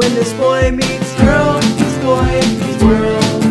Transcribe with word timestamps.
When 0.00 0.14
this 0.14 0.32
boy 0.32 0.70
meets 0.70 1.14
girl, 1.20 1.56
meets 1.60 1.98
boy 1.98 2.32
meets 2.48 2.82
world. 2.82 3.42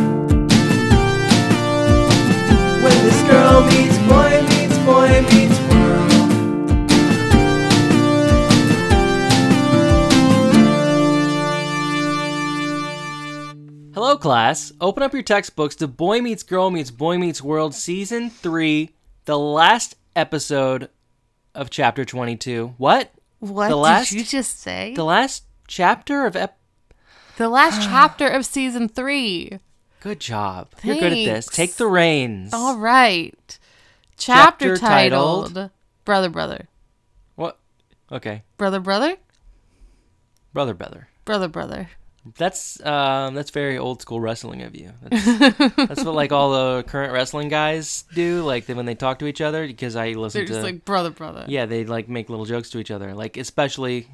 When 2.83 2.97
this 3.05 3.21
girl 3.29 3.61
meets 3.67 3.97
boy 4.09 4.41
meets 4.49 4.77
boy 4.79 5.21
meets 5.29 5.59
world. 5.69 7.19
Hello, 13.93 14.15
class. 14.17 14.71
Open 14.79 15.03
up 15.03 15.13
your 15.13 15.23
textbooks 15.23 15.75
to 15.77 15.87
Boy 15.87 16.21
Meets 16.21 16.43
Girl 16.43 16.69
Meets 16.71 16.89
Boy 16.91 17.17
Meets 17.17 17.41
World, 17.41 17.75
Season 17.75 18.29
3, 18.29 18.91
the 19.25 19.37
last 19.37 19.95
episode 20.15 20.89
of 21.53 21.69
Chapter 21.69 22.05
22. 22.05 22.75
What? 22.77 23.11
What 23.39 23.67
The 23.67 23.75
last- 23.75 24.11
did 24.11 24.19
you 24.19 24.23
just 24.25 24.59
say? 24.59 24.93
The 24.95 25.03
last 25.03 25.43
chapter 25.69 26.25
of 26.25 26.35
ep. 26.35 26.57
The 27.37 27.47
last 27.47 27.81
ah. 27.81 27.87
chapter 27.89 28.27
of 28.27 28.45
season 28.45 28.89
three. 28.89 29.59
Good 30.01 30.19
job. 30.19 30.69
You're 30.83 30.95
good 30.95 31.13
at 31.13 31.25
this. 31.25 31.45
Take 31.45 31.75
the 31.75 31.87
reins. 31.87 32.53
All 32.53 32.77
right. 32.77 33.59
Chapter 34.17 34.75
Chapter, 34.75 34.77
titled- 34.77 35.53
titled, 35.53 35.71
Brother 36.03 36.29
Brother. 36.29 36.67
What? 37.35 37.57
Okay. 38.11 38.43
Brother 38.57 38.81
Brother? 38.81 39.15
Brother, 40.51 40.73
brother. 40.73 41.07
Brother 41.23 41.47
Brother. 41.47 41.89
That's 42.37 42.83
um 42.85 43.33
that's 43.33 43.49
very 43.49 43.77
old 43.77 44.01
school 44.01 44.19
wrestling 44.19 44.61
of 44.61 44.75
you. 44.75 44.91
That's, 45.01 45.75
that's 45.75 46.03
what 46.03 46.15
like 46.15 46.31
all 46.31 46.51
the 46.51 46.83
current 46.83 47.13
wrestling 47.13 47.47
guys 47.47 48.03
do, 48.13 48.43
like 48.43 48.65
they, 48.65 48.73
when 48.73 48.85
they 48.85 48.95
talk 48.95 49.19
to 49.19 49.27
each 49.27 49.41
other. 49.41 49.65
Because 49.65 49.95
I 49.95 50.11
listen 50.11 50.39
They're 50.39 50.47
to 50.47 50.53
just 50.53 50.63
like 50.63 50.85
brother 50.85 51.11
brother. 51.11 51.45
Yeah, 51.47 51.65
they 51.65 51.85
like 51.85 52.09
make 52.09 52.29
little 52.29 52.45
jokes 52.45 52.69
to 52.71 52.79
each 52.79 52.91
other. 52.91 53.13
Like 53.13 53.37
especially 53.37 54.07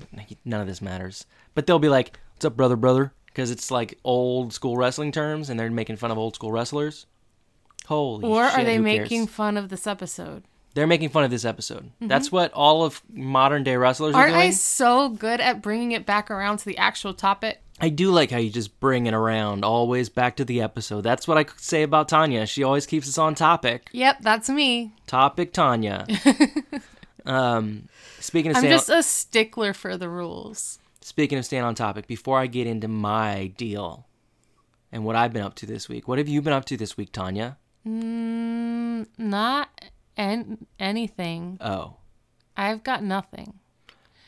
none 0.44 0.62
of 0.62 0.68
this 0.68 0.82
matters. 0.82 1.26
But 1.56 1.68
they'll 1.68 1.80
be 1.80 1.90
like, 1.90 2.18
"What's 2.36 2.46
up, 2.46 2.56
brother, 2.56 2.76
brother?" 2.76 3.14
Because 3.28 3.52
it's 3.52 3.72
like 3.72 3.98
old 4.04 4.54
school 4.54 4.78
wrestling 4.78 5.12
terms, 5.12 5.50
and 5.50 5.60
they're 5.60 5.72
making 5.72 5.98
fun 5.98 6.12
of 6.12 6.18
old 6.18 6.36
school 6.36 6.52
wrestlers. 6.52 7.06
Holy 7.88 8.24
Or 8.26 8.50
shit, 8.50 8.60
are 8.60 8.64
they 8.64 8.78
who 8.78 8.84
making 8.84 9.28
fun 9.28 9.58
of 9.58 9.70
this 9.70 9.86
episode? 9.88 10.44
They're 10.76 10.88
making 10.88 11.08
fun 11.10 11.24
of 11.24 11.32
this 11.32 11.46
episode. 11.46 11.90
That's 12.02 12.34
what 12.34 12.52
all 12.52 12.84
of 12.84 13.02
modern 13.10 13.64
day 13.64 13.78
wrestlers 13.78 14.14
are 14.14 14.24
Aren't 14.24 14.34
doing. 14.34 14.48
I 14.48 14.52
so 14.52 15.08
good 15.08 15.40
at 15.40 15.62
bringing 15.62 15.94
it 15.94 16.06
back 16.06 16.30
around 16.30 16.58
to 16.58 16.66
the 16.66 16.78
actual 16.78 17.14
topic? 17.14 17.62
I 17.80 17.88
do 17.88 18.12
like 18.12 18.30
how 18.30 18.40
you 18.40 18.50
just 18.50 18.78
bring 18.82 19.06
it 19.06 19.14
around 19.14 19.64
always 19.64 20.10
back 20.10 20.36
to 20.36 20.46
the 20.46 20.62
episode. 20.62 21.02
That's 21.02 21.30
what 21.30 21.38
I 21.38 21.46
could 21.46 21.62
say 21.62 21.84
about 21.84 22.10
Tanya. 22.10 22.46
She 22.46 22.62
always 22.62 22.86
keeps 22.86 23.08
us 23.08 23.18
on 23.18 23.36
topic. 23.36 23.90
Yep, 23.94 24.18
that's 24.20 24.50
me. 24.50 24.94
Topic 25.08 25.54
Tanya. 25.54 26.06
um, 27.26 27.88
speaking 28.20 28.52
of 28.52 28.58
I'm 28.58 28.64
just 28.64 28.90
a 28.90 29.02
stickler 29.02 29.74
for 29.74 29.96
the 29.96 30.10
rules. 30.10 30.80
speaking 31.00 31.38
of 31.38 31.46
staying 31.46 31.64
on 31.64 31.76
topic, 31.76 32.06
before 32.06 32.38
I 32.38 32.48
get 32.48 32.68
into 32.68 32.90
my 32.90 33.54
deal 33.58 34.08
and 34.92 35.06
what 35.06 35.16
I've 35.16 35.32
been 35.32 35.44
up 35.44 35.56
to 35.56 35.66
this 35.66 35.88
week, 35.88 36.06
what 36.10 36.18
have 36.18 36.28
you 36.28 36.42
been 36.42 36.54
up 36.54 36.66
to 36.66 36.76
this 36.76 36.98
week, 36.98 37.14
Tanya? 37.14 37.58
Mm, 37.88 39.08
not 39.18 39.70
an- 40.18 40.66
anything. 40.80 41.58
Oh, 41.62 41.96
I've 42.58 42.84
got 42.84 43.04
nothing. 43.04 43.60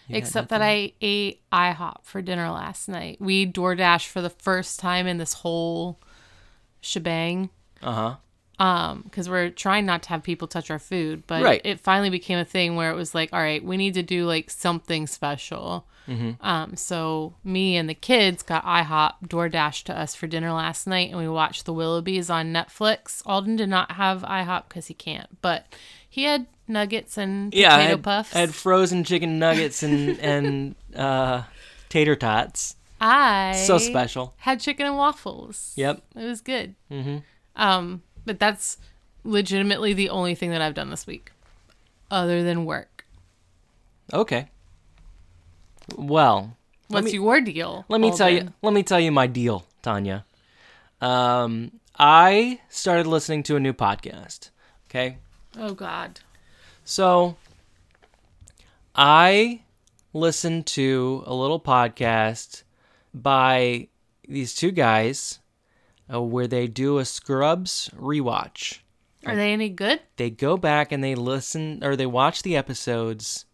Yeah, 0.07 0.17
Except 0.17 0.49
that 0.49 0.61
I 0.61 0.93
ate 1.01 1.41
IHOP 1.51 1.97
for 2.03 2.21
dinner 2.21 2.49
last 2.49 2.87
night. 2.87 3.17
We 3.19 3.45
DoorDash 3.45 4.07
for 4.07 4.21
the 4.21 4.29
first 4.29 4.79
time 4.79 5.05
in 5.05 5.17
this 5.17 5.33
whole 5.33 5.99
shebang. 6.81 7.49
uh 7.81 7.91
huh. 7.93 8.15
Um, 8.63 9.01
because 9.03 9.29
we're 9.29 9.51
trying 9.51 9.85
not 9.85 10.01
to 10.03 10.09
have 10.09 10.23
people 10.23 10.47
touch 10.47 10.71
our 10.71 10.79
food, 10.79 11.23
but 11.27 11.43
Right. 11.43 11.61
it 11.63 11.79
finally 11.79 12.09
became 12.09 12.39
a 12.39 12.45
thing 12.45 12.75
where 12.75 12.89
it 12.89 12.95
was 12.95 13.13
like, 13.13 13.29
all 13.31 13.39
right, 13.39 13.63
we 13.63 13.77
need 13.77 13.93
to 13.93 14.01
do 14.01 14.25
like 14.25 14.49
something 14.49 15.05
special. 15.05 15.85
Mm-hmm. 16.07 16.45
Um, 16.45 16.75
so 16.75 17.33
me 17.43 17.75
and 17.77 17.89
the 17.89 17.93
kids 17.93 18.41
got 18.43 18.63
IHOP 18.65 19.13
DoorDash 19.27 19.83
to 19.85 19.97
us 19.99 20.15
for 20.15 20.27
dinner 20.27 20.51
last 20.53 20.87
night, 20.87 21.09
and 21.09 21.17
we 21.19 21.27
watched 21.27 21.65
The 21.65 21.73
Willoughbys 21.73 22.29
on 22.33 22.53
Netflix. 22.53 23.21
Alden 23.25 23.55
did 23.57 23.69
not 23.69 23.91
have 23.93 24.21
IHOP 24.23 24.69
because 24.69 24.87
he 24.87 24.93
can't, 24.93 25.41
but 25.41 25.65
he 26.09 26.23
had 26.23 26.47
nuggets 26.67 27.17
and 27.17 27.53
Yeah, 27.53 27.73
I 27.73 27.77
potato 27.77 27.89
had, 27.97 28.03
puffs. 28.03 28.35
I 28.35 28.39
had 28.39 28.55
frozen 28.55 29.03
chicken 29.03 29.37
nuggets 29.39 29.83
and 29.83 30.19
and 30.21 30.75
uh, 30.95 31.43
tater 31.89 32.15
tots. 32.15 32.75
I 32.99 33.53
So 33.65 33.77
special. 33.77 34.33
had 34.37 34.59
chicken 34.59 34.85
and 34.87 34.97
waffles. 34.97 35.73
Yep. 35.75 36.01
It 36.15 36.23
was 36.25 36.41
good. 36.41 36.73
Mm-hmm. 36.91 37.17
Um, 37.55 38.01
but 38.25 38.39
that's 38.39 38.77
legitimately 39.23 39.93
the 39.93 40.09
only 40.09 40.33
thing 40.35 40.49
that 40.51 40.61
I've 40.61 40.73
done 40.73 40.89
this 40.89 41.05
week, 41.05 41.31
other 42.09 42.43
than 42.43 42.65
work. 42.65 43.05
Okay. 44.13 44.47
Well, 45.95 46.57
What's 46.89 47.05
me- 47.05 47.13
your 47.13 47.41
deal? 47.41 47.85
Let 47.89 48.01
me 48.01 48.15
tell 48.15 48.29
you. 48.29 48.53
Let 48.61 48.73
me 48.73 48.83
tell 48.83 48.99
you 48.99 49.11
my 49.11 49.27
deal, 49.27 49.65
Tanya. 49.81 50.25
Um, 51.01 51.71
I 51.97 52.59
started 52.69 53.07
listening 53.07 53.43
to 53.43 53.55
a 53.55 53.59
new 53.59 53.73
podcast. 53.73 54.49
Okay, 54.89 55.17
Oh 55.57 55.73
God. 55.73 56.19
so 56.85 57.35
I 58.95 59.61
listened 60.13 60.65
to 60.67 61.23
a 61.25 61.33
little 61.33 61.59
podcast 61.59 62.63
by 63.13 63.87
these 64.27 64.55
two 64.55 64.71
guys 64.71 65.39
uh, 66.11 66.21
where 66.21 66.47
they 66.47 66.67
do 66.67 66.97
a 66.97 67.05
Scrubs 67.05 67.89
rewatch. 67.95 68.79
Are 69.25 69.35
they 69.35 69.51
any 69.51 69.69
good? 69.69 69.99
They 70.15 70.29
go 70.29 70.55
back 70.57 70.91
and 70.93 71.03
they 71.03 71.15
listen 71.15 71.83
or 71.83 71.95
they 71.97 72.05
watch 72.05 72.43
the 72.43 72.55
episodes 72.55 73.45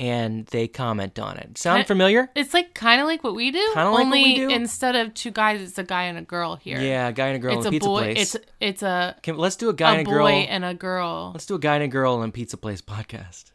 and 0.00 0.46
they 0.46 0.66
comment 0.66 1.18
on 1.18 1.36
it. 1.36 1.58
Sound 1.58 1.80
I- 1.82 1.84
familiar? 1.84 2.30
It's 2.34 2.54
like 2.54 2.74
kind 2.74 3.00
of 3.00 3.06
like 3.06 3.22
what 3.22 3.34
we 3.34 3.50
do. 3.52 3.58
Kinda 3.74 3.84
like 3.90 3.92
what 3.92 4.00
only 4.06 4.22
we 4.24 4.34
do? 4.36 4.48
instead 4.48 4.96
of 4.96 5.12
two 5.14 5.30
guys, 5.30 5.60
it's 5.60 5.78
a 5.78 5.84
guy 5.84 6.04
and 6.04 6.16
a 6.18 6.22
girl 6.22 6.56
here. 6.56 6.80
Yeah, 6.80 7.08
a 7.08 7.12
guy 7.12 7.26
and 7.28 7.36
a 7.36 7.38
girl 7.38 7.58
It's 7.58 7.66
in 7.66 7.68
a 7.68 7.70
pizza 7.70 7.88
boy. 7.88 8.00
place. 8.14 8.34
It's 8.34 8.46
it's 8.58 8.82
a 8.82 9.14
Can, 9.22 9.36
let's 9.36 9.56
do 9.56 9.68
a 9.68 9.74
guy 9.74 9.96
a 9.96 9.98
and 9.98 10.06
a 10.08 10.10
boy 10.10 10.16
girl. 10.16 10.46
and 10.48 10.64
a 10.64 10.74
girl. 10.74 11.30
Let's 11.34 11.46
do 11.46 11.54
a 11.54 11.58
guy 11.60 11.74
and 11.76 11.84
a 11.84 11.88
girl 11.88 12.22
in 12.22 12.32
Pizza 12.32 12.56
Place 12.56 12.80
podcast. 12.82 13.52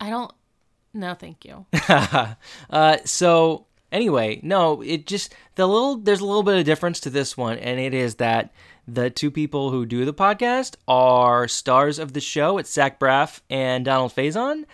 I 0.00 0.10
don't. 0.10 0.32
No, 0.94 1.12
thank 1.14 1.44
you. 1.44 1.66
uh, 2.70 2.96
so 3.04 3.66
anyway, 3.92 4.40
no, 4.42 4.80
it 4.82 5.06
just 5.06 5.34
the 5.56 5.66
little 5.66 5.96
there's 5.96 6.20
a 6.20 6.24
little 6.26 6.42
bit 6.42 6.58
of 6.58 6.64
difference 6.64 7.00
to 7.00 7.10
this 7.10 7.36
one, 7.36 7.58
and 7.58 7.78
it 7.78 7.92
is 7.94 8.14
that 8.16 8.52
the 8.86 9.10
two 9.10 9.30
people 9.30 9.70
who 9.70 9.86
do 9.86 10.04
the 10.04 10.14
podcast 10.14 10.76
are 10.88 11.48
stars 11.48 11.98
of 11.98 12.12
the 12.12 12.20
show. 12.20 12.58
It's 12.58 12.72
Zach 12.72 12.98
Braff 13.00 13.40
and 13.50 13.84
Donald 13.84 14.14
Faison, 14.14 14.64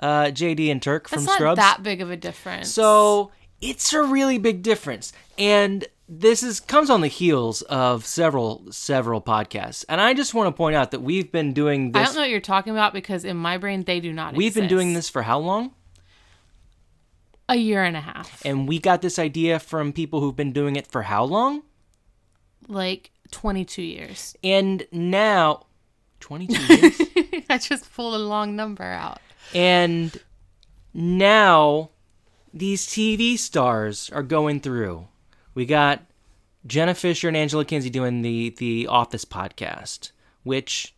uh, 0.00 0.24
JD 0.26 0.70
and 0.70 0.82
Turk 0.82 1.08
That's 1.08 1.22
from 1.22 1.26
not 1.26 1.34
Scrubs. 1.36 1.56
that 1.58 1.82
big 1.82 2.00
of 2.00 2.10
a 2.10 2.16
difference. 2.16 2.70
So 2.70 3.30
it's 3.60 3.92
a 3.92 4.02
really 4.02 4.38
big 4.38 4.62
difference, 4.62 5.12
and 5.38 5.86
this 6.08 6.42
is 6.42 6.58
comes 6.58 6.90
on 6.90 7.02
the 7.02 7.08
heels 7.08 7.62
of 7.62 8.04
several 8.04 8.66
several 8.72 9.20
podcasts. 9.22 9.84
And 9.88 10.00
I 10.00 10.14
just 10.14 10.34
want 10.34 10.48
to 10.48 10.52
point 10.52 10.74
out 10.74 10.90
that 10.90 11.02
we've 11.02 11.30
been 11.30 11.52
doing 11.52 11.92
this... 11.92 12.00
I 12.00 12.04
don't 12.04 12.14
know 12.16 12.20
what 12.22 12.30
you're 12.30 12.40
talking 12.40 12.72
about 12.72 12.92
because 12.92 13.24
in 13.24 13.36
my 13.36 13.58
brain 13.58 13.84
they 13.84 14.00
do 14.00 14.12
not. 14.12 14.34
We've 14.34 14.54
been 14.54 14.66
doing 14.66 14.94
this 14.94 15.08
for 15.08 15.22
how 15.22 15.38
long? 15.38 15.72
a 17.48 17.56
year 17.56 17.82
and 17.82 17.96
a 17.96 18.00
half, 18.00 18.40
And 18.44 18.68
we 18.68 18.78
got 18.78 19.02
this 19.02 19.18
idea 19.18 19.58
from 19.58 19.92
people 19.92 20.20
who've 20.20 20.36
been 20.36 20.52
doing 20.52 20.76
it 20.76 20.86
for 20.86 21.02
how 21.02 21.24
long? 21.24 21.62
like 22.68 23.10
22 23.32 23.82
years. 23.82 24.36
And 24.44 24.86
now, 24.92 25.66
22 26.20 26.74
years? 26.74 27.00
I 27.50 27.58
just 27.58 27.92
pulled 27.92 28.14
a 28.14 28.18
long 28.18 28.54
number 28.54 28.84
out. 28.84 29.20
And 29.54 30.16
now 30.94 31.90
these 32.52 32.86
TV 32.86 33.38
stars 33.38 34.10
are 34.10 34.22
going 34.22 34.60
through. 34.60 35.08
We 35.54 35.66
got 35.66 36.02
Jenna 36.66 36.94
Fischer 36.94 37.28
and 37.28 37.36
Angela 37.36 37.64
Kinsey 37.64 37.90
doing 37.90 38.22
the 38.22 38.50
the 38.50 38.86
Office 38.86 39.24
podcast, 39.24 40.12
which 40.42 40.94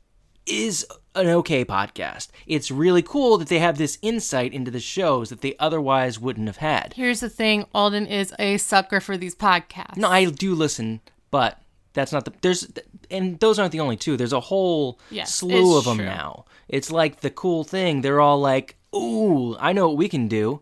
is 0.47 0.87
an 1.15 1.29
okay 1.29 1.65
podcast. 1.65 2.29
It's 2.47 2.71
really 2.71 3.03
cool 3.03 3.39
that 3.39 3.49
they 3.49 3.61
have 3.61 3.79
this 3.79 3.99
insight 4.03 4.53
into 4.53 4.71
the 4.71 4.81
shows 4.81 5.31
that 5.31 5.41
they 5.41 5.55
otherwise 5.59 6.19
wouldn't 6.19 6.49
have 6.49 6.57
had. 6.57 6.95
Here's 6.97 7.21
the 7.21 7.31
thing: 7.31 7.67
Alden 7.75 8.07
is 8.07 8.35
a 8.39 8.59
sucker 8.59 9.01
for 9.01 9.17
these 9.17 9.35
podcasts. 9.35 9.97
No, 9.97 10.09
I 10.11 10.25
do 10.27 10.55
listen, 10.55 11.01
but 11.31 11.62
that's 11.95 12.13
not 12.13 12.25
the 12.25 12.33
there's 12.43 12.71
and 13.11 13.39
those 13.41 13.59
aren't 13.59 13.73
the 13.73 13.81
only 13.81 13.97
two. 13.97 14.17
There's 14.17 14.33
a 14.33 14.41
whole 14.41 14.99
Yes, 15.11 15.35
slew 15.35 15.77
of 15.79 15.85
them 15.85 15.99
true. 15.99 16.07
now. 16.07 16.45
It's 16.69 16.91
like 16.91 17.21
the 17.21 17.31
cool 17.31 17.65
thing. 17.65 18.01
They're 18.01 18.21
all 18.21 18.41
like, 18.41 18.77
"Ooh, 18.95 19.57
I 19.59 19.73
know 19.73 19.89
what 19.89 19.97
we 19.97 20.09
can 20.09 20.29
do." 20.29 20.61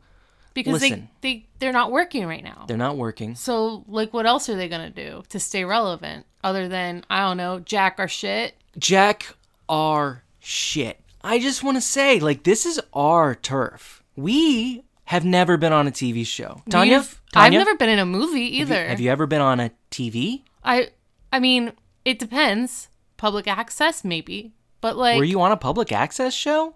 because 0.52 0.82
listen. 0.82 1.08
they 1.20 1.32
they 1.34 1.46
they're 1.60 1.72
not 1.72 1.92
working 1.92 2.26
right 2.26 2.42
now. 2.42 2.64
They're 2.66 2.76
not 2.76 2.96
working. 2.96 3.36
So 3.36 3.84
like, 3.86 4.12
what 4.12 4.26
else 4.26 4.48
are 4.48 4.56
they 4.56 4.68
gonna 4.68 4.90
do 4.90 5.22
to 5.28 5.38
stay 5.38 5.64
relevant 5.64 6.26
other 6.42 6.66
than 6.68 7.04
I 7.08 7.20
don't 7.20 7.36
know, 7.36 7.60
jack 7.60 7.96
our 7.98 8.08
shit? 8.08 8.54
Jack 8.78 9.26
our 9.68 10.24
shit. 10.40 10.98
I 11.22 11.38
just 11.38 11.62
want 11.62 11.76
to 11.76 11.80
say, 11.82 12.18
like, 12.18 12.44
this 12.44 12.64
is 12.66 12.80
our 12.94 13.34
turf. 13.34 14.02
We 14.16 14.84
have 15.04 15.24
never 15.24 15.56
been 15.58 15.72
on 15.72 15.86
a 15.86 15.90
TV 15.90 16.26
show. 16.26 16.62
Tanya, 16.70 17.04
Tanya 17.32 17.58
I've 17.60 17.66
never 17.66 17.76
been 17.76 17.88
in 17.90 17.98
a 17.98 18.06
movie 18.06 18.58
have 18.58 18.68
you- 18.70 18.74
either. 18.74 18.88
have 18.88 19.00
you 19.00 19.10
ever 19.10 19.26
been 19.26 19.40
on 19.42 19.60
a 19.60 19.70
TV? 19.90 20.42
I 20.64 20.88
I 21.32 21.38
mean, 21.40 21.72
it 22.04 22.18
depends. 22.18 22.88
Public 23.16 23.46
access, 23.46 24.02
maybe, 24.04 24.54
but 24.80 24.96
like, 24.96 25.18
Were 25.18 25.24
you 25.24 25.40
on 25.42 25.52
a 25.52 25.56
public 25.56 25.92
access 25.92 26.32
show? 26.34 26.74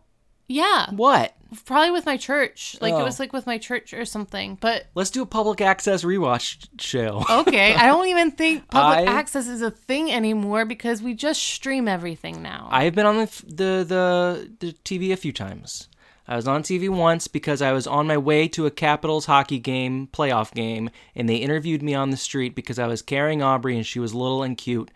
yeah. 0.48 0.90
What? 0.90 1.34
probably 1.66 1.92
with 1.92 2.04
my 2.04 2.16
church. 2.16 2.76
Like 2.80 2.94
Oh. 2.94 2.98
it 2.98 3.04
was 3.04 3.20
like 3.20 3.32
with 3.32 3.46
my 3.46 3.58
church 3.58 3.94
or 3.94 4.04
something. 4.04 4.58
But 4.60 4.86
Let's 4.96 5.10
do 5.10 5.22
a 5.22 5.26
public 5.26 5.60
access 5.60 6.02
rewatch 6.02 6.66
show. 6.80 7.22
okay, 7.30 7.72
I 7.76 7.86
don't 7.86 8.08
even 8.08 8.32
think 8.32 8.68
public 8.70 9.08
I- 9.08 9.12
access 9.12 9.46
is 9.46 9.62
a 9.62 9.70
thing 9.70 10.10
anymore 10.10 10.64
because 10.64 11.00
we 11.00 11.14
just 11.14 11.40
stream 11.40 11.86
everything 11.86 12.42
now. 12.42 12.66
I 12.72 12.82
have 12.84 12.94
been 12.96 13.06
on 13.06 13.16
the, 13.18 13.26
the 13.46 13.84
the 13.86 14.50
the 14.58 14.72
TV 14.84 15.12
a 15.12 15.16
few 15.16 15.32
times. 15.32 15.88
I 16.26 16.37
was 16.37 16.49
on 16.49 16.62
TV 16.62 16.88
once 16.88 17.29
because 17.29 17.61
I 17.61 17.73
was 17.73 17.87
on 17.87 18.06
my 18.06 18.17
way 18.17 18.49
to 18.49 18.65
a 18.67 18.71
Capitals 18.71 19.26
hockey 19.26 19.59
game, 19.59 20.09
playoff 20.12 20.53
game, 20.55 20.88
and 21.15 21.29
they 21.29 21.37
interviewed 21.37 21.82
me 21.82 21.94
on 21.94 22.11
the 22.11 22.17
street 22.17 22.55
because 22.55 22.79
I 22.79 22.87
was 22.87 23.03
carrying 23.03 23.43
Aubrey 23.43 23.76
and 23.76 23.85
she 23.85 24.00
was 24.00 24.15
little 24.15 24.43
and 24.43 24.56
cute. 24.56 24.91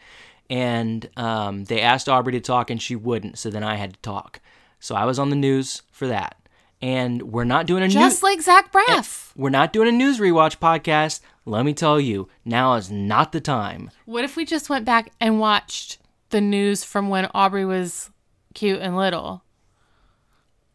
And 0.48 1.08
um, 1.18 1.64
they 1.64 1.82
asked 1.82 2.08
Aubrey 2.08 2.32
to 2.32 2.40
talk 2.40 2.70
and 2.70 2.80
she 2.80 2.96
wouldn't, 2.96 3.38
so 3.38 3.50
then 3.50 3.62
I 3.62 3.76
had 3.76 3.94
to 3.94 4.00
talk. 4.00 4.40
So 4.80 4.94
I 4.94 5.04
was 5.04 5.18
on 5.18 5.28
the 5.28 5.36
news 5.36 5.82
for 5.92 6.06
that. 6.06 6.36
And 6.80 7.22
we're 7.32 7.44
not 7.44 7.66
doing 7.66 7.82
a 7.82 7.88
just 7.88 8.16
news 8.16 8.22
like 8.22 8.40
Zach 8.40 8.72
Braff. 8.72 9.32
we're 9.36 9.50
not 9.50 9.72
doing 9.72 9.88
a 9.88 9.92
news 9.92 10.20
rewatch 10.20 10.58
podcast. 10.58 11.20
Let 11.44 11.64
me 11.66 11.74
tell 11.74 11.98
you, 12.00 12.28
now 12.44 12.74
is 12.74 12.90
not 12.90 13.32
the 13.32 13.40
time. 13.40 13.90
What 14.04 14.24
if 14.24 14.36
we 14.36 14.44
just 14.44 14.70
went 14.70 14.84
back 14.84 15.12
and 15.20 15.40
watched 15.40 15.98
the 16.30 16.40
news 16.40 16.84
from 16.84 17.08
when 17.08 17.28
Aubrey 17.34 17.64
was 17.64 18.10
cute 18.54 18.80
and 18.80 18.96
little 18.96 19.42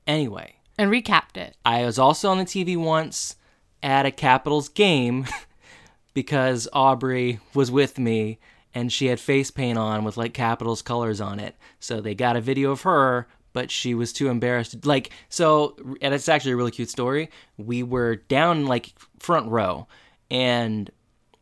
Anyway, 0.05 0.55
and 0.77 0.91
recapped 0.91 1.37
it? 1.37 1.55
I 1.65 1.85
was 1.85 1.99
also 1.99 2.29
on 2.29 2.37
the 2.37 2.45
TV 2.45 2.77
once 2.77 3.35
at 3.81 4.05
a 4.05 4.11
Capitals 4.11 4.69
game 4.69 5.27
because 6.13 6.67
Aubrey 6.73 7.39
was 7.53 7.71
with 7.71 7.99
me 7.99 8.39
and 8.73 8.91
she 8.91 9.07
had 9.07 9.19
face 9.19 9.51
paint 9.51 9.77
on 9.77 10.03
with 10.03 10.17
like 10.17 10.33
Capitals 10.33 10.81
colors 10.81 11.21
on 11.21 11.39
it. 11.39 11.55
So 11.79 12.01
they 12.01 12.15
got 12.15 12.35
a 12.35 12.41
video 12.41 12.71
of 12.71 12.81
her, 12.81 13.27
but 13.53 13.69
she 13.69 13.93
was 13.93 14.11
too 14.11 14.29
embarrassed. 14.29 14.85
Like, 14.85 15.11
so, 15.29 15.75
and 16.01 16.13
it's 16.13 16.27
actually 16.29 16.53
a 16.53 16.57
really 16.57 16.71
cute 16.71 16.89
story. 16.89 17.29
We 17.57 17.83
were 17.83 18.15
down 18.15 18.65
like 18.65 18.93
front 19.19 19.49
row 19.49 19.87
and 20.31 20.89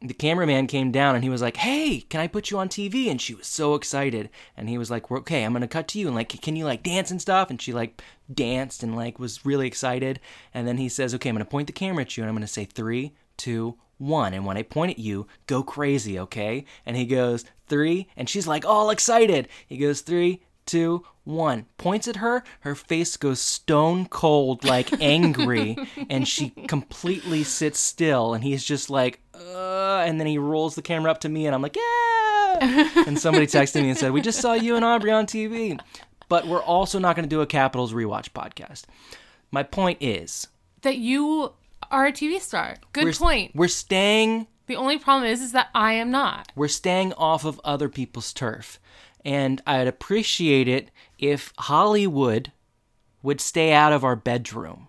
the 0.01 0.13
cameraman 0.13 0.65
came 0.65 0.92
down 0.92 1.15
and 1.15 1.24
he 1.24 1.30
was 1.30 1.42
like, 1.42 1.57
"Hey, 1.57 2.01
can 2.01 2.19
I 2.21 2.27
put 2.27 2.50
you 2.50 2.57
on 2.57 2.69
TV?" 2.69 3.09
And 3.09 3.21
she 3.21 3.36
was 3.36 3.48
so 3.48 3.75
excited. 3.75 4.30
And 4.57 4.68
he 4.68 4.77
was 4.77 4.89
like, 4.89 5.09
"We're 5.09 5.19
okay. 5.19 5.44
I'm 5.44 5.53
gonna 5.53 5.68
cut 5.68 5.88
to 5.89 6.00
you 6.00 6.07
and 6.07 6.15
like, 6.15 6.30
can 6.42 6.56
you 6.56 6.65
like 6.65 6.83
dance 6.83 7.12
and 7.12 7.21
stuff?" 7.21 7.50
And 7.50 7.62
she 7.62 7.71
like 7.71 8.01
danced 8.33 8.81
and 8.83 8.95
like 8.95 9.19
was 9.19 9.45
really 9.45 9.68
excited. 9.68 10.19
And 10.53 10.68
then 10.68 10.77
he 10.77 10.89
says, 10.89 11.13
"Okay, 11.13 11.30
I'm 11.30 11.36
gonna 11.36 11.45
point 11.45 11.68
the 11.68 11.74
camera 11.74 12.01
at 12.01 12.18
you 12.18 12.24
and 12.24 12.30
I'm 12.30 12.36
gonna 12.36 12.48
say 12.48 12.65
three, 12.65 13.13
two, 13.38 13.77
one. 13.98 14.33
And 14.33 14.45
when 14.45 14.57
I 14.57 14.63
point 14.63 14.92
at 14.92 15.00
you, 15.00 15.27
go 15.45 15.62
crazy, 15.62 16.18
okay?" 16.19 16.65
And 16.86 16.98
he 16.98 17.06
goes 17.06 17.45
three, 17.68 18.07
and 18.18 18.27
she's 18.27 18.48
like 18.48 18.65
all 18.65 18.89
excited. 18.89 19.48
He 19.68 19.77
goes 19.77 20.01
three, 20.01 20.42
two, 20.65 21.06
one. 21.24 21.65
Points 21.77 22.07
at 22.07 22.18
her. 22.18 22.44
Her 22.62 22.75
face 22.75 23.18
goes 23.18 23.39
stone 23.39 24.07
cold, 24.07 24.63
like 24.63 25.01
angry, 25.01 25.77
and 26.09 26.27
she 26.27 26.50
completely 26.68 27.44
sits 27.44 27.80
still. 27.80 28.33
And 28.33 28.44
he's 28.44 28.63
just 28.63 28.89
like, 28.89 29.21
uh, 29.55 30.03
and 30.05 30.19
then 30.19 30.27
he 30.27 30.38
rolls 30.38 30.75
the 30.75 30.81
camera 30.81 31.11
up 31.11 31.19
to 31.21 31.29
me, 31.29 31.45
and 31.45 31.55
I'm 31.55 31.61
like, 31.61 31.75
yeah. 31.75 32.89
and 33.07 33.19
somebody 33.19 33.47
texted 33.47 33.81
me 33.81 33.89
and 33.89 33.97
said, 33.97 34.11
we 34.11 34.21
just 34.21 34.39
saw 34.39 34.53
you 34.53 34.75
and 34.75 34.85
Aubrey 34.85 35.11
on 35.11 35.25
TV. 35.25 35.79
But 36.29 36.47
we're 36.47 36.61
also 36.63 36.99
not 36.99 37.15
going 37.15 37.25
to 37.27 37.29
do 37.29 37.41
a 37.41 37.45
Capitals 37.47 37.93
rewatch 37.93 38.29
podcast. 38.31 38.83
My 39.51 39.63
point 39.63 39.97
is, 40.01 40.47
That 40.81 40.97
you 40.97 41.53
are 41.89 42.05
a 42.07 42.11
TV 42.13 42.39
star. 42.39 42.77
Good 42.93 43.03
we're, 43.05 43.13
point. 43.13 43.51
We're 43.55 43.67
staying 43.67 44.47
The 44.67 44.75
only 44.75 44.97
problem 44.97 45.29
is, 45.29 45.41
is 45.41 45.51
that 45.51 45.69
I 45.75 45.93
am 45.93 46.09
not. 46.11 46.51
we're 46.55 46.67
staying 46.69 47.13
off 47.13 47.43
of 47.45 47.59
other 47.63 47.89
people's 47.89 48.31
turf. 48.31 48.79
And 49.25 49.61
I'd 49.67 49.88
appreciate 49.88 50.67
it 50.67 50.89
if 51.19 51.53
Hollywood 51.57 52.51
would 53.23 53.41
stay 53.41 53.71
out 53.73 53.91
of 53.93 54.03
our 54.03 54.15
bedroom 54.15 54.88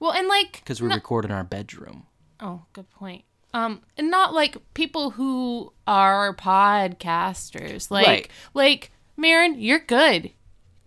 Well, 0.00 0.12
and 0.12 0.28
like, 0.28 0.52
because 0.62 0.80
we 0.80 0.88
no- 0.88 0.94
record 0.94 1.24
in 1.24 1.30
our 1.30 1.44
bedroom. 1.44 2.06
oh, 2.40 2.62
good 2.72 2.88
point. 2.90 3.24
Um, 3.54 3.80
and 3.96 4.10
not 4.10 4.34
like 4.34 4.56
people 4.74 5.10
who 5.10 5.72
are 5.86 6.34
podcasters. 6.34 7.90
Like, 7.90 8.06
Right. 8.06 8.28
like 8.54 8.90
Maron, 9.16 9.58
you're 9.58 9.78
good. 9.78 10.30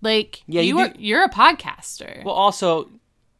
Like, 0.01 0.43
Yeah, 0.47 0.61
you 0.61 0.77
you, 0.77 0.79
are. 0.85 0.93
You're 0.97 1.23
a 1.23 1.29
podcaster. 1.29 2.23
Well, 2.23 2.35
also, 2.35 2.89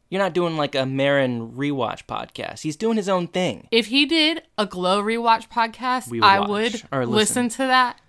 you're 0.08 0.20
not 0.20 0.32
doing 0.34 0.56
like 0.56 0.74
a 0.74 0.84
Maron 0.84 1.52
rewatch 1.52 2.04
podcast. 2.06 2.62
He's 2.62 2.76
doing 2.76 2.96
his 2.96 3.08
own 3.08 3.28
thing. 3.28 3.68
if 3.70 3.86
he 3.86 4.04
did 4.06 4.42
a 4.58 4.66
Glow 4.66 5.02
rewatch 5.02 5.48
podcast, 5.48 6.10
would 6.10 6.22
I 6.22 6.40
would 6.40 6.82
or 6.92 7.06
listen. 7.06 7.44
listen. 7.46 7.48
to 7.50 7.56
that 7.68 8.00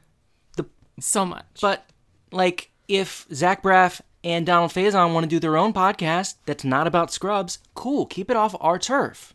The- 0.58 0.66
so 1.00 1.26
much. 1.26 1.46
But 1.62 1.86
like, 2.32 2.72
if 2.88 3.26
Zach 3.34 3.62
Braff 3.64 4.02
and 4.24 4.46
Donald 4.46 4.72
Faison 4.72 5.14
want 5.14 5.24
to 5.24 5.30
do 5.30 5.40
their 5.40 5.56
own 5.58 5.72
podcast 5.74 6.36
that's 6.46 6.64
not 6.64 6.88
about 6.88 7.12
Scrubs, 7.12 7.60
cool. 7.76 8.06
Keep 8.08 8.30
it 8.32 8.36
off 8.36 8.56
our 8.60 8.78
turf. 8.80 9.34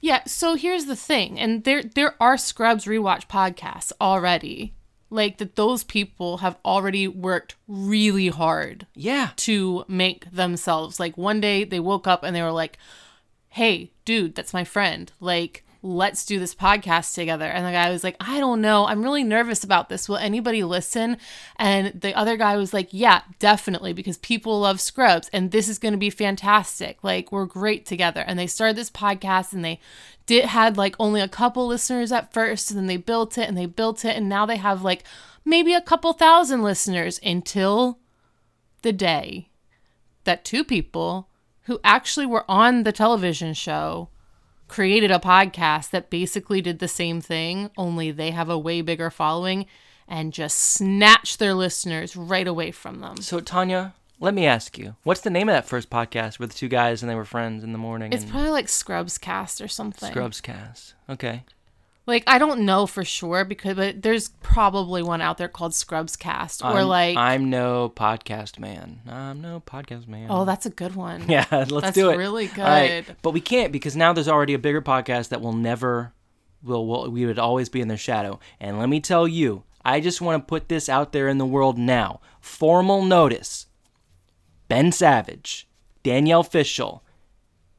Yeah, 0.00 0.22
so 0.26 0.54
here's 0.54 0.84
the 0.86 0.96
thing, 0.96 1.38
and 1.40 1.64
there 1.64 1.82
there 1.82 2.14
are 2.20 2.36
Scrubs 2.36 2.84
rewatch 2.84 3.26
podcasts 3.26 3.92
already. 4.00 4.74
Like 5.10 5.38
that 5.38 5.56
those 5.56 5.84
people 5.84 6.38
have 6.38 6.56
already 6.64 7.08
worked 7.08 7.56
really 7.66 8.28
hard 8.28 8.86
Yeah. 8.94 9.30
to 9.36 9.84
make 9.88 10.30
themselves 10.30 11.00
like 11.00 11.16
one 11.16 11.40
day 11.40 11.64
they 11.64 11.80
woke 11.80 12.06
up 12.06 12.22
and 12.22 12.36
they 12.36 12.42
were 12.42 12.52
like, 12.52 12.76
"Hey, 13.48 13.90
dude, 14.04 14.34
that's 14.34 14.52
my 14.52 14.64
friend. 14.64 15.10
Like, 15.18 15.64
let's 15.82 16.24
do 16.24 16.38
this 16.38 16.54
podcast 16.54 17.14
together." 17.14 17.46
And 17.46 17.66
the 17.66 17.72
guy 17.72 17.90
was 17.90 18.04
like, 18.04 18.16
"I 18.20 18.40
don't 18.40 18.60
know. 18.60 18.86
I'm 18.86 19.02
really 19.02 19.24
nervous 19.24 19.64
about 19.64 19.88
this. 19.88 20.08
Will 20.08 20.16
anybody 20.16 20.64
listen?" 20.64 21.16
And 21.56 22.00
the 22.00 22.14
other 22.14 22.36
guy 22.36 22.56
was 22.56 22.72
like, 22.72 22.88
"Yeah, 22.90 23.22
definitely 23.38 23.92
because 23.92 24.18
people 24.18 24.60
love 24.60 24.80
Scrubs 24.80 25.28
and 25.32 25.50
this 25.50 25.68
is 25.68 25.78
going 25.78 25.92
to 25.92 25.98
be 25.98 26.10
fantastic. 26.10 26.98
Like, 27.02 27.32
we're 27.32 27.46
great 27.46 27.86
together." 27.86 28.22
And 28.26 28.38
they 28.38 28.46
started 28.46 28.76
this 28.76 28.90
podcast 28.90 29.52
and 29.52 29.64
they 29.64 29.80
did 30.28 30.44
had 30.44 30.76
like 30.76 30.94
only 31.00 31.22
a 31.22 31.28
couple 31.28 31.66
listeners 31.66 32.12
at 32.12 32.32
first 32.32 32.70
and 32.70 32.78
then 32.78 32.86
they 32.86 32.98
built 32.98 33.38
it 33.38 33.48
and 33.48 33.56
they 33.56 33.66
built 33.66 34.04
it 34.04 34.14
and 34.14 34.28
now 34.28 34.44
they 34.44 34.58
have 34.58 34.82
like 34.82 35.02
maybe 35.42 35.72
a 35.72 35.80
couple 35.80 36.12
thousand 36.12 36.62
listeners 36.62 37.18
until 37.24 37.98
the 38.82 38.92
day 38.92 39.48
that 40.24 40.44
two 40.44 40.62
people 40.62 41.30
who 41.62 41.80
actually 41.82 42.26
were 42.26 42.44
on 42.46 42.82
the 42.82 42.92
television 42.92 43.54
show 43.54 44.10
created 44.68 45.10
a 45.10 45.18
podcast 45.18 45.90
that 45.90 46.10
basically 46.10 46.60
did 46.60 46.78
the 46.78 46.88
same 46.88 47.20
thing, 47.20 47.70
only 47.76 48.10
they 48.10 48.30
have 48.30 48.48
a 48.48 48.58
way 48.58 48.80
bigger 48.82 49.10
following 49.10 49.66
and 50.06 50.32
just 50.32 50.56
snatched 50.58 51.38
their 51.38 51.54
listeners 51.54 52.16
right 52.16 52.46
away 52.46 52.70
from 52.70 53.00
them. 53.00 53.18
So 53.18 53.40
Tanya, 53.40 53.94
let 54.20 54.34
me 54.34 54.46
ask 54.46 54.78
you, 54.78 54.96
what's 55.02 55.20
the 55.20 55.30
name 55.30 55.48
of 55.48 55.54
that 55.54 55.68
first 55.68 55.90
podcast 55.90 56.38
where 56.38 56.46
the 56.46 56.54
two 56.54 56.68
guys 56.68 57.02
and 57.02 57.10
they 57.10 57.14
were 57.14 57.24
friends 57.24 57.62
in 57.62 57.72
the 57.72 57.78
morning? 57.78 58.12
It's 58.12 58.22
and 58.22 58.32
probably 58.32 58.50
like 58.50 58.68
Scrubs 58.68 59.18
Cast 59.18 59.60
or 59.60 59.68
something. 59.68 60.10
Scrubs 60.10 60.40
cast. 60.40 60.94
Okay. 61.08 61.44
Like 62.08 62.24
I 62.26 62.38
don't 62.38 62.60
know 62.60 62.86
for 62.86 63.04
sure 63.04 63.44
because 63.44 63.76
but 63.76 64.00
there's 64.00 64.30
probably 64.40 65.02
one 65.02 65.20
out 65.20 65.36
there 65.36 65.46
called 65.46 65.74
Scrubs 65.74 66.16
Cast 66.16 66.64
or 66.64 66.78
I'm, 66.78 66.88
like 66.88 67.18
I'm 67.18 67.50
no 67.50 67.92
podcast 67.94 68.58
man. 68.58 69.02
I'm 69.06 69.42
no 69.42 69.60
podcast 69.60 70.08
man. 70.08 70.28
Oh, 70.30 70.46
that's 70.46 70.64
a 70.64 70.70
good 70.70 70.96
one. 70.96 71.24
yeah. 71.28 71.44
Let's 71.50 71.70
That's 71.70 71.94
do 71.94 72.08
it. 72.08 72.16
really 72.16 72.48
All 72.56 72.64
right. 72.64 73.06
good. 73.06 73.16
But 73.20 73.32
we 73.32 73.42
can't 73.42 73.72
because 73.72 73.94
now 73.94 74.14
there's 74.14 74.26
already 74.26 74.54
a 74.54 74.58
bigger 74.58 74.80
podcast 74.80 75.28
that 75.28 75.42
will 75.42 75.52
never, 75.52 76.14
will 76.62 76.86
will 76.86 77.10
we 77.10 77.26
would 77.26 77.38
always 77.38 77.68
be 77.68 77.82
in 77.82 77.88
their 77.88 77.98
shadow. 77.98 78.40
And 78.58 78.78
let 78.78 78.88
me 78.88 79.00
tell 79.00 79.28
you, 79.28 79.64
I 79.84 80.00
just 80.00 80.22
want 80.22 80.42
to 80.42 80.48
put 80.48 80.70
this 80.70 80.88
out 80.88 81.12
there 81.12 81.28
in 81.28 81.36
the 81.36 81.44
world 81.44 81.76
now. 81.76 82.22
Formal 82.40 83.02
notice. 83.02 83.66
Ben 84.68 84.92
Savage, 84.92 85.68
Danielle 86.02 86.42
Fishel, 86.42 87.04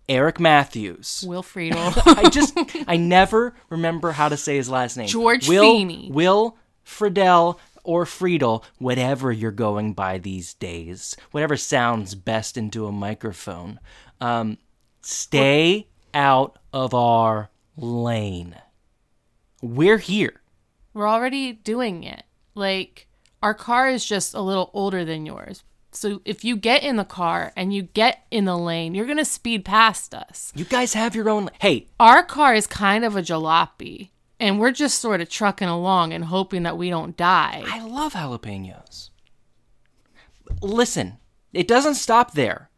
Eric 0.10 0.40
Matthews. 0.40 1.24
Will 1.26 1.44
Friedel. 1.44 1.80
I 2.06 2.30
just 2.30 2.58
I 2.88 2.98
never 2.98 3.54
remember 3.70 4.12
how 4.12 4.28
to 4.28 4.36
say 4.36 4.58
his 4.58 4.70
last 4.70 4.98
name. 4.98 5.08
George 5.08 5.48
Will, 5.48 5.62
Feeny. 5.62 6.10
Will 6.12 6.58
Friedel 6.84 7.60
or 7.84 8.06
Friedel, 8.06 8.66
whatever 8.80 9.32
you're 9.32 9.52
going 9.52 9.94
by 9.94 10.18
these 10.18 10.56
days, 10.56 11.16
whatever 11.32 11.56
sounds 11.56 12.16
best 12.16 12.58
into 12.58 12.88
a 12.88 12.92
microphone. 12.92 13.80
Um, 14.20 14.58
stay 15.02 15.88
out 16.14 16.58
of 16.74 16.94
our 16.94 17.50
lane. 17.78 18.56
We're 19.62 20.00
here. 20.00 20.42
We're 20.94 21.08
already 21.08 21.54
doing 21.54 22.04
it. 22.04 22.24
Like 22.56 23.08
our 23.42 23.54
car 23.54 23.90
is 23.90 24.04
just 24.06 24.34
a 24.34 24.42
little 24.42 24.72
older 24.74 25.06
than 25.06 25.26
yours. 25.26 25.64
So 26.00 26.22
if 26.24 26.46
you 26.46 26.56
get 26.56 26.82
in 26.82 26.96
the 26.96 27.04
car 27.04 27.52
and 27.58 27.74
you 27.74 27.82
get 27.82 28.26
in 28.32 28.46
the 28.46 28.58
lane, 28.58 28.96
you're 28.96 29.06
going 29.06 29.18
to 29.18 29.26
speed 29.26 29.66
past 29.66 30.16
us. 30.16 30.54
You 30.56 30.64
guys 30.64 30.94
have 30.94 31.14
your 31.14 31.30
own. 31.30 31.50
Hey, 31.60 31.88
Our 32.00 32.24
car 32.24 32.56
is 32.56 32.68
kind 32.68 33.04
of 33.04 33.18
a 33.18 33.22
jalopy 33.22 34.12
and 34.40 34.62
we're 34.62 34.72
just 34.72 35.00
sort 35.00 35.20
of 35.20 35.28
trucking 35.28 35.68
along 35.68 36.14
and 36.14 36.24
hoping 36.24 36.64
that 36.64 36.78
we 36.78 36.90
don't 36.90 37.18
die. 37.18 37.66
I 37.68 37.84
love 37.84 38.14
jalapenos. 38.14 39.10
Listen, 40.62 41.18
it 41.52 41.68
doesn't 41.68 41.96
stop 41.96 42.32
there. 42.32 42.70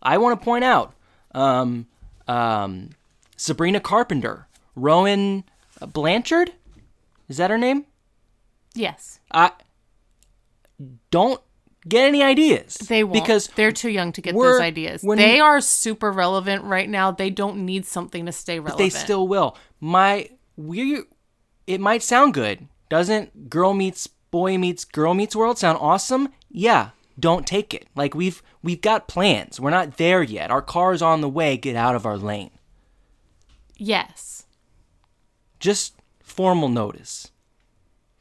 I 0.00 0.16
want 0.18 0.40
to 0.40 0.44
point 0.44 0.62
out 0.62 0.94
um, 1.34 1.88
um, 2.28 2.90
Sabrina 3.36 3.80
Carpenter, 3.80 4.46
Rowan 4.76 5.42
Blanchard. 5.80 6.52
Is 7.28 7.38
that 7.38 7.50
her 7.50 7.58
name? 7.58 7.86
Yes. 8.76 9.18
I 9.32 9.50
don't 11.10 11.40
get 11.88 12.06
any 12.06 12.22
ideas. 12.22 12.74
They 12.74 13.04
won't 13.04 13.14
because 13.14 13.48
they're 13.56 13.72
too 13.72 13.90
young 13.90 14.12
to 14.12 14.20
get 14.20 14.34
those 14.34 14.60
ideas. 14.60 15.02
They 15.02 15.40
are 15.40 15.60
super 15.60 16.12
relevant 16.12 16.64
right 16.64 16.88
now. 16.88 17.10
They 17.10 17.30
don't 17.30 17.64
need 17.64 17.86
something 17.86 18.26
to 18.26 18.32
stay 18.32 18.58
relevant. 18.60 18.78
they 18.78 18.90
still 18.90 19.26
will. 19.26 19.56
My 19.80 20.30
we 20.56 21.02
it 21.66 21.80
might 21.80 22.02
sound 22.02 22.34
good. 22.34 22.66
Doesn't 22.88 23.50
girl 23.50 23.74
meets 23.74 24.06
boy 24.06 24.58
meets 24.58 24.84
girl 24.84 25.14
meets 25.14 25.36
world 25.36 25.58
sound 25.58 25.78
awesome? 25.80 26.28
Yeah. 26.50 26.90
Don't 27.18 27.46
take 27.46 27.74
it. 27.74 27.86
Like 27.96 28.14
we've 28.14 28.42
we've 28.62 28.80
got 28.80 29.08
plans. 29.08 29.60
We're 29.60 29.70
not 29.70 29.96
there 29.96 30.22
yet. 30.22 30.50
Our 30.50 30.62
car's 30.62 31.02
on 31.02 31.20
the 31.20 31.28
way. 31.28 31.56
Get 31.56 31.76
out 31.76 31.94
of 31.94 32.06
our 32.06 32.16
lane. 32.16 32.50
Yes. 33.76 34.46
Just 35.58 35.94
formal 36.22 36.68
notice. 36.68 37.30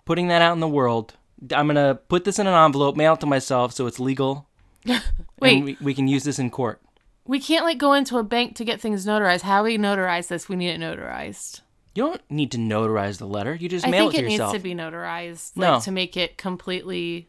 Putting 0.06 0.28
that 0.30 0.42
out 0.42 0.54
in 0.54 0.60
the 0.60 0.68
world. 0.68 1.14
I'm 1.54 1.68
gonna 1.68 1.96
put 1.96 2.24
this 2.24 2.40
in 2.40 2.48
an 2.48 2.54
envelope, 2.54 2.96
mail 2.96 3.14
it 3.14 3.20
to 3.22 3.26
myself 3.26 3.74
so 3.74 3.86
it's 3.88 4.00
legal. 4.00 4.48
Wait, 5.40 5.58
and 5.58 5.66
we, 5.66 5.78
we 5.82 5.94
can 5.94 6.08
use 6.08 6.24
this 6.24 6.40
in 6.40 6.50
court. 6.50 6.82
we 7.26 7.40
can't 7.40 7.66
like 7.66 7.78
go 7.78 7.94
into 7.94 8.18
a 8.18 8.24
bank 8.24 8.56
to 8.56 8.66
get 8.66 8.80
things 8.82 9.06
notarized. 9.06 9.42
How 9.42 9.64
we 9.64 9.78
notarize 9.78 10.28
this? 10.30 10.48
We 10.50 10.56
need 10.56 10.70
it 10.70 10.80
notarized. 10.80 11.62
You 11.94 12.04
don't 12.04 12.22
need 12.30 12.52
to 12.52 12.58
notarize 12.58 13.18
the 13.18 13.26
letter. 13.28 13.56
You 13.56 13.68
just 13.70 13.86
I 13.86 13.90
mail 13.90 14.10
think 14.12 14.16
it 14.16 14.18
it, 14.20 14.38
to 14.38 14.44
needs 14.44 14.52
to 14.54 14.60
be 14.60 14.74
notarized, 14.76 15.56
No. 15.58 15.80
to 15.80 15.92
make 15.92 16.16
it 16.16 16.38
completely 16.38 17.28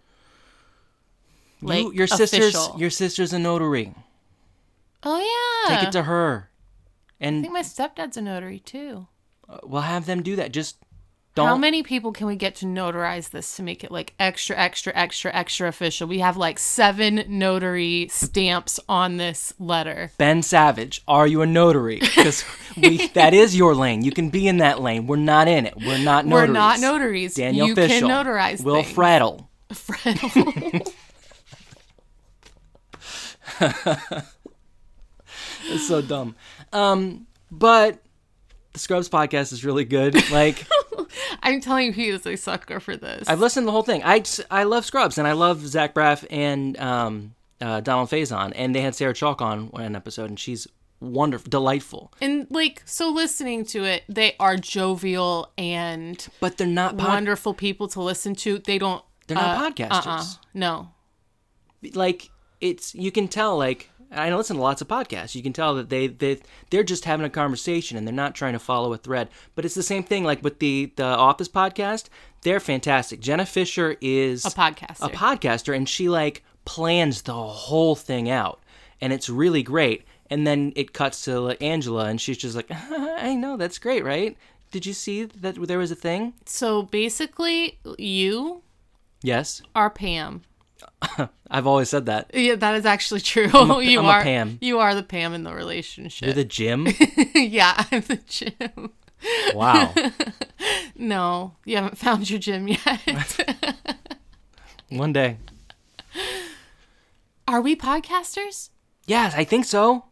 like 1.61 1.81
you, 1.85 1.93
your 1.93 2.07
sister's 2.07 2.55
official. 2.55 2.79
your 2.79 2.91
sister's 2.91 3.33
a 3.33 3.39
notary. 3.39 3.95
Oh 5.03 5.19
yeah. 5.19 5.77
Take 5.79 5.89
it 5.89 5.93
to 5.93 6.03
her, 6.05 6.51
And 7.21 7.39
I 7.39 7.43
think 7.43 7.53
my 7.55 7.63
stepdad's 7.63 8.17
a 8.17 8.23
notary 8.23 8.59
too. 8.61 9.07
Uh, 9.49 9.59
we'll 9.65 9.83
have 9.83 10.07
them 10.07 10.23
do 10.23 10.37
that. 10.37 10.53
Just 10.53 10.77
don't. 11.35 11.47
How 11.47 11.57
many 11.57 11.83
people 11.83 12.13
can 12.13 12.27
we 12.27 12.37
get 12.37 12.57
to 12.57 12.67
notarize 12.67 13.31
this 13.31 13.57
to 13.57 13.63
make 13.63 13.85
it 13.85 13.91
like 13.91 14.15
extra, 14.19 14.57
extra, 14.57 14.93
extra, 14.95 15.33
extra 15.35 15.69
official? 15.69 16.09
We 16.09 16.19
have 16.19 16.37
like 16.37 16.59
seven 16.59 17.25
notary 17.29 18.09
stamps 18.11 18.81
on 18.89 19.17
this 19.17 19.53
letter. 19.59 20.13
Ben 20.19 20.43
Savage, 20.43 21.03
are 21.07 21.27
you 21.27 21.43
a 21.43 21.47
notary? 21.47 22.01
Because 22.01 22.45
we 22.77 23.07
that 23.09 23.35
is 23.35 23.57
your 23.57 23.75
lane. 23.75 24.03
You 24.03 24.13
can 24.13 24.31
be 24.31 24.49
in 24.49 24.59
that 24.59 24.81
lane. 24.81 25.07
We're 25.07 25.17
not 25.17 25.49
in 25.49 25.67
it. 25.67 25.75
We're 25.77 25.99
not 25.99 26.27
notaries. 26.27 26.49
We're 26.49 26.53
not 26.53 26.81
notaries. 26.81 27.35
Daniel 27.35 27.69
you 27.69 27.75
Fishel, 27.75 28.09
can 28.09 28.27
notarize 28.27 28.65
Will 28.65 28.83
things. 28.83 28.97
Fraddle. 28.97 29.49
It's 35.71 35.87
so 35.87 36.01
dumb. 36.03 36.35
Um, 36.73 37.27
but 37.51 38.03
the 38.73 38.79
Scrubs 38.79 39.09
podcast 39.09 39.53
is 39.53 39.65
really 39.65 39.85
good. 39.85 40.31
Like 40.31 40.67
I'm 41.43 41.61
telling 41.61 41.87
you, 41.87 41.93
he 41.93 42.09
is 42.09 42.27
a 42.27 42.37
sucker 42.37 42.81
for 42.81 42.97
this. 42.97 43.29
I've 43.29 43.41
listened 43.41 43.65
to 43.65 43.67
the 43.67 43.73
whole 43.73 43.83
thing. 43.83 44.03
I 44.05 44.23
I 44.51 44.65
love 44.65 44.85
Scrubs 44.85 45.19
and 45.19 45.27
I 45.27 45.33
love 45.33 45.67
Zach 45.67 45.95
Braff 45.95 46.25
and 46.31 46.79
um, 46.79 47.35
uh, 47.61 47.81
Donald 47.81 48.11
Faison, 48.11 48.53
and 48.55 48.75
they 48.75 48.81
had 48.81 48.95
Sarah 48.95 49.15
Chalke 49.15 49.41
on 49.41 49.67
one 49.69 49.97
episode, 49.97 50.31
and 50.31 50.39
she's 50.39 50.67
wonderful, 51.01 51.49
delightful. 51.49 52.13
and 52.21 52.47
like, 52.51 52.83
so 52.85 53.09
listening 53.11 53.65
to 53.67 53.85
it, 53.85 54.03
they 54.09 54.35
are 54.41 54.57
jovial 54.57 55.53
and 55.57 56.27
But 56.41 56.57
they're 56.59 56.67
not 56.67 56.97
pod- 56.99 57.09
wonderful 57.09 57.55
people 57.55 57.89
to 57.89 58.03
listen 58.03 58.35
to. 58.37 58.59
They 58.59 58.79
don't. 58.79 59.03
They're 59.27 59.37
not 59.37 59.59
uh, 59.59 59.71
podcasters. 59.71 60.07
uh-uh. 60.07 60.25
No. 60.55 60.91
like 61.95 62.31
it's 62.61 62.95
you 62.95 63.13
can 63.13 63.29
tell 63.29 63.57
like 63.57 63.91
I 64.11 64.33
listen 64.35 64.57
to 64.57 64.63
lots 64.63 64.81
of 64.81 64.89
podcasts. 64.89 65.35
You 65.35 65.43
can 65.43 65.53
tell 65.53 65.75
that 65.75 65.91
they 65.91 66.07
they 66.07 66.41
they're 66.71 66.83
just 66.85 67.05
having 67.05 67.27
a 67.27 67.31
conversation 67.31 67.97
and 67.99 68.07
they're 68.07 68.15
not 68.15 68.35
trying 68.35 68.55
to 68.55 68.59
follow 68.59 68.93
a 68.93 68.97
thread. 68.97 69.29
But 69.55 69.65
it's 69.65 69.75
the 69.75 69.83
same 69.83 70.03
thing 70.03 70.25
like 70.25 70.43
with 70.43 70.59
the 70.61 70.93
the 70.97 71.05
Office 71.05 71.49
podcast. 71.49 72.07
They're 72.43 72.61
fantastic. 72.61 73.21
Jenna 73.21 73.45
Fischer 73.45 73.97
is 74.01 74.45
A 74.45 74.51
podcaster. 74.51 75.07
a 75.07 75.09
podcaster, 75.11 75.77
and 75.77 75.89
she 75.89 76.09
like 76.09 76.43
plans 76.65 77.23
the 77.23 77.35
whole 77.35 77.95
thing 77.97 78.31
out, 78.31 78.61
and 79.01 79.13
it's 79.13 79.29
really 79.29 79.63
great. 79.63 80.05
And 80.31 80.47
then 80.47 80.73
it 80.77 80.93
cuts 80.93 81.25
to 81.25 81.51
Angela, 81.63 82.05
and 82.07 82.21
she's 82.21 82.39
just 82.39 82.55
like, 82.55 82.69
"I 82.71 83.35
know 83.35 83.57
that's 83.57 83.79
great, 83.79 84.05
right? 84.05 84.37
Did 84.71 84.85
you 84.85 84.93
see 84.93 85.25
that 85.25 85.55
there 85.67 85.79
was 85.79 85.91
a 85.91 85.95
thing? 85.97 86.35
So 86.47 86.83
basically, 86.83 87.79
you 87.99 88.63
Yes, 89.23 89.63
are 89.75 89.91
Pam. 89.91 90.43
I've 91.51 91.67
always 91.67 91.89
said 91.89 92.07
that. 92.07 92.31
Yeah, 92.35 92.55
that 92.57 92.75
is 92.77 92.87
actually 92.87 93.21
true. 93.21 93.51
a- 93.53 93.83
you 93.83 93.99
I'm 94.01 94.05
a 94.05 94.09
are 94.09 94.23
Pam. 94.23 94.59
You 94.61 94.79
are 94.81 94.95
the 94.95 95.03
Pam 95.03 95.35
in 95.35 95.43
the 95.45 95.53
relationship. 95.55 96.27
You're 96.27 96.35
the 96.35 96.45
Jim. 96.45 96.87
yeah, 97.35 97.85
I'm 97.91 98.03
the 98.03 98.17
Jim. 98.27 98.93
Wow. 99.55 99.93
No, 100.95 101.55
you 101.65 101.77
haven't 101.77 101.99
found 101.99 102.29
your 102.31 102.39
Jim 102.39 102.69
yet. 102.69 103.47
One 104.91 105.13
day. 105.13 105.39
are 107.47 107.61
we 107.61 107.75
podcasters? 107.77 108.71
Yes, 109.07 109.35
I 109.35 109.45
think 109.45 109.65
so. 109.65 110.05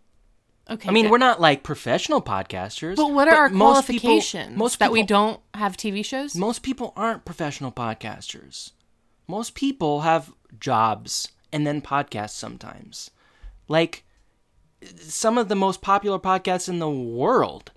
Okay. 0.68 0.88
I 0.88 0.92
mean, 0.92 1.04
good. 1.04 1.12
we're 1.12 1.18
not 1.18 1.40
like 1.40 1.62
professional 1.62 2.20
podcasters. 2.20 2.96
But 2.96 3.12
what 3.12 3.28
are 3.28 3.34
our 3.36 3.48
most 3.48 3.86
people- 3.86 4.00
qualifications? 4.10 4.56
most 4.56 4.78
that 4.80 4.90
we 4.90 5.02
don't 5.04 5.40
have 5.54 5.76
TV 5.76 6.04
shows. 6.04 6.34
Most 6.34 6.62
people 6.62 6.92
aren't 6.96 7.24
professional 7.24 7.70
podcasters. 7.70 8.72
Most 9.28 9.54
people 9.54 10.00
have 10.00 10.32
jobs 10.60 11.28
and 11.52 11.66
then 11.66 11.80
podcasts 11.80 12.30
sometimes. 12.30 13.10
Like 13.68 14.04
some 15.00 15.38
of 15.38 15.48
the 15.48 15.54
most 15.56 15.80
popular 15.82 16.18
podcasts 16.18 16.68
in 16.68 16.78
the 16.78 16.90
world, 16.90 17.72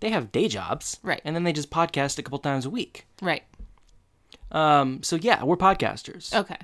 they 0.00 0.08
have 0.10 0.32
day 0.32 0.48
jobs, 0.48 0.96
Mm-hmm. 0.96 1.08
Right. 1.08 1.20
And 1.24 1.36
then 1.36 1.44
they 1.44 1.52
just 1.52 1.70
podcast 1.70 2.18
a 2.18 2.22
couple 2.22 2.38
times 2.38 2.64
a 2.66 2.70
week. 2.70 3.06
right. 3.20 3.42
Um, 4.52 5.02
so 5.02 5.16
yeah, 5.16 5.44
we're 5.44 5.56
podcasters. 5.56 6.34
Okay. 6.34 6.56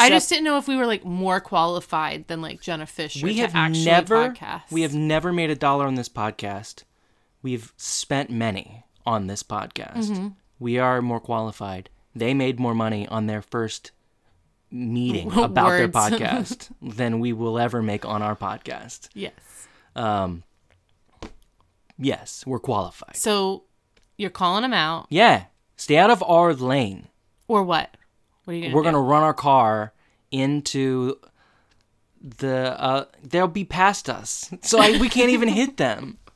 I 0.00 0.08
just 0.10 0.28
didn't 0.28 0.44
know 0.44 0.58
if 0.58 0.66
we 0.68 0.76
were 0.76 0.86
like 0.86 1.04
more 1.04 1.40
qualified 1.40 2.26
than 2.28 2.42
like 2.42 2.60
Jenna 2.60 2.84
Fischer 2.86 3.24
we 3.24 3.36
to 3.36 3.40
have 3.42 3.54
actually 3.54 3.84
never 3.86 4.30
podcast. 4.30 4.62
we 4.70 4.82
have 4.82 4.94
never 4.94 5.32
made 5.32 5.48
a 5.50 5.54
dollar 5.54 5.86
on 5.86 5.94
this 5.94 6.10
podcast 6.10 6.82
we've 7.42 7.72
spent 7.78 8.28
many 8.28 8.84
on 9.06 9.28
this 9.28 9.42
podcast 9.42 10.10
Mm-hmm. 10.10 10.28
we 10.58 10.78
are 10.78 11.00
more 11.00 11.20
qualified 11.20 11.88
they 12.14 12.34
made 12.34 12.60
more 12.60 12.74
money 12.74 13.08
on 13.08 13.28
their 13.28 13.40
first 13.40 13.92
meeting 14.70 15.32
about 15.38 15.70
their 15.70 15.88
podcast 16.02 16.68
than 16.82 17.20
we 17.20 17.32
will 17.32 17.58
ever 17.58 17.80
make 17.82 18.04
on 18.04 18.22
our 18.22 18.36
podcast 18.36 19.08
yes. 19.14 19.32
um 19.96 20.42
yes 21.98 22.44
we're 22.46 22.58
qualified 22.58 23.16
So 23.16 23.64
you're 24.16 24.30
calling 24.30 24.62
them 24.62 24.72
out, 24.74 25.06
yeah 25.10 25.44
stay 25.76 25.96
out 25.96 26.10
of 26.10 26.22
our 26.26 26.52
lane 26.54 27.08
or 27.46 27.62
what? 27.62 27.96
What 28.44 28.52
are 28.52 28.56
you 28.56 28.62
gonna 28.62 28.74
we're 28.74 28.82
do? 28.82 28.86
gonna 28.86 29.00
run 29.00 29.22
our 29.22 29.34
car 29.34 29.92
into 30.30 31.18
the 32.20 32.80
uh 32.80 33.04
they'll 33.22 33.46
be 33.48 33.64
past 33.64 34.10
us 34.10 34.52
so 34.62 34.80
I, 34.80 34.98
we 34.98 35.08
can't 35.08 35.30
even 35.30 35.48
hit 35.48 35.76
them 35.76 36.18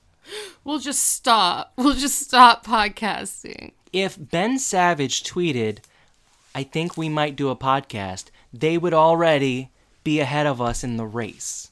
We'll 0.65 0.79
just 0.79 1.03
stop. 1.09 1.73
We'll 1.77 1.95
just 1.97 2.21
stop 2.21 2.65
podcasting. 2.65 3.73
if 3.93 4.17
Ben 4.19 4.57
Savage 4.61 5.25
tweeted, 5.25 5.79
I 6.55 6.63
think 6.63 6.97
we 6.97 7.09
might 7.09 7.37
do 7.37 7.49
a 7.49 7.57
podcast, 7.57 8.27
they 8.53 8.77
would 8.79 8.95
already 8.95 9.71
be 10.05 10.21
ahead 10.21 10.47
of 10.47 10.61
us 10.61 10.85
in 10.85 10.97
the 10.97 11.07
race. 11.07 11.71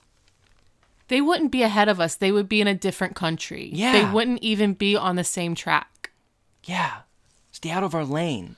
They 1.09 1.21
wouldn't 1.21 1.51
be 1.51 1.63
ahead 1.63 1.89
of 1.89 1.99
us. 2.01 2.15
They 2.15 2.31
would 2.31 2.49
be 2.49 2.61
in 2.61 2.69
a 2.69 2.75
different 2.75 3.17
country. 3.17 3.69
Yeah. 3.73 3.93
They 3.93 4.05
wouldn't 4.11 4.43
even 4.43 4.75
be 4.75 4.97
on 4.97 5.17
the 5.17 5.25
same 5.25 5.55
track. 5.55 6.11
Yeah, 6.65 7.01
stay 7.51 7.71
out 7.71 7.83
of 7.83 7.95
our 7.95 8.05
lane. 8.05 8.57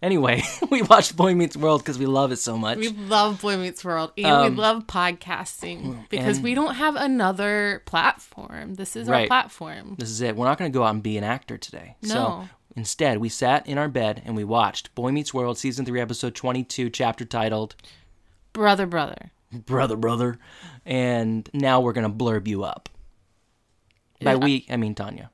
Anyway, 0.00 0.42
we 0.70 0.82
watched 0.82 1.16
Boy 1.16 1.34
Meets 1.34 1.56
World 1.56 1.82
because 1.82 1.98
we 1.98 2.06
love 2.06 2.30
it 2.32 2.38
so 2.38 2.56
much. 2.56 2.78
We 2.78 2.88
love 2.88 3.40
Boy 3.40 3.56
Meets 3.56 3.84
World 3.84 4.12
and 4.16 4.26
Um, 4.26 4.54
we 4.54 4.60
love 4.60 4.86
podcasting 4.86 6.08
because 6.08 6.40
we 6.40 6.54
don't 6.54 6.74
have 6.74 6.94
another 6.96 7.82
platform. 7.84 8.74
This 8.74 8.94
is 8.96 9.08
our 9.08 9.26
platform. 9.26 9.96
This 9.98 10.10
is 10.10 10.20
it. 10.20 10.36
We're 10.36 10.46
not 10.46 10.58
going 10.58 10.72
to 10.72 10.76
go 10.76 10.84
out 10.84 10.94
and 10.94 11.02
be 11.02 11.18
an 11.18 11.24
actor 11.24 11.58
today. 11.58 11.96
No. 12.02 12.08
So 12.08 12.48
instead, 12.78 13.18
we 13.18 13.28
sat 13.28 13.66
in 13.66 13.76
our 13.78 13.88
bed 13.88 14.22
and 14.24 14.36
we 14.36 14.44
watched 14.44 14.94
Boy 14.94 15.10
Meets 15.10 15.34
World 15.34 15.58
Season 15.58 15.84
3, 15.84 16.00
Episode 16.00 16.34
22, 16.34 16.90
chapter 16.90 17.24
titled 17.24 17.74
Brother, 18.52 18.86
brother. 18.86 19.30
Brother, 19.52 19.96
Brother. 19.96 20.38
And 20.86 21.48
now 21.52 21.80
we're 21.80 21.92
going 21.92 22.10
to 22.10 22.24
blurb 22.24 22.46
you 22.46 22.64
up. 22.64 22.88
By 24.22 24.32
Yeah. 24.32 24.36
we, 24.38 24.66
I 24.70 24.76
mean 24.76 24.94
Tanya. 24.94 25.30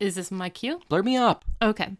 Is 0.00 0.14
this 0.14 0.30
my 0.30 0.48
cue? 0.48 0.80
Blurb 0.88 1.04
me 1.04 1.16
up. 1.16 1.44
Okay. 1.60 1.96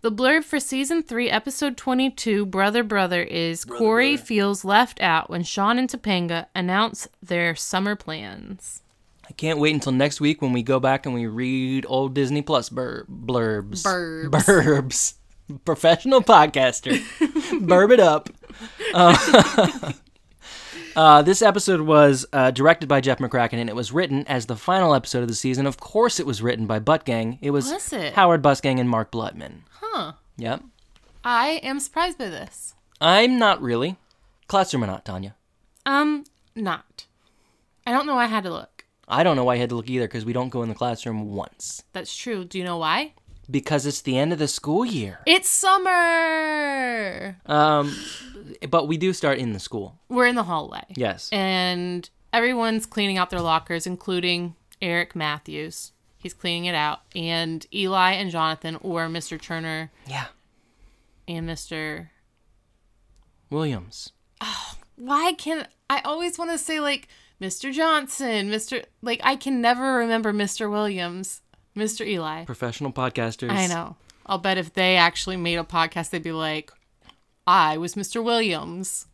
The 0.00 0.10
blurb 0.10 0.42
for 0.44 0.58
season 0.58 1.02
three, 1.04 1.30
episode 1.30 1.76
22, 1.76 2.46
Brother 2.46 2.82
Brother, 2.82 3.22
is 3.22 3.64
Corey 3.64 4.16
feels 4.16 4.64
left 4.64 5.00
out 5.00 5.30
when 5.30 5.44
Sean 5.44 5.78
and 5.78 5.88
Topanga 5.88 6.46
announce 6.54 7.06
their 7.22 7.54
summer 7.54 7.94
plans. 7.94 8.82
I 9.28 9.32
can't 9.32 9.58
wait 9.58 9.74
until 9.74 9.92
next 9.92 10.20
week 10.20 10.40
when 10.40 10.52
we 10.52 10.62
go 10.62 10.80
back 10.80 11.04
and 11.04 11.14
we 11.14 11.26
read 11.26 11.84
old 11.88 12.14
Disney 12.14 12.40
Plus 12.42 12.68
bur- 12.70 13.04
blurbs. 13.10 13.82
Burbs. 13.84 14.30
Burbs. 14.30 15.14
Professional 15.64 16.22
podcaster. 16.22 16.92
Burb 17.66 17.92
it 17.92 18.00
up. 18.00 18.30
Uh, 18.94 19.92
uh, 20.96 21.22
this 21.22 21.42
episode 21.42 21.82
was 21.82 22.26
uh, 22.32 22.50
directed 22.50 22.88
by 22.88 23.00
Jeff 23.00 23.18
McCracken 23.18 23.54
and 23.54 23.68
it 23.68 23.76
was 23.76 23.92
written 23.92 24.26
as 24.26 24.46
the 24.46 24.56
final 24.56 24.94
episode 24.94 25.22
of 25.22 25.28
the 25.28 25.34
season. 25.34 25.66
Of 25.66 25.78
course, 25.78 26.18
it 26.18 26.26
was 26.26 26.42
written 26.42 26.66
by 26.66 26.78
Butt 26.78 27.04
Gang. 27.04 27.38
It 27.42 27.50
was, 27.50 27.70
Was 27.70 27.92
it? 27.92 28.14
Howard 28.14 28.42
Busgang 28.42 28.80
and 28.80 28.88
Mark 28.88 29.10
Blutman. 29.12 29.60
Huh. 29.70 30.12
Yep. 30.38 30.62
I 31.24 31.60
am 31.62 31.80
surprised 31.80 32.16
by 32.18 32.28
this. 32.28 32.74
I'm 33.00 33.38
not 33.38 33.60
really. 33.60 33.96
Classroom 34.48 34.84
or 34.84 34.86
not, 34.86 35.04
Tanya? 35.04 35.34
Um, 35.84 36.24
not. 36.54 37.06
I 37.86 37.92
don't 37.92 38.06
know. 38.06 38.16
I 38.18 38.26
had 38.26 38.44
to 38.44 38.50
look. 38.50 38.77
I 39.08 39.22
don't 39.22 39.36
know 39.36 39.44
why 39.44 39.54
I 39.54 39.56
had 39.56 39.70
to 39.70 39.74
look 39.76 39.88
either 39.88 40.06
because 40.06 40.24
we 40.24 40.32
don't 40.32 40.50
go 40.50 40.62
in 40.62 40.68
the 40.68 40.74
classroom 40.74 41.32
once. 41.32 41.82
That's 41.92 42.14
true. 42.14 42.44
Do 42.44 42.58
you 42.58 42.64
know 42.64 42.76
why? 42.76 43.14
Because 43.50 43.86
it's 43.86 44.02
the 44.02 44.18
end 44.18 44.32
of 44.34 44.38
the 44.38 44.48
school 44.48 44.84
year. 44.84 45.20
It's 45.26 45.48
summer. 45.48 47.36
Um, 47.46 47.96
but 48.68 48.86
we 48.88 48.98
do 48.98 49.12
start 49.14 49.38
in 49.38 49.52
the 49.54 49.58
school. 49.58 49.98
We're 50.10 50.26
in 50.26 50.34
the 50.34 50.42
hallway. 50.42 50.82
Yes. 50.94 51.30
And 51.32 52.08
everyone's 52.32 52.84
cleaning 52.84 53.16
out 53.16 53.30
their 53.30 53.40
lockers, 53.40 53.86
including 53.86 54.54
Eric 54.82 55.16
Matthews. 55.16 55.92
He's 56.18 56.34
cleaning 56.34 56.66
it 56.66 56.74
out. 56.74 57.00
And 57.16 57.66
Eli 57.72 58.12
and 58.12 58.30
Jonathan, 58.30 58.76
or 58.82 59.06
Mr. 59.08 59.40
Turner 59.40 59.90
Yeah. 60.06 60.26
and 61.26 61.48
Mr. 61.48 62.08
Williams. 63.50 64.12
Oh, 64.40 64.74
Why 64.96 65.32
can 65.32 65.66
I 65.88 66.00
always 66.04 66.38
want 66.38 66.50
to 66.50 66.58
say 66.58 66.80
like 66.80 67.08
Mr. 67.40 67.72
Johnson, 67.72 68.50
Mr. 68.50 68.84
Like 69.02 69.20
I 69.22 69.36
can 69.36 69.60
never 69.60 69.94
remember 69.94 70.32
Mr. 70.32 70.70
Williams, 70.70 71.40
Mr. 71.76 72.06
Eli. 72.06 72.44
Professional 72.44 72.92
podcasters. 72.92 73.50
I 73.50 73.66
know. 73.66 73.96
I'll 74.26 74.38
bet 74.38 74.58
if 74.58 74.74
they 74.74 74.96
actually 74.96 75.36
made 75.36 75.56
a 75.56 75.64
podcast, 75.64 76.10
they'd 76.10 76.22
be 76.22 76.32
like, 76.32 76.70
I 77.46 77.78
was 77.78 77.94
Mr. 77.94 78.22
Williams. 78.22 79.06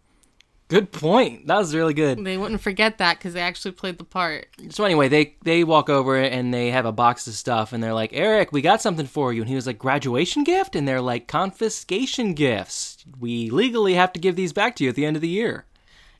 Good 0.68 0.90
point. 0.92 1.46
That 1.46 1.58
was 1.58 1.74
really 1.74 1.92
good. 1.92 2.24
They 2.24 2.38
wouldn't 2.38 2.62
forget 2.62 2.98
that 2.98 3.18
because 3.18 3.34
they 3.34 3.40
actually 3.40 3.72
played 3.72 3.98
the 3.98 4.04
part. 4.04 4.48
So 4.70 4.84
anyway, 4.84 5.08
they 5.08 5.36
they 5.44 5.62
walk 5.62 5.90
over 5.90 6.16
and 6.16 6.54
they 6.54 6.70
have 6.70 6.86
a 6.86 6.92
box 6.92 7.26
of 7.26 7.34
stuff 7.34 7.72
and 7.74 7.82
they're 7.82 7.92
like, 7.92 8.14
"Eric, 8.14 8.50
we 8.50 8.62
got 8.62 8.80
something 8.80 9.06
for 9.06 9.32
you." 9.32 9.42
And 9.42 9.48
he 9.48 9.54
was 9.54 9.66
like, 9.66 9.78
"Graduation 9.78 10.42
gift?" 10.42 10.74
And 10.74 10.88
they're 10.88 11.02
like, 11.02 11.28
"Confiscation 11.28 12.32
gifts. 12.32 13.04
We 13.20 13.50
legally 13.50 13.94
have 13.94 14.12
to 14.14 14.20
give 14.20 14.36
these 14.36 14.54
back 14.54 14.74
to 14.76 14.84
you 14.84 14.90
at 14.90 14.96
the 14.96 15.04
end 15.04 15.16
of 15.16 15.22
the 15.22 15.28
year." 15.28 15.66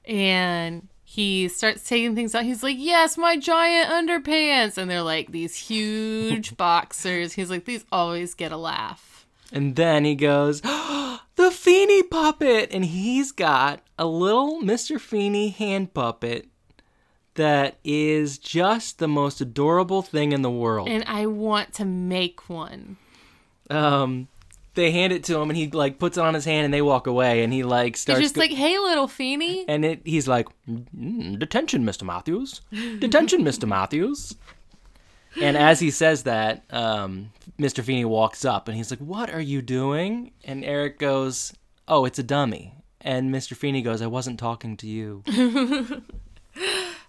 And 0.04 0.88
he 1.14 1.46
starts 1.48 1.88
taking 1.88 2.14
things 2.16 2.34
out. 2.34 2.44
He's 2.44 2.62
like, 2.62 2.76
Yes, 2.78 3.16
my 3.16 3.36
giant 3.36 3.88
underpants. 3.90 4.76
And 4.76 4.90
they're 4.90 5.02
like 5.02 5.30
these 5.30 5.54
huge 5.54 6.56
boxers. 6.56 7.34
He's 7.34 7.50
like, 7.50 7.64
These 7.64 7.84
always 7.92 8.34
get 8.34 8.50
a 8.52 8.56
laugh. 8.56 9.26
And 9.52 9.76
then 9.76 10.04
he 10.04 10.16
goes, 10.16 10.60
"The 11.36 11.50
Feeny 11.52 12.02
puppet." 12.02 12.70
And 12.72 12.84
he's 12.84 13.30
got 13.30 13.82
a 13.96 14.06
little 14.06 14.60
Mr. 14.62 14.98
Feeny 15.00 15.50
hand 15.50 15.94
puppet 15.94 16.48
that 17.34 17.76
is 17.84 18.38
just 18.38 18.98
the 18.98 19.06
most 19.06 19.40
adorable 19.40 20.02
thing 20.02 20.32
in 20.32 20.42
the 20.42 20.50
world. 20.50 20.88
And 20.88 21.04
I 21.06 21.26
want 21.26 21.72
to 21.74 21.84
make 21.84 22.48
one. 22.48 22.96
um 23.70 24.26
they 24.74 24.90
hand 24.90 25.12
it 25.12 25.24
to 25.24 25.38
him 25.40 25.50
and 25.50 25.56
he 25.56 25.68
like 25.70 25.98
puts 25.98 26.16
it 26.18 26.20
on 26.22 26.34
his 26.34 26.44
hand 26.44 26.64
and 26.64 26.74
they 26.74 26.82
walk 26.82 27.06
away 27.06 27.42
and 27.44 27.52
he 27.52 27.62
like 27.62 27.96
starts 27.96 28.20
He's 28.20 28.26
just 28.30 28.34
go- 28.34 28.40
like, 28.42 28.50
Hey, 28.50 28.78
little 28.78 29.08
Feeny. 29.08 29.64
and 29.68 29.84
it 29.84 30.00
he's 30.04 30.26
like 30.28 30.48
"Mm, 30.68 31.38
detention 31.38 31.84
mr 31.84 32.02
matthews. 32.02 32.60
Detention 32.70 33.42
mr 33.42 33.66
matthews. 33.68 34.34
And 35.40 35.56
as 35.56 35.80
he 35.80 35.90
says 35.90 36.22
that 36.24 36.64
um, 36.70 37.30
mr 37.58 37.82
feeny 37.82 38.04
walks 38.04 38.44
up 38.44 38.68
and 38.68 38.76
he's 38.76 38.90
like 38.90 39.00
what 39.00 39.30
are 39.30 39.40
you 39.40 39.62
doing? 39.62 40.32
And 40.44 40.64
eric 40.64 40.98
goes 40.98 41.52
oh 41.88 42.04
it's 42.04 42.18
a 42.18 42.22
dummy. 42.22 42.74
And 43.00 43.34
mr 43.34 43.56
feeny 43.56 43.82
goes 43.82 44.00
i 44.02 44.06
wasn't 44.06 44.38
talking 44.38 44.76
to 44.78 44.86
you. 44.86 45.22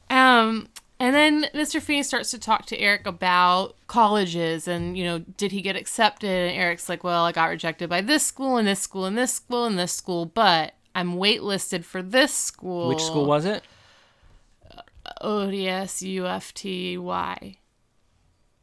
Um, 0.10 0.68
and 1.00 1.14
then 1.16 1.46
Mr. 1.54 1.82
Feeny 1.82 2.04
starts 2.04 2.32
to 2.32 2.40
talk 2.40 2.66
to 2.68 2.78
Eric 2.80 3.06
about 3.06 3.76
colleges 3.88 4.68
and, 4.68 4.98
you 4.98 5.04
know, 5.04 5.20
did 5.20 5.52
he 5.52 5.62
get 5.62 5.76
accepted? 5.76 6.30
And 6.30 6.58
Eric's 6.58 6.88
like, 6.90 7.04
well, 7.04 7.26
I 7.26 7.32
got 7.32 7.50
rejected 7.50 7.90
by 7.90 8.02
this 8.02 8.26
school 8.26 8.58
and 8.58 8.68
this 8.68 8.80
school 8.80 9.06
and 9.06 9.18
this 9.18 9.34
school 9.34 9.66
and 9.66 9.78
this 9.78 9.92
school, 9.94 10.26
but 10.26 10.74
I'm 10.94 11.16
waitlisted 11.18 11.84
for 11.84 12.02
this 12.02 12.34
school. 12.34 12.88
which 12.88 13.04
school 13.04 13.26
was 13.26 13.46
it 13.46 13.64
ODS 15.22 16.02
UFTY. 16.02 17.58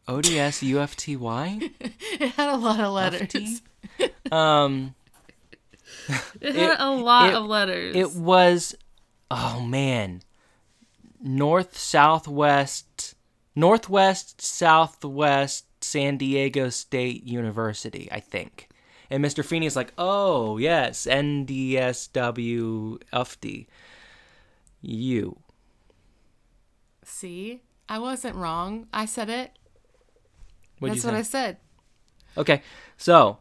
ods 0.08 0.62
ufty 0.62 1.70
It 2.20 2.30
had 2.32 2.48
a 2.48 2.56
lot 2.56 2.80
of 2.80 2.92
letters. 2.92 3.62
um 4.32 4.94
It 6.40 6.54
had 6.56 6.80
a 6.80 6.90
lot 6.90 7.28
it- 7.30 7.34
of 7.34 7.44
letters. 7.46 7.94
It 7.96 8.12
was, 8.14 8.74
oh 9.30 9.60
man, 9.60 10.22
north 11.22 11.78
southwest, 11.78 13.14
northwest 13.54 14.40
southwest 14.40 15.66
San 15.84 16.16
Diego 16.16 16.68
State 16.68 17.24
University, 17.24 18.08
I 18.10 18.20
think. 18.20 18.68
And 19.10 19.24
Mr. 19.24 19.44
Feeny's 19.44 19.76
like, 19.76 19.92
oh 19.98 20.58
yes, 20.58 21.06
NDSW 21.06 22.98
UFD. 23.12 23.66
U. 24.82 25.38
See, 27.04 27.62
I 27.88 27.98
wasn't 27.98 28.36
wrong. 28.36 28.86
I 28.92 29.06
said 29.06 29.28
it. 29.28 29.52
What'd 30.78 30.96
That's 30.96 31.04
you 31.04 31.10
what 31.10 31.18
I 31.18 31.22
said. 31.22 31.58
Okay, 32.36 32.62
so 32.96 33.38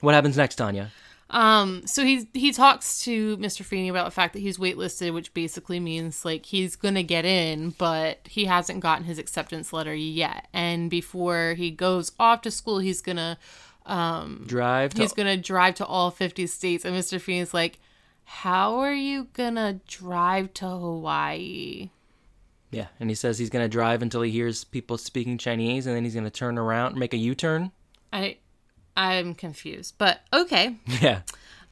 what 0.00 0.14
happens 0.14 0.36
next, 0.36 0.56
Tanya? 0.56 0.90
Um, 1.32 1.86
so 1.86 2.04
he 2.04 2.28
he 2.34 2.52
talks 2.52 3.02
to 3.04 3.36
Mr. 3.38 3.64
Feeny 3.64 3.88
about 3.88 4.04
the 4.04 4.10
fact 4.10 4.34
that 4.34 4.40
he's 4.40 4.58
waitlisted, 4.58 5.14
which 5.14 5.32
basically 5.32 5.80
means 5.80 6.24
like 6.24 6.46
he's 6.46 6.76
gonna 6.76 7.02
get 7.02 7.24
in, 7.24 7.70
but 7.70 8.20
he 8.28 8.44
hasn't 8.44 8.80
gotten 8.80 9.04
his 9.04 9.18
acceptance 9.18 9.72
letter 9.72 9.94
yet. 9.94 10.48
And 10.52 10.90
before 10.90 11.54
he 11.54 11.70
goes 11.70 12.12
off 12.20 12.42
to 12.42 12.50
school, 12.50 12.78
he's 12.78 13.00
gonna 13.00 13.38
um, 13.86 14.44
Drive. 14.46 14.94
To, 14.94 15.02
he's 15.02 15.14
gonna 15.14 15.38
drive 15.38 15.74
to 15.76 15.86
all 15.86 16.10
fifty 16.10 16.46
states. 16.46 16.84
And 16.84 16.94
Mr. 16.94 17.18
Feeny's 17.18 17.54
like, 17.54 17.78
"How 18.24 18.78
are 18.78 18.94
you 18.94 19.28
gonna 19.32 19.80
drive 19.88 20.52
to 20.54 20.68
Hawaii?" 20.68 21.88
yeah, 22.72 22.86
and 22.98 23.10
he 23.10 23.14
says 23.14 23.38
he's 23.38 23.50
gonna 23.50 23.68
drive 23.68 24.02
until 24.02 24.22
he 24.22 24.30
hears 24.30 24.64
people 24.64 24.98
speaking 24.98 25.38
Chinese, 25.38 25.86
and 25.86 25.96
then 25.96 26.04
he's 26.04 26.14
gonna 26.14 26.30
turn 26.30 26.58
around, 26.58 26.96
make 26.96 27.14
a 27.14 27.18
U-turn. 27.18 27.70
I 28.12 28.38
I'm 28.96 29.34
confused, 29.34 29.94
but 29.98 30.20
okay. 30.32 30.76
Yeah. 31.00 31.22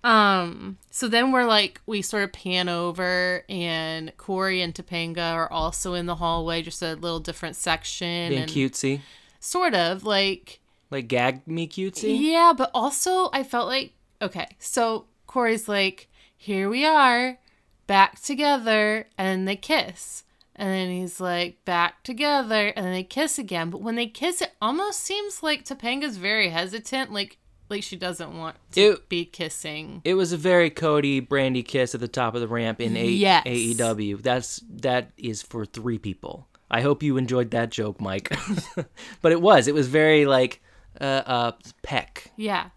Um, 0.02 0.78
so 0.90 1.09
then 1.09 1.30
we're 1.30 1.44
like, 1.44 1.80
we 1.85 2.00
sort 2.00 2.22
of 2.24 2.33
pan 2.33 2.70
over, 2.70 3.44
and 3.50 4.16
Corey 4.16 4.62
and 4.62 4.74
Topanga 4.74 5.35
are 5.35 5.52
also 5.52 5.92
in 5.92 6.06
the 6.06 6.14
hallway, 6.14 6.62
just 6.62 6.80
a 6.83 6.94
little 6.94 7.20
different 7.20 7.54
section. 7.56 8.30
Being 8.30 8.42
and 8.42 8.50
cutesy. 8.50 9.00
Sort 9.40 9.74
of 9.74 10.02
like, 10.04 10.61
Like 10.90 11.09
gag 11.09 11.46
me 11.46 11.68
cutesy. 11.68 12.18
yeah, 12.18 12.54
but 12.56 12.70
also 12.72 13.28
I 13.35 13.42
felt 13.42 13.68
like, 13.68 13.92
okay, 14.22 14.46
so 14.59 15.04
Corey's 15.26 15.68
like, 15.68 16.09
here 16.35 16.70
we 16.70 16.87
are, 16.87 17.38
back 17.87 18.22
together, 18.22 19.06
and 19.18 19.46
they 19.46 19.56
kiss. 19.56 20.24
And 20.61 20.68
then 20.68 20.90
he's 20.90 21.20
like, 21.20 21.64
back 21.64 22.03
together, 22.05 22.68
and 22.77 22.85
then 22.85 22.92
they 22.92 23.03
kiss 23.03 23.38
again. 23.38 23.70
But 23.70 23.81
when 23.81 23.94
they 23.94 24.07
kiss, 24.07 24.42
it 24.42 24.53
almost 24.61 25.01
seems 25.01 25.42
like 25.42 25.64
Topanga's 25.64 26.18
very 26.18 26.51
hesitant, 26.51 27.11
like, 27.12 27.38
like 27.70 27.83
she 27.83 27.96
doesn't 27.96 28.37
want 28.37 28.57
to 28.73 28.81
It- 28.81 29.09
be 29.09 29.25
kissing. 29.25 30.03
It 30.05 30.14
was 30.14 30.33
a 30.33 30.37
very 30.37 30.68
Cody 30.68 31.23
Brandi 31.23 31.64
kiss 31.64 31.94
at 31.94 32.01
the 32.03 32.09
top 32.09 32.35
of 32.35 32.42
the 32.42 32.46
ramp 32.49 32.79
in 32.79 32.94
a- 32.94 33.07
Yes. 33.07 33.46
AEW. 33.46 34.20
That's 34.20 34.62
that 34.68 35.12
is 35.16 35.40
for 35.42 35.64
three 35.64 35.96
people. 35.99 36.46
I 36.70 36.83
hope 36.83 37.03
you 37.03 37.16
enjoyed 37.16 37.51
that 37.53 37.70
joke, 37.70 37.99
Mike. 38.01 38.31
but 39.23 39.33
it 39.33 39.40
was. 39.40 39.66
It 39.66 39.73
was 39.75 39.88
very 39.88 40.27
like 40.27 40.61
uh, 41.01 41.23
uh 41.27 41.53
peck. 41.83 42.33
Yeah. 42.37 42.68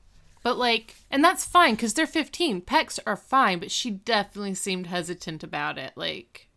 But 0.41 0.57
like, 0.57 0.95
and 1.11 1.23
that's 1.23 1.43
fine 1.45 1.75
because 1.75 1.93
they're 1.95 2.07
15. 2.07 2.61
Pecks 2.61 2.99
are 3.05 3.17
fine, 3.17 3.59
but 3.59 3.71
she 3.71 3.91
definitely 3.91 4.53
seemed 4.55 4.87
hesitant 4.87 5.43
about 5.43 5.77
it. 5.77 5.93
Like, 5.95 6.47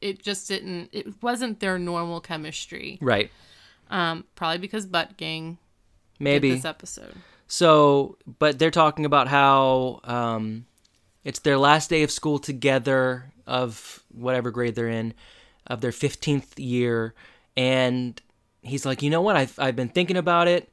it- 0.00 0.22
just 0.22 0.48
didn't, 0.48 0.90
it 0.92 1.22
wasn't 1.22 1.60
their 1.60 1.78
normal 1.78 2.20
chemistry. 2.20 2.98
Right. 3.00 3.30
Um, 3.90 4.24
probably 4.34 4.58
because 4.58 4.86
Butt 4.86 5.16
Gang 5.16 5.58
Maybe. 6.18 6.50
this 6.52 6.64
episode. 6.64 7.14
So, 7.48 8.16
but 8.38 8.58
they're 8.58 8.70
talking 8.70 9.04
about 9.04 9.26
how 9.26 10.00
um, 10.04 10.66
it's 11.24 11.40
their 11.40 11.58
last 11.58 11.90
day 11.90 12.02
of 12.04 12.10
school 12.12 12.38
together 12.38 13.32
of 13.46 14.04
whatever 14.14 14.50
grade 14.52 14.76
they're 14.76 14.88
in, 14.88 15.14
of 15.66 15.80
their 15.80 15.90
15th 15.90 16.52
year. 16.58 17.14
And 17.56 18.20
he's 18.62 18.86
like, 18.86 19.02
you 19.02 19.10
know 19.10 19.20
what? 19.22 19.36
I've, 19.36 19.58
I've 19.58 19.74
been 19.74 19.88
thinking 19.88 20.16
about 20.16 20.46
it. 20.46 20.72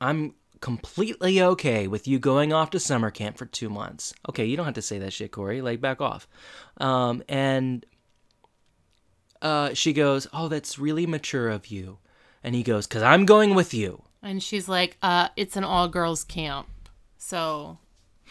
I'm 0.00 0.34
completely 0.60 1.40
okay 1.40 1.86
with 1.86 2.08
you 2.08 2.18
going 2.18 2.52
off 2.52 2.70
to 2.70 2.80
summer 2.80 3.10
camp 3.12 3.38
for 3.38 3.46
two 3.46 3.68
months. 3.70 4.12
Okay, 4.28 4.44
you 4.46 4.56
don't 4.56 4.66
have 4.66 4.74
to 4.74 4.82
say 4.82 4.98
that 4.98 5.12
shit, 5.12 5.30
Corey. 5.30 5.60
Like, 5.62 5.80
back 5.80 6.00
off. 6.00 6.26
Um, 6.78 7.22
and 7.28 7.86
uh, 9.42 9.74
she 9.74 9.92
goes, 9.92 10.26
oh, 10.32 10.48
that's 10.48 10.78
really 10.78 11.06
mature 11.06 11.48
of 11.48 11.68
you. 11.68 11.98
And 12.42 12.54
he 12.54 12.62
goes, 12.62 12.86
because 12.86 13.02
I'm 13.02 13.24
going 13.26 13.54
with 13.54 13.74
you. 13.74 14.02
And 14.22 14.42
she's 14.42 14.68
like, 14.68 14.96
uh, 15.02 15.28
it's 15.36 15.56
an 15.56 15.64
all 15.64 15.88
girls 15.88 16.24
camp. 16.24 16.68
So, 17.18 17.78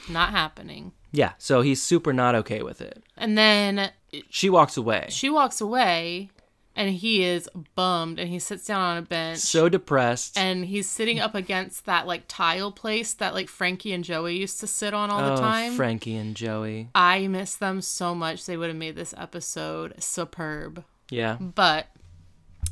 not 0.09 0.31
happening. 0.31 0.93
Yeah, 1.11 1.33
so 1.37 1.61
he's 1.61 1.81
super 1.81 2.11
not 2.13 2.35
okay 2.35 2.61
with 2.61 2.81
it. 2.81 3.03
And 3.17 3.37
then 3.37 3.91
She 4.29 4.49
walks 4.49 4.75
away. 4.77 5.07
she 5.09 5.29
walks 5.29 5.61
away, 5.61 6.29
and 6.75 6.89
he 6.89 7.23
is 7.23 7.49
bummed 7.75 8.19
and 8.19 8.29
he 8.29 8.37
sits 8.39 8.65
down 8.65 8.81
on 8.81 8.97
a 8.97 9.01
bench 9.01 9.39
So 9.39 9.69
depressed. 9.69 10.37
and 10.37 10.65
he's 10.65 10.89
sitting 10.89 11.19
up 11.19 11.33
against 11.33 11.85
that 11.85 12.05
like 12.05 12.23
tile 12.27 12.71
place 12.71 13.13
that 13.13 13.33
like 13.33 13.47
Frankie 13.47 13.93
and 13.93 14.03
Joey 14.03 14.35
used 14.37 14.59
to 14.59 14.67
sit 14.67 14.93
on 14.93 15.09
all 15.09 15.23
oh, 15.23 15.35
the 15.35 15.41
time. 15.41 15.73
Frankie 15.73 16.15
and 16.17 16.35
Joey. 16.35 16.89
I 16.93 17.27
miss 17.27 17.55
them 17.55 17.81
so 17.81 18.13
much. 18.13 18.45
They 18.45 18.57
would 18.57 18.67
have 18.67 18.77
made 18.77 18.95
this 18.97 19.13
episode 19.17 19.93
superb. 20.03 20.83
Yeah. 21.09 21.37
But 21.39 21.87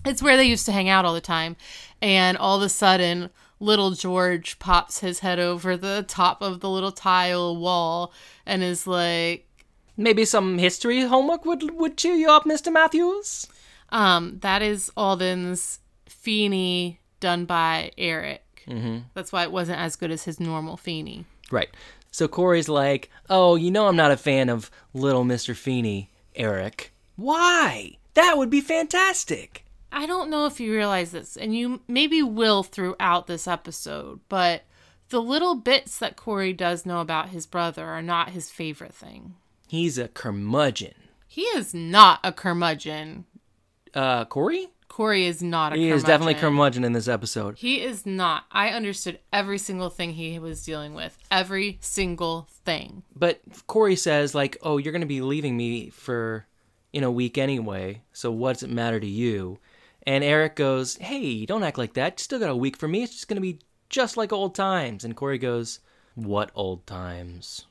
it's 0.05 0.21
where 0.21 0.37
they 0.37 0.45
used 0.45 0.65
to 0.65 0.71
hang 0.71 0.89
out 0.89 1.05
all 1.05 1.13
the 1.13 1.21
time. 1.21 1.55
And 2.01 2.37
all 2.37 2.57
of 2.57 2.63
a 2.63 2.69
sudden, 2.69 3.29
little 3.59 3.91
George 3.91 4.59
pops 4.59 4.99
his 4.99 5.19
head 5.19 5.39
over 5.39 5.77
the 5.77 6.03
top 6.07 6.41
of 6.41 6.59
the 6.59 6.69
little 6.69 6.91
tile 6.91 7.55
wall 7.55 8.11
and 8.45 8.61
is 8.63 8.85
like, 8.87 9.47
Maybe 9.95 10.25
some 10.25 10.57
history 10.57 11.01
homework 11.01 11.45
would 11.45 11.69
would 11.79 11.97
cheer 11.97 12.15
you 12.15 12.29
up, 12.31 12.45
Mr. 12.45 12.73
Matthews. 12.73 13.45
um, 13.89 14.39
that 14.41 14.63
is 14.63 14.91
Alden's 14.97 15.79
Feeny 16.07 16.99
done 17.19 17.45
by 17.45 17.91
Eric. 17.95 18.63
Mm-hmm. 18.67 18.99
That's 19.13 19.31
why 19.31 19.43
it 19.43 19.51
wasn't 19.51 19.79
as 19.79 19.95
good 19.95 20.09
as 20.09 20.23
his 20.23 20.39
normal 20.39 20.77
Feeny. 20.77 21.25
Right. 21.51 21.69
So 22.11 22.27
Corey's 22.27 22.67
like, 22.69 23.11
"Oh, 23.29 23.55
you 23.55 23.69
know 23.69 23.87
I'm 23.87 23.95
not 23.95 24.09
a 24.09 24.17
fan 24.17 24.49
of 24.49 24.71
Little 24.95 25.23
Mr. 25.25 25.55
Feeny, 25.55 26.09
Eric. 26.35 26.91
Why? 27.15 27.97
That 28.13 28.37
would 28.37 28.49
be 28.49 28.61
fantastic." 28.61 29.65
I 29.91 30.05
don't 30.07 30.29
know 30.31 30.47
if 30.47 30.59
you 30.59 30.73
realize 30.73 31.11
this, 31.11 31.37
and 31.37 31.55
you 31.55 31.81
maybe 31.87 32.23
will 32.23 32.63
throughout 32.63 33.27
this 33.27 33.47
episode, 33.47 34.21
but 34.27 34.63
the 35.09 35.21
little 35.21 35.53
bits 35.53 35.99
that 35.99 36.15
Corey 36.15 36.51
does 36.51 36.83
know 36.85 36.99
about 36.99 37.29
his 37.29 37.45
brother 37.45 37.85
are 37.85 38.01
not 38.01 38.31
his 38.31 38.49
favorite 38.49 38.95
thing. 38.95 39.35
He's 39.67 39.99
a 39.99 40.07
curmudgeon. 40.07 40.95
He 41.27 41.41
is 41.43 41.73
not 41.75 42.19
a 42.23 42.31
curmudgeon. 42.31 43.25
Uh, 43.93 44.25
Corey? 44.25 44.69
Corey 44.87 45.25
is 45.25 45.41
not 45.43 45.73
a 45.73 45.75
He 45.75 45.83
curmudgeon. 45.83 45.97
is 45.97 46.03
definitely 46.03 46.33
curmudgeon 46.35 46.83
in 46.83 46.93
this 46.93 47.07
episode. 47.07 47.57
He 47.57 47.81
is 47.81 48.05
not. 48.05 48.45
I 48.51 48.69
understood 48.69 49.19
every 49.31 49.57
single 49.59 49.89
thing 49.91 50.13
he 50.13 50.37
was 50.39 50.63
dealing 50.65 50.93
with. 50.95 51.17
Every 51.31 51.77
single 51.81 52.47
thing. 52.65 53.03
But 53.15 53.41
Corey 53.67 53.95
says 53.95 54.33
like, 54.33 54.57
"Oh, 54.63 54.77
you're 54.77 54.91
going 54.91 55.01
to 55.01 55.07
be 55.07 55.21
leaving 55.21 55.55
me 55.57 55.89
for 55.89 56.45
in 56.93 57.03
a 57.03 57.11
week 57.11 57.37
anyway. 57.37 58.03
So 58.13 58.31
what 58.31 58.53
does 58.53 58.63
it 58.63 58.69
matter 58.69 58.99
to 58.99 59.07
you?" 59.07 59.59
And 60.05 60.23
Eric 60.23 60.55
goes, 60.55 60.95
"Hey, 60.97 61.45
don't 61.45 61.63
act 61.63 61.77
like 61.77 61.93
that. 61.93 62.19
You 62.19 62.23
still 62.23 62.39
got 62.39 62.49
a 62.49 62.55
week 62.55 62.77
for 62.77 62.87
me. 62.87 63.03
It's 63.03 63.13
just 63.13 63.27
going 63.27 63.35
to 63.35 63.41
be 63.41 63.59
just 63.89 64.15
like 64.15 64.31
old 64.31 64.55
times." 64.55 65.03
And 65.03 65.15
Corey 65.15 65.37
goes, 65.37 65.79
"What 66.15 66.51
old 66.55 66.87
times?" 66.87 67.65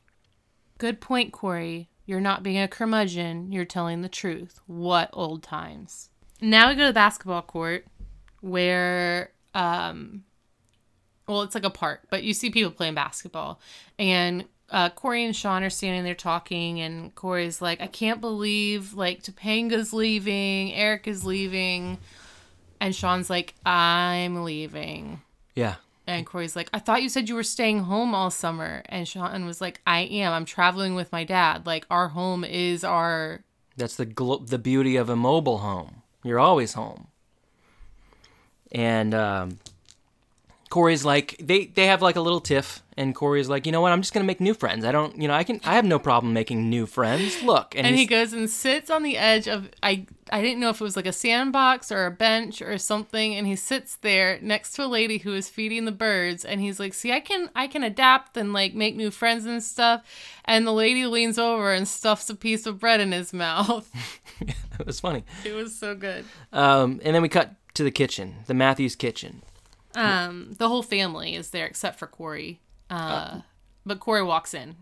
Good 0.79 1.01
point, 1.01 1.33
Corey. 1.33 1.89
You're 2.05 2.21
not 2.21 2.43
being 2.43 2.59
a 2.59 2.69
curmudgeon. 2.69 3.53
You're 3.53 3.65
telling 3.65 4.03
the 4.03 4.09
truth. 4.09 4.61
What 4.67 5.11
old 5.13 5.43
times. 5.43 6.11
Now 6.41 6.69
we 6.69 6.75
go 6.75 6.83
to 6.83 6.87
the 6.89 6.93
basketball 6.93 7.43
court 7.43 7.87
where, 8.41 9.31
um, 9.55 10.25
well, 11.29 11.43
it's 11.43 11.55
like 11.55 11.65
a 11.65 11.71
park, 11.71 12.09
but 12.11 12.25
you 12.25 12.35
see 12.35 12.51
people 12.51 12.73
playing 12.73 12.95
basketball. 12.95 13.61
And 13.99 14.47
uh, 14.73 14.91
Corey 14.91 15.25
and 15.25 15.37
Sean 15.37 15.63
are 15.63 15.71
standing 15.71 16.03
there 16.03 16.15
talking, 16.15 16.81
and 16.81 17.15
Corey's 17.15 17.63
like, 17.63 17.81
I 17.81 17.87
can't 17.87 18.21
believe, 18.21 18.95
like, 18.95 19.23
Topanga's 19.23 19.93
leaving, 19.93 20.73
Eric 20.73 21.07
is 21.07 21.25
leaving. 21.25 21.99
And 22.81 22.93
Sean's 22.93 23.31
like, 23.31 23.55
I'm 23.65 24.43
leaving. 24.43 25.21
Yeah. 25.55 25.77
And 26.05 26.27
Corey's 26.27 26.57
like, 26.57 26.69
I 26.75 26.81
thought 26.81 27.03
you 27.03 27.09
said 27.09 27.29
you 27.29 27.37
were 27.37 27.45
staying 27.45 27.85
home 27.85 28.13
all 28.13 28.31
summer. 28.31 28.83
And 28.87 29.07
Sean 29.07 29.47
was 29.47 29.61
like, 29.61 29.81
I 29.87 30.01
am. 30.01 30.33
I'm 30.33 30.45
traveling 30.45 30.97
with 30.97 31.13
my 31.13 31.23
dad. 31.23 31.65
Like, 31.65 31.87
our 31.91 32.09
home 32.09 32.43
is 32.43 32.83
our. 32.83 33.45
That's 33.77 33.95
the 33.95 34.07
gl- 34.07 34.49
the 34.49 34.59
beauty 34.59 34.97
of 34.97 35.09
a 35.09 35.15
mobile 35.15 35.59
home. 35.59 36.03
You're 36.25 36.41
always 36.41 36.73
home. 36.73 37.07
And 38.73 39.15
um, 39.15 39.59
Corey's 40.73 41.05
like 41.05 41.37
they 41.39 41.67
they 41.67 41.87
have 41.87 42.01
like 42.01 42.17
a 42.17 42.21
little 42.23 42.41
tiff, 42.41 42.83
and 42.97 43.15
Corey's 43.15 43.47
like, 43.51 43.67
you 43.67 43.73
know 43.73 43.83
what? 43.83 43.93
I'm 43.93 44.01
just 44.01 44.15
gonna 44.15 44.25
make 44.25 44.41
new 44.41 44.55
friends. 44.55 44.87
I 44.87 44.91
don't, 44.91 45.21
you 45.21 45.29
know, 45.29 45.35
I 45.35 45.45
can 45.45 45.61
I 45.67 45.75
have 45.75 45.85
no 45.85 45.99
problem 45.99 46.33
making 46.33 46.71
new 46.71 46.87
friends. 46.87 47.43
Look, 47.43 47.75
and, 47.77 47.87
And 47.87 47.95
he 47.95 48.07
goes 48.07 48.33
and 48.33 48.49
sits 48.49 48.89
on 48.89 49.03
the 49.03 49.19
edge 49.19 49.47
of. 49.49 49.69
I, 49.83 50.07
I 50.31 50.41
didn't 50.41 50.61
know 50.61 50.71
if 50.71 50.81
it 50.81 50.85
was 50.85 50.97
like 50.97 51.05
a 51.05 51.13
sandbox 51.13 51.93
or 51.93 52.07
a 52.07 52.11
bench 52.11 52.63
or 52.63 52.79
something. 52.79 53.35
And 53.35 53.47
he 53.47 53.55
sits 53.55 53.97
there 53.97 54.39
next 54.41 54.73
to 54.77 54.85
a 54.85 54.87
lady 54.87 55.19
who 55.19 55.35
is 55.35 55.51
feeding 55.51 55.85
the 55.85 55.93
birds. 55.93 56.43
And 56.43 56.59
he's 56.59 56.81
like, 56.81 56.95
See, 56.95 57.13
I 57.13 57.21
can, 57.21 57.51
I 57.55 57.67
can 57.67 57.85
adapt 57.85 58.39
and 58.39 58.55
like 58.55 58.73
make 58.73 58.97
new 58.97 59.11
friends 59.11 59.45
and 59.45 59.63
stuff. 59.63 60.03
And 60.47 60.67
the 60.67 60.73
lady 60.73 61.05
leans 61.05 61.39
over 61.39 61.71
and 61.75 61.87
stuffs 61.87 62.31
a 62.31 62.35
piece 62.35 62.65
of 62.65 62.81
bread 62.81 62.99
in 62.99 63.13
his 63.13 63.35
mouth. 63.35 63.91
it 64.41 64.87
was 64.87 65.01
funny. 65.01 65.23
it 65.45 65.53
was 65.53 65.79
so 65.79 65.95
good. 65.95 66.25
Um, 66.51 66.99
and 67.05 67.15
then 67.15 67.21
we 67.21 67.29
cut 67.29 67.57
to 67.75 67.85
the 67.85 67.91
kitchen, 67.91 68.37
the 68.47 68.55
Matthews 68.55 68.97
kitchen. 68.97 69.43
Um, 69.95 70.55
the 70.59 70.69
whole 70.69 70.83
family 70.83 71.35
is 71.35 71.51
there 71.51 71.67
except 71.67 71.99
for 71.99 72.07
Corey. 72.07 72.61
Uh, 72.91 73.41
but 73.87 74.01
Corey 74.01 74.23
walks 74.23 74.55
in. 74.55 74.77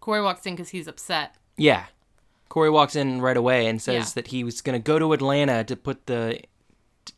Corey 0.00 0.22
walks 0.22 0.46
in 0.46 0.54
because 0.54 0.70
he's 0.70 0.88
upset. 0.88 1.34
Yeah, 1.56 1.86
Corey 2.48 2.70
walks 2.70 2.96
in 2.96 3.20
right 3.20 3.36
away 3.36 3.66
and 3.66 3.80
says 3.82 3.94
Yeah. 4.10 4.12
that 4.16 4.26
he 4.28 4.44
was 4.44 4.60
gonna 4.62 4.78
go 4.78 4.98
to 4.98 5.12
Atlanta 5.12 5.62
to 5.64 5.76
put 5.76 6.06
the 6.06 6.40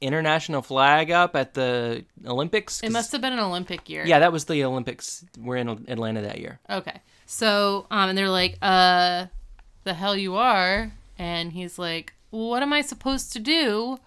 international 0.00 0.62
flag 0.62 1.10
up 1.10 1.36
at 1.36 1.54
the 1.54 2.04
Olympics. 2.26 2.82
It 2.82 2.90
must 2.92 3.12
have 3.12 3.20
been 3.20 3.32
an 3.32 3.38
Olympic 3.38 3.88
year. 3.88 4.04
Yeah, 4.04 4.18
that 4.20 4.32
was 4.32 4.46
the 4.46 4.64
Olympics. 4.64 5.24
We're 5.38 5.56
in 5.56 5.68
Atlanta 5.88 6.22
that 6.22 6.38
year. 6.38 6.60
Okay. 6.68 7.00
So, 7.26 7.86
um, 7.90 8.08
and 8.10 8.18
they're 8.18 8.28
like, 8.28 8.58
uh, 8.62 9.26
the 9.84 9.94
hell 9.94 10.16
you 10.16 10.34
are. 10.36 10.92
And 11.18 11.52
he's 11.52 11.78
like, 11.78 12.14
well, 12.30 12.48
what 12.48 12.62
am 12.62 12.72
I 12.72 12.80
supposed 12.82 13.32
to 13.34 13.38
do? 13.38 13.98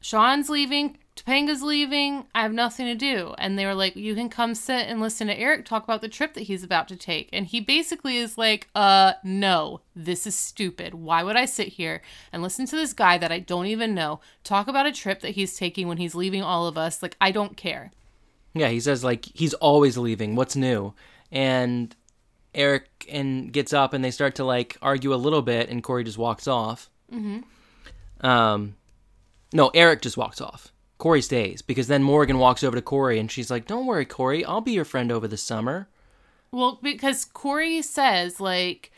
Sean's 0.00 0.48
leaving. 0.50 0.98
Topanga's 1.20 1.62
leaving. 1.62 2.24
I 2.34 2.42
have 2.42 2.52
nothing 2.52 2.86
to 2.86 2.94
do. 2.94 3.34
And 3.36 3.58
they 3.58 3.66
were 3.66 3.74
like, 3.74 3.94
you 3.94 4.14
can 4.14 4.30
come 4.30 4.54
sit 4.54 4.86
and 4.86 5.00
listen 5.00 5.26
to 5.26 5.38
Eric 5.38 5.66
talk 5.66 5.84
about 5.84 6.00
the 6.00 6.08
trip 6.08 6.32
that 6.32 6.44
he's 6.44 6.64
about 6.64 6.88
to 6.88 6.96
take. 6.96 7.28
And 7.30 7.46
he 7.46 7.60
basically 7.60 8.16
is 8.16 8.38
like, 8.38 8.68
uh, 8.74 9.14
no, 9.22 9.82
this 9.94 10.26
is 10.26 10.34
stupid. 10.34 10.94
Why 10.94 11.22
would 11.22 11.36
I 11.36 11.44
sit 11.44 11.68
here 11.68 12.00
and 12.32 12.42
listen 12.42 12.64
to 12.66 12.76
this 12.76 12.94
guy 12.94 13.18
that 13.18 13.30
I 13.30 13.38
don't 13.38 13.66
even 13.66 13.94
know 13.94 14.20
talk 14.44 14.66
about 14.66 14.86
a 14.86 14.92
trip 14.92 15.20
that 15.20 15.32
he's 15.32 15.56
taking 15.56 15.88
when 15.88 15.98
he's 15.98 16.14
leaving 16.14 16.42
all 16.42 16.66
of 16.66 16.78
us? 16.78 17.02
Like, 17.02 17.16
I 17.20 17.32
don't 17.32 17.56
care. 17.56 17.92
Yeah, 18.54 18.68
he 18.68 18.80
says 18.80 19.04
like 19.04 19.26
he's 19.26 19.54
always 19.54 19.98
leaving. 19.98 20.36
What's 20.36 20.56
new? 20.56 20.94
And 21.30 21.94
Eric 22.54 22.88
and 23.10 23.52
gets 23.52 23.74
up 23.74 23.92
and 23.92 24.02
they 24.02 24.10
start 24.10 24.36
to 24.36 24.44
like 24.44 24.78
argue 24.80 25.12
a 25.12 25.16
little 25.16 25.42
bit, 25.42 25.68
and 25.68 25.82
Corey 25.82 26.02
just 26.02 26.18
walks 26.18 26.48
off. 26.48 26.90
Mm-hmm. 27.12 28.26
Um, 28.26 28.76
no, 29.52 29.70
Eric 29.74 30.02
just 30.02 30.16
walks 30.16 30.40
off. 30.40 30.72
Corey 31.00 31.22
stays 31.22 31.62
because 31.62 31.88
then 31.88 32.04
Morgan 32.04 32.38
walks 32.38 32.62
over 32.62 32.76
to 32.76 32.82
Corey 32.82 33.18
and 33.18 33.30
she's 33.30 33.50
like, 33.50 33.66
"Don't 33.66 33.86
worry, 33.86 34.04
Corey. 34.04 34.44
I'll 34.44 34.60
be 34.60 34.72
your 34.72 34.84
friend 34.84 35.10
over 35.10 35.26
the 35.26 35.36
summer." 35.36 35.88
Well, 36.52 36.78
because 36.82 37.24
Corey 37.24 37.80
says, 37.82 38.40
like, 38.40 38.92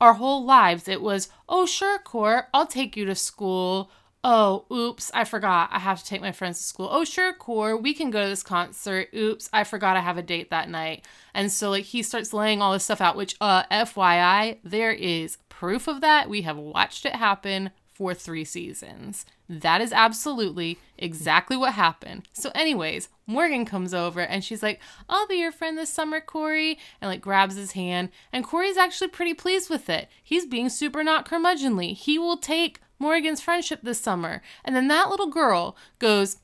our 0.00 0.14
whole 0.14 0.44
lives, 0.44 0.88
it 0.88 1.02
was, 1.02 1.28
oh, 1.48 1.66
sure, 1.66 1.98
Cor, 1.98 2.48
I'll 2.54 2.66
take 2.66 2.96
you 2.96 3.04
to 3.04 3.14
school. 3.14 3.90
Oh, 4.24 4.64
oops, 4.72 5.10
I 5.14 5.24
forgot. 5.24 5.70
I 5.72 5.78
have 5.80 6.00
to 6.00 6.04
take 6.04 6.20
my 6.20 6.32
friends 6.32 6.58
to 6.58 6.64
school. 6.64 6.88
Oh, 6.90 7.04
sure, 7.04 7.32
Cor, 7.32 7.76
we 7.76 7.94
can 7.94 8.10
go 8.10 8.22
to 8.22 8.28
this 8.28 8.42
concert. 8.42 9.08
Oops, 9.14 9.48
I 9.52 9.64
forgot 9.64 9.96
I 9.96 10.00
have 10.00 10.18
a 10.18 10.22
date 10.22 10.50
that 10.50 10.68
night. 10.68 11.04
And 11.34 11.52
so, 11.52 11.70
like, 11.70 11.84
he 11.84 12.02
starts 12.02 12.32
laying 12.32 12.62
all 12.62 12.72
this 12.72 12.84
stuff 12.84 13.00
out, 13.00 13.16
which, 13.16 13.36
uh, 13.40 13.64
FYI, 13.70 14.58
there 14.64 14.92
is 14.92 15.38
proof 15.48 15.88
of 15.88 16.00
that. 16.00 16.30
We 16.30 16.42
have 16.42 16.56
watched 16.56 17.04
it 17.04 17.16
happen 17.16 17.70
for 17.98 18.14
three 18.14 18.44
seasons. 18.44 19.26
That 19.48 19.80
is 19.80 19.92
absolutely 19.92 20.78
exactly 20.96 21.56
what 21.56 21.72
happened. 21.74 22.28
So, 22.32 22.52
anyways, 22.54 23.08
Morgan 23.26 23.64
comes 23.64 23.92
over 23.92 24.20
and 24.20 24.44
she's 24.44 24.62
like, 24.62 24.80
I'll 25.08 25.26
be 25.26 25.34
your 25.40 25.50
friend 25.50 25.76
this 25.76 25.92
summer, 25.92 26.20
Corey, 26.20 26.78
and 27.00 27.10
like 27.10 27.20
grabs 27.20 27.56
his 27.56 27.72
hand. 27.72 28.10
And 28.32 28.44
Corey's 28.44 28.76
actually 28.76 29.08
pretty 29.08 29.34
pleased 29.34 29.68
with 29.68 29.90
it. 29.90 30.08
He's 30.22 30.46
being 30.46 30.68
super 30.68 31.02
not 31.02 31.28
curmudgeonly. 31.28 31.94
He 31.94 32.20
will 32.20 32.36
take 32.36 32.80
Morgan's 33.00 33.40
friendship 33.40 33.80
this 33.82 34.00
summer. 34.00 34.42
And 34.64 34.76
then 34.76 34.86
that 34.88 35.10
little 35.10 35.28
girl 35.28 35.76
goes, 35.98 36.36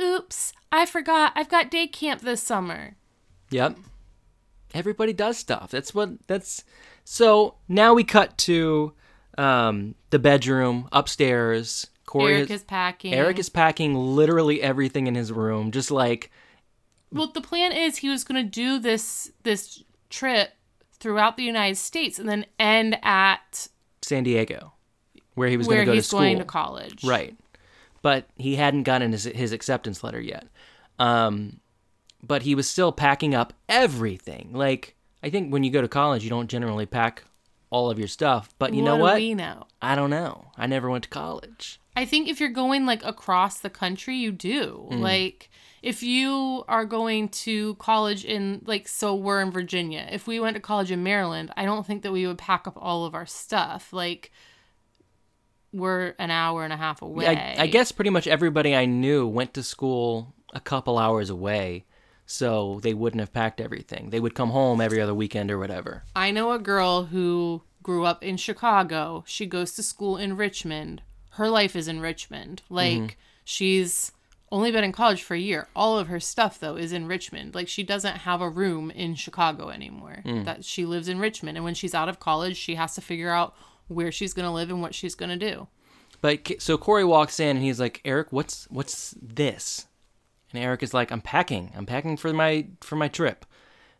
Oops, 0.00 0.52
I 0.70 0.84
forgot. 0.84 1.32
I've 1.34 1.48
got 1.48 1.70
day 1.70 1.86
camp 1.86 2.20
this 2.20 2.42
summer. 2.42 2.96
Yep. 3.50 3.78
Everybody 4.74 5.14
does 5.14 5.38
stuff. 5.38 5.70
That's 5.70 5.94
what 5.94 6.10
that's 6.26 6.64
so 7.02 7.54
now 7.66 7.94
we 7.94 8.04
cut 8.04 8.36
to 8.38 8.92
um 9.38 9.94
the 10.10 10.18
bedroom 10.18 10.88
upstairs. 10.92 11.86
Corey 12.06 12.34
Eric 12.36 12.48
has- 12.48 12.60
is 12.60 12.64
packing. 12.64 13.14
Eric 13.14 13.38
is 13.38 13.48
packing 13.48 13.94
literally 13.94 14.62
everything 14.62 15.06
in 15.06 15.14
his 15.14 15.30
room, 15.30 15.70
just 15.70 15.90
like 15.90 16.30
Well, 17.12 17.28
the 17.28 17.40
plan 17.40 17.72
is 17.72 17.98
he 17.98 18.08
was 18.08 18.24
going 18.24 18.42
to 18.44 18.50
do 18.50 18.78
this 18.78 19.30
this 19.42 19.82
trip 20.10 20.50
throughout 21.00 21.36
the 21.36 21.42
United 21.44 21.76
States 21.76 22.18
and 22.18 22.28
then 22.28 22.44
end 22.58 22.98
at 23.02 23.68
San 24.02 24.24
Diego, 24.24 24.72
where 25.34 25.48
he 25.48 25.56
was 25.56 25.66
going 25.68 25.80
to 25.80 25.84
go 25.84 25.92
to 25.92 25.96
he's 25.96 26.06
school. 26.06 26.20
going 26.20 26.38
to 26.38 26.44
college. 26.44 27.04
Right. 27.04 27.36
But 28.02 28.26
he 28.36 28.56
hadn't 28.56 28.82
gotten 28.84 29.12
his, 29.12 29.24
his 29.24 29.52
acceptance 29.52 30.02
letter 30.02 30.20
yet. 30.20 30.46
Um, 30.98 31.60
but 32.22 32.42
he 32.42 32.54
was 32.54 32.68
still 32.68 32.90
packing 32.90 33.34
up 33.34 33.52
everything. 33.68 34.50
Like, 34.52 34.96
I 35.22 35.30
think 35.30 35.52
when 35.52 35.62
you 35.62 35.70
go 35.70 35.82
to 35.82 35.88
college, 35.88 36.24
you 36.24 36.30
don't 36.30 36.48
generally 36.48 36.86
pack 36.86 37.22
all 37.70 37.90
of 37.90 37.98
your 37.98 38.08
stuff. 38.08 38.54
But 38.58 38.74
you 38.74 38.82
what 38.82 38.88
know 38.88 38.96
what? 38.96 39.14
we 39.16 39.34
know? 39.34 39.66
I 39.80 39.94
don't 39.94 40.10
know. 40.10 40.52
I 40.56 40.66
never 40.66 40.88
went 40.90 41.04
to 41.04 41.10
college. 41.10 41.80
I 41.96 42.04
think 42.04 42.28
if 42.28 42.40
you're 42.40 42.48
going 42.48 42.86
like 42.86 43.04
across 43.04 43.58
the 43.58 43.70
country, 43.70 44.16
you 44.16 44.32
do. 44.32 44.88
Mm. 44.90 45.00
Like 45.00 45.50
if 45.82 46.02
you 46.02 46.64
are 46.68 46.84
going 46.84 47.28
to 47.28 47.74
college 47.76 48.24
in 48.24 48.62
like 48.66 48.88
so 48.88 49.14
we're 49.14 49.40
in 49.40 49.50
Virginia. 49.50 50.06
If 50.10 50.26
we 50.26 50.40
went 50.40 50.54
to 50.54 50.60
college 50.60 50.90
in 50.90 51.02
Maryland, 51.02 51.52
I 51.56 51.64
don't 51.64 51.86
think 51.86 52.02
that 52.02 52.12
we 52.12 52.26
would 52.26 52.38
pack 52.38 52.66
up 52.66 52.76
all 52.76 53.04
of 53.04 53.14
our 53.14 53.26
stuff. 53.26 53.92
Like 53.92 54.32
we're 55.72 56.14
an 56.18 56.30
hour 56.30 56.64
and 56.64 56.72
a 56.72 56.76
half 56.76 57.02
away. 57.02 57.26
I, 57.26 57.62
I 57.62 57.66
guess 57.66 57.92
pretty 57.92 58.10
much 58.10 58.26
everybody 58.26 58.74
I 58.74 58.86
knew 58.86 59.26
went 59.26 59.54
to 59.54 59.62
school 59.62 60.34
a 60.52 60.60
couple 60.60 60.98
hours 60.98 61.30
away, 61.30 61.84
so 62.30 62.78
they 62.82 62.92
wouldn't 62.92 63.20
have 63.20 63.32
packed 63.32 63.58
everything. 63.58 64.10
They 64.10 64.20
would 64.20 64.34
come 64.34 64.50
home 64.50 64.82
every 64.82 65.00
other 65.00 65.14
weekend 65.14 65.50
or 65.50 65.58
whatever. 65.58 66.04
I 66.14 66.30
know 66.30 66.52
a 66.52 66.58
girl 66.58 67.04
who 67.04 67.62
grew 67.82 68.04
up 68.04 68.22
in 68.22 68.36
Chicago. 68.36 69.24
She 69.26 69.46
goes 69.46 69.72
to 69.72 69.82
school 69.82 70.18
in 70.18 70.36
Richmond. 70.36 71.00
Her 71.30 71.48
life 71.48 71.74
is 71.74 71.88
in 71.88 72.00
Richmond. 72.00 72.60
Mm-hmm. 72.64 72.74
Like 72.74 73.16
she's 73.44 74.12
only 74.52 74.70
been 74.70 74.84
in 74.84 74.92
college 74.92 75.22
for 75.22 75.34
a 75.34 75.40
year. 75.40 75.68
All 75.74 75.98
of 75.98 76.08
her 76.08 76.20
stuff 76.20 76.60
though 76.60 76.76
is 76.76 76.92
in 76.92 77.06
Richmond. 77.06 77.54
Like 77.54 77.66
she 77.66 77.82
doesn't 77.82 78.18
have 78.18 78.42
a 78.42 78.50
room 78.50 78.90
in 78.90 79.14
Chicago 79.14 79.70
anymore. 79.70 80.22
Mm. 80.26 80.44
That 80.44 80.66
she 80.66 80.84
lives 80.84 81.08
in 81.08 81.18
Richmond 81.18 81.56
and 81.56 81.64
when 81.64 81.74
she's 81.74 81.94
out 81.94 82.10
of 82.10 82.20
college, 82.20 82.58
she 82.58 82.74
has 82.74 82.94
to 82.96 83.00
figure 83.00 83.30
out 83.30 83.54
where 83.86 84.12
she's 84.12 84.34
going 84.34 84.46
to 84.46 84.52
live 84.52 84.68
and 84.68 84.82
what 84.82 84.94
she's 84.94 85.14
going 85.14 85.30
to 85.30 85.50
do. 85.50 85.66
But 86.20 86.60
so 86.60 86.76
Corey 86.76 87.04
walks 87.04 87.40
in 87.40 87.56
and 87.56 87.64
he's 87.64 87.80
like, 87.80 88.02
"Eric, 88.04 88.32
what's 88.32 88.66
what's 88.70 89.14
this?" 89.22 89.86
And 90.52 90.62
Eric 90.62 90.82
is 90.82 90.94
like, 90.94 91.10
"I'm 91.10 91.20
packing. 91.20 91.72
I'm 91.76 91.86
packing 91.86 92.16
for 92.16 92.32
my 92.32 92.66
for 92.80 92.96
my 92.96 93.08
trip." 93.08 93.44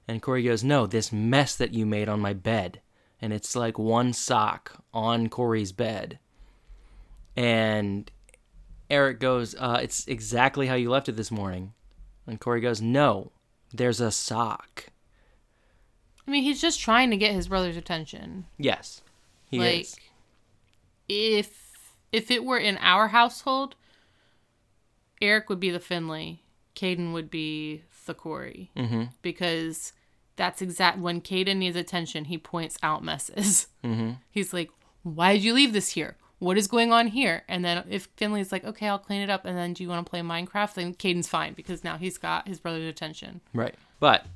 And 0.07 0.23
Corey 0.23 0.43
goes, 0.43 0.65
"No, 0.65 0.87
this 0.87 1.13
mess 1.13 1.55
that 1.57 1.75
you 1.75 1.85
made 1.85 2.09
on 2.09 2.21
my 2.21 2.33
bed." 2.33 2.81
And 3.21 3.33
it's 3.33 3.57
like 3.57 3.79
one 3.79 4.13
sock 4.13 4.83
on 4.95 5.29
Corey's 5.29 5.73
bed. 5.73 6.19
And 7.37 8.11
Eric 8.89 9.21
goes, 9.21 9.55
uh, 9.59 9.81
"It's 9.83 10.07
exactly 10.07 10.67
how 10.67 10.75
you 10.75 10.91
left 10.91 11.09
it 11.09 11.17
this 11.17 11.31
morning." 11.31 11.75
And 12.27 12.41
Corey 12.41 12.61
goes, 12.61 12.81
"No, 12.81 13.33
there's 13.73 14.01
a 14.01 14.11
sock." 14.11 14.87
I 16.27 16.31
mean, 16.31 16.43
he's 16.43 16.61
just 16.61 16.81
trying 16.81 17.11
to 17.11 17.17
get 17.17 17.35
his 17.35 17.49
brother's 17.49 17.77
attention. 17.77 18.47
Yes, 18.59 19.03
he 19.51 19.59
like 19.59 19.81
is. 19.81 19.97
if 21.09 21.69
if 22.13 22.31
it 22.31 22.45
were 22.45 22.59
in 22.59 22.79
our 22.79 23.09
household, 23.09 23.75
Eric 25.21 25.49
would 25.49 25.61
be 25.61 25.71
the 25.71 25.81
Finley, 25.81 26.43
Caden 26.75 27.13
would 27.13 27.31
be 27.31 27.83
the 28.07 28.15
Corey, 28.15 28.71
mm-hmm. 28.77 29.05
because 29.23 29.93
that's 30.37 30.63
exact 30.63 30.99
when 30.99 31.21
Caden 31.21 31.57
needs 31.57 31.77
attention, 31.77 32.27
he 32.27 32.39
points 32.39 32.79
out 32.83 33.05
messes. 33.05 33.67
Mm-hmm. 33.85 34.15
He's 34.31 34.53
like, 34.53 34.71
"Why 35.03 35.35
did 35.35 35.45
you 35.45 35.55
leave 35.55 35.73
this 35.73 35.91
here? 35.91 36.17
What 36.41 36.59
is 36.59 36.67
going 36.67 36.93
on 36.93 37.07
here?" 37.07 37.45
And 37.49 37.65
then 37.65 37.85
if 37.89 38.09
Finley's 38.17 38.51
like, 38.51 38.65
"Okay, 38.65 38.89
I'll 38.89 38.99
clean 38.99 39.23
it 39.23 39.31
up," 39.31 39.45
and 39.45 39.57
then 39.57 39.73
do 39.73 39.83
you 39.85 39.89
want 39.89 40.05
to 40.05 40.11
play 40.11 40.21
Minecraft? 40.21 40.75
Then 40.75 40.95
Caden's 40.95 41.29
fine 41.29 41.55
because 41.55 41.85
now 41.85 41.97
he's 41.97 42.19
got 42.19 42.49
his 42.49 42.59
brother's 42.59 42.89
attention. 42.89 43.41
Right, 43.55 43.75
but 44.01 44.27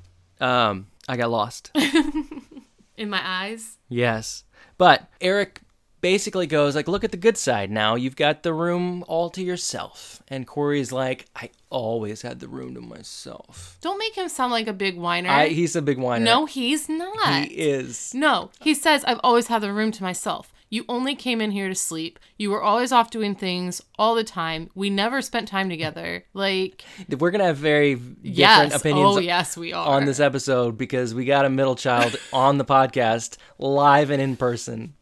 um, 0.41 0.87
I 1.09 1.17
got 1.17 1.31
lost. 1.31 1.73
In 2.97 3.11
my 3.11 3.21
eyes, 3.23 3.79
Yes. 3.89 4.45
But 4.79 5.09
Eric 5.21 5.61
basically 6.03 6.47
goes 6.47 6.75
like, 6.77 6.87
"Look 6.89 7.05
at 7.05 7.11
the 7.13 7.17
good 7.17 7.39
side. 7.39 7.71
Now 7.71 7.95
you've 7.95 8.17
got 8.17 8.43
the 8.43 8.53
room 8.53 9.03
all 9.09 9.31
to 9.31 9.43
yourself." 9.43 10.23
And 10.29 10.47
Corey's 10.47 10.93
like, 10.93 11.25
"I 11.35 11.49
always 11.71 12.21
had 12.21 12.41
the 12.41 12.49
room 12.49 12.75
to 12.75 12.81
myself." 12.83 13.79
don't 13.81 13.99
make 13.99 14.15
him 14.15 14.29
sound 14.29 14.53
like 14.53 14.67
a 14.69 14.73
big 14.75 14.99
whiner. 14.99 15.31
I, 15.31 15.49
he's 15.49 15.75
a 15.75 15.81
big 15.83 15.99
whiner. 15.99 16.25
no, 16.25 16.45
he's 16.45 16.89
not. 16.91 17.45
he 17.47 17.55
is. 17.55 18.13
No, 18.15 18.51
he 18.61 18.75
says, 18.75 19.03
I've 19.05 19.21
always 19.25 19.47
had 19.47 19.63
the 19.63 19.73
room 19.73 19.91
to 19.93 20.03
myself. 20.03 20.53
You 20.71 20.87
only 20.89 21.15
came 21.15 21.43
in 21.43 21.51
here 21.51 21.69
to 21.69 21.75
sleep. 21.75 22.19
You 22.39 22.51
were 22.51 22.63
always 22.63 22.93
off 22.93 23.11
doing 23.11 23.35
things 23.35 23.83
all 23.99 24.15
the 24.15 24.25
time. 24.25 24.71
We 24.75 24.89
never 24.89 25.21
spent 25.21 25.47
time 25.47 25.69
together. 25.69 26.25
Like, 26.33 26.83
We're 27.19 27.31
gonna 27.31 27.45
have 27.45 27.59
very 27.59 27.95
different 27.97 28.19
yes. 28.23 28.75
opinions 28.75 29.17
Oh, 29.17 29.21
yes, 29.21 29.55
we 29.55 29.75
are. 29.75 29.87
on 29.87 30.07
this 30.07 30.19
episode 30.19 30.79
because 30.79 31.15
we 31.15 31.27
got 31.27 31.45
a 31.45 31.51
middle 31.51 31.77
child 31.77 32.17
on 32.33 32.57
the 32.57 32.65
podcast 32.65 33.37
live 33.59 34.09
and 34.09 34.23
in 34.23 34.37
person, 34.37 34.95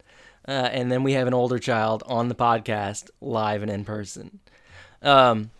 uh, 0.51 0.69
and 0.77 0.91
then 0.91 1.03
we 1.03 1.13
have 1.13 1.27
an 1.27 1.33
older 1.33 1.59
child 1.59 2.03
on 2.05 2.27
the 2.27 2.35
podcast 2.35 3.09
live 3.21 3.61
and 3.61 3.71
in 3.71 3.85
person. 3.85 4.39
Um. 5.01 5.51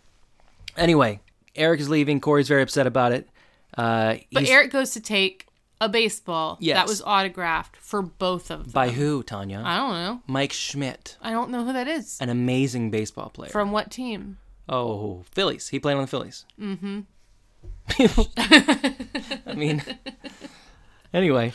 Anyway, 0.76 1.20
Eric 1.56 1.80
is 1.80 1.88
leaving. 1.88 2.20
Corey's 2.20 2.48
very 2.48 2.62
upset 2.62 2.86
about 2.86 3.12
it. 3.12 3.28
Uh, 3.76 4.16
But 4.32 4.48
Eric 4.48 4.70
goes 4.70 4.90
to 4.92 5.00
take 5.00 5.46
a 5.80 5.88
baseball 5.88 6.56
Yes. 6.60 6.76
that 6.76 6.86
was 6.86 7.02
autographed 7.02 7.76
for 7.76 8.02
both 8.02 8.50
of 8.50 8.64
them. 8.64 8.72
by 8.72 8.90
who, 8.90 9.22
Tanya? 9.22 9.62
I 9.64 9.76
don't 9.76 9.92
know. 9.94 10.22
Mike 10.26 10.52
Schmidt, 10.52 11.16
I 11.20 11.30
don't 11.30 11.50
know 11.50 11.64
who 11.64 11.72
that 11.72 11.88
is. 11.88 12.18
an 12.20 12.28
amazing 12.28 12.90
baseball 12.90 13.30
player. 13.30 13.50
From 13.50 13.72
what 13.72 13.90
team? 13.90 14.38
oh, 14.68 15.22
Phillies. 15.32 15.68
He 15.68 15.78
played 15.80 15.94
on 15.96 16.02
the 16.02 16.06
Phillies. 16.06 16.44
Mm-hmm. 16.60 17.00
I 19.46 19.54
mean, 19.54 19.82
anyway, 21.12 21.52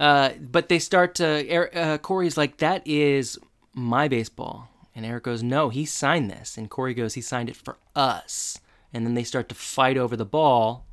uh, 0.00 0.30
but 0.40 0.68
they 0.68 0.80
start 0.80 1.14
to. 1.16 1.46
Er- 1.54 1.70
uh, 1.72 1.98
Corey's 1.98 2.36
like, 2.36 2.56
"That 2.56 2.84
is 2.86 3.38
my 3.74 4.08
baseball," 4.08 4.68
and 4.96 5.06
Eric 5.06 5.24
goes, 5.24 5.42
"No, 5.42 5.68
he 5.68 5.84
signed 5.84 6.30
this," 6.30 6.56
and 6.56 6.68
Corey 6.68 6.94
goes, 6.94 7.14
"He 7.14 7.20
signed 7.20 7.48
it 7.48 7.56
for 7.56 7.76
us." 7.94 8.58
And 8.92 9.06
then 9.06 9.14
they 9.14 9.22
start 9.22 9.48
to 9.50 9.54
fight 9.54 9.96
over 9.96 10.16
the 10.16 10.24
ball, 10.24 10.84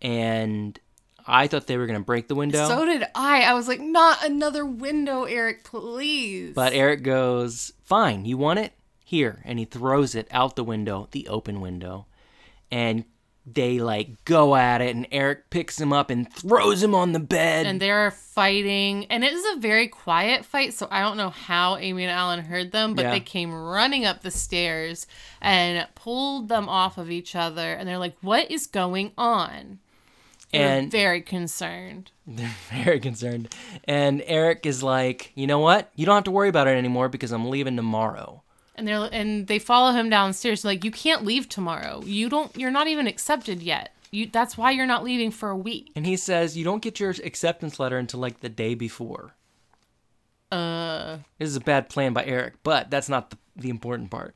and 0.00 0.80
I 1.26 1.46
thought 1.46 1.66
they 1.66 1.76
were 1.76 1.86
gonna 1.86 2.00
break 2.00 2.28
the 2.28 2.34
window. 2.34 2.66
So 2.68 2.84
did 2.84 3.04
I. 3.14 3.42
I 3.42 3.54
was 3.54 3.68
like, 3.68 3.80
not 3.80 4.24
another 4.24 4.64
window, 4.66 5.24
Eric, 5.24 5.64
please. 5.64 6.54
But 6.54 6.72
Eric 6.72 7.02
goes, 7.02 7.72
Fine, 7.84 8.24
you 8.24 8.36
want 8.36 8.58
it? 8.58 8.72
Here. 9.04 9.42
And 9.44 9.58
he 9.58 9.64
throws 9.64 10.14
it 10.14 10.26
out 10.30 10.56
the 10.56 10.64
window, 10.64 11.08
the 11.12 11.28
open 11.28 11.60
window. 11.60 12.06
And 12.70 13.04
they 13.44 13.78
like 13.80 14.24
go 14.24 14.54
at 14.54 14.80
it, 14.80 14.94
and 14.94 15.06
Eric 15.10 15.50
picks 15.50 15.80
him 15.80 15.92
up 15.92 16.10
and 16.10 16.32
throws 16.32 16.82
him 16.82 16.94
on 16.94 17.12
the 17.12 17.18
bed. 17.20 17.66
and 17.66 17.80
they're 17.80 18.10
fighting 18.12 19.04
and 19.06 19.24
it 19.24 19.32
is 19.32 19.44
a 19.56 19.60
very 19.60 19.86
quiet 19.88 20.42
fight 20.44 20.72
so 20.72 20.88
i 20.90 21.00
don't 21.00 21.18
know 21.18 21.28
how 21.28 21.76
amy 21.76 22.02
and 22.04 22.10
alan 22.10 22.40
heard 22.40 22.72
them 22.72 22.94
but 22.94 23.02
Yeah. 23.02 23.10
they 23.10 23.20
came 23.20 23.52
running 23.52 24.06
up 24.06 24.22
the 24.22 24.30
stairs 24.30 25.06
and 25.42 25.86
pulled 25.94 26.48
them 26.48 26.66
off 26.66 26.96
of 26.96 27.10
each 27.10 27.36
other 27.36 27.74
and 27.74 27.86
they're 27.86 27.98
like 27.98 28.16
what 28.22 28.50
is 28.50 28.66
going 28.66 29.12
on 29.18 29.80
They 30.50 30.60
were 30.60 30.64
And- 30.64 30.90
very 30.90 31.20
concerned 31.20 32.10
They're 32.26 32.54
very 32.70 33.00
concerned. 33.00 33.52
And 33.84 34.22
Eric 34.26 34.64
is 34.64 34.80
like, 34.82 35.32
You 35.34 35.46
know 35.48 35.58
what? 35.58 35.90
You 35.96 36.06
don't 36.06 36.14
have 36.14 36.24
to 36.24 36.30
worry 36.30 36.48
about 36.48 36.68
it 36.68 36.76
anymore 36.78 37.08
because 37.08 37.32
I'm 37.32 37.50
leaving 37.50 37.74
tomorrow. 37.76 38.42
And 38.74 38.86
they're 38.88 39.08
and 39.12 39.46
they 39.46 39.58
follow 39.58 39.92
him 39.92 40.08
downstairs 40.10 40.64
like 40.64 40.84
you 40.84 40.90
can't 40.90 41.24
leave 41.24 41.48
tomorrow. 41.48 42.02
You 42.04 42.28
don't 42.28 42.56
you're 42.56 42.70
not 42.70 42.86
even 42.88 43.06
accepted 43.06 43.62
yet. 43.62 43.94
You 44.10 44.26
that's 44.26 44.56
why 44.58 44.70
you're 44.72 44.86
not 44.86 45.04
leaving 45.04 45.30
for 45.30 45.48
a 45.50 45.56
week. 45.56 45.90
And 45.96 46.06
he 46.06 46.16
says, 46.16 46.56
You 46.56 46.64
don't 46.64 46.82
get 46.82 47.00
your 47.00 47.10
acceptance 47.10 47.78
letter 47.80 47.98
until 47.98 48.20
like 48.20 48.40
the 48.40 48.48
day 48.48 48.74
before. 48.74 49.34
uh. 50.50 51.18
This 51.38 51.48
is 51.48 51.56
a 51.56 51.60
bad 51.60 51.88
plan 51.88 52.12
by 52.12 52.24
Eric, 52.24 52.54
but 52.62 52.90
that's 52.90 53.08
not 53.08 53.30
the, 53.30 53.38
the 53.56 53.70
important 53.70 54.10
part. 54.10 54.34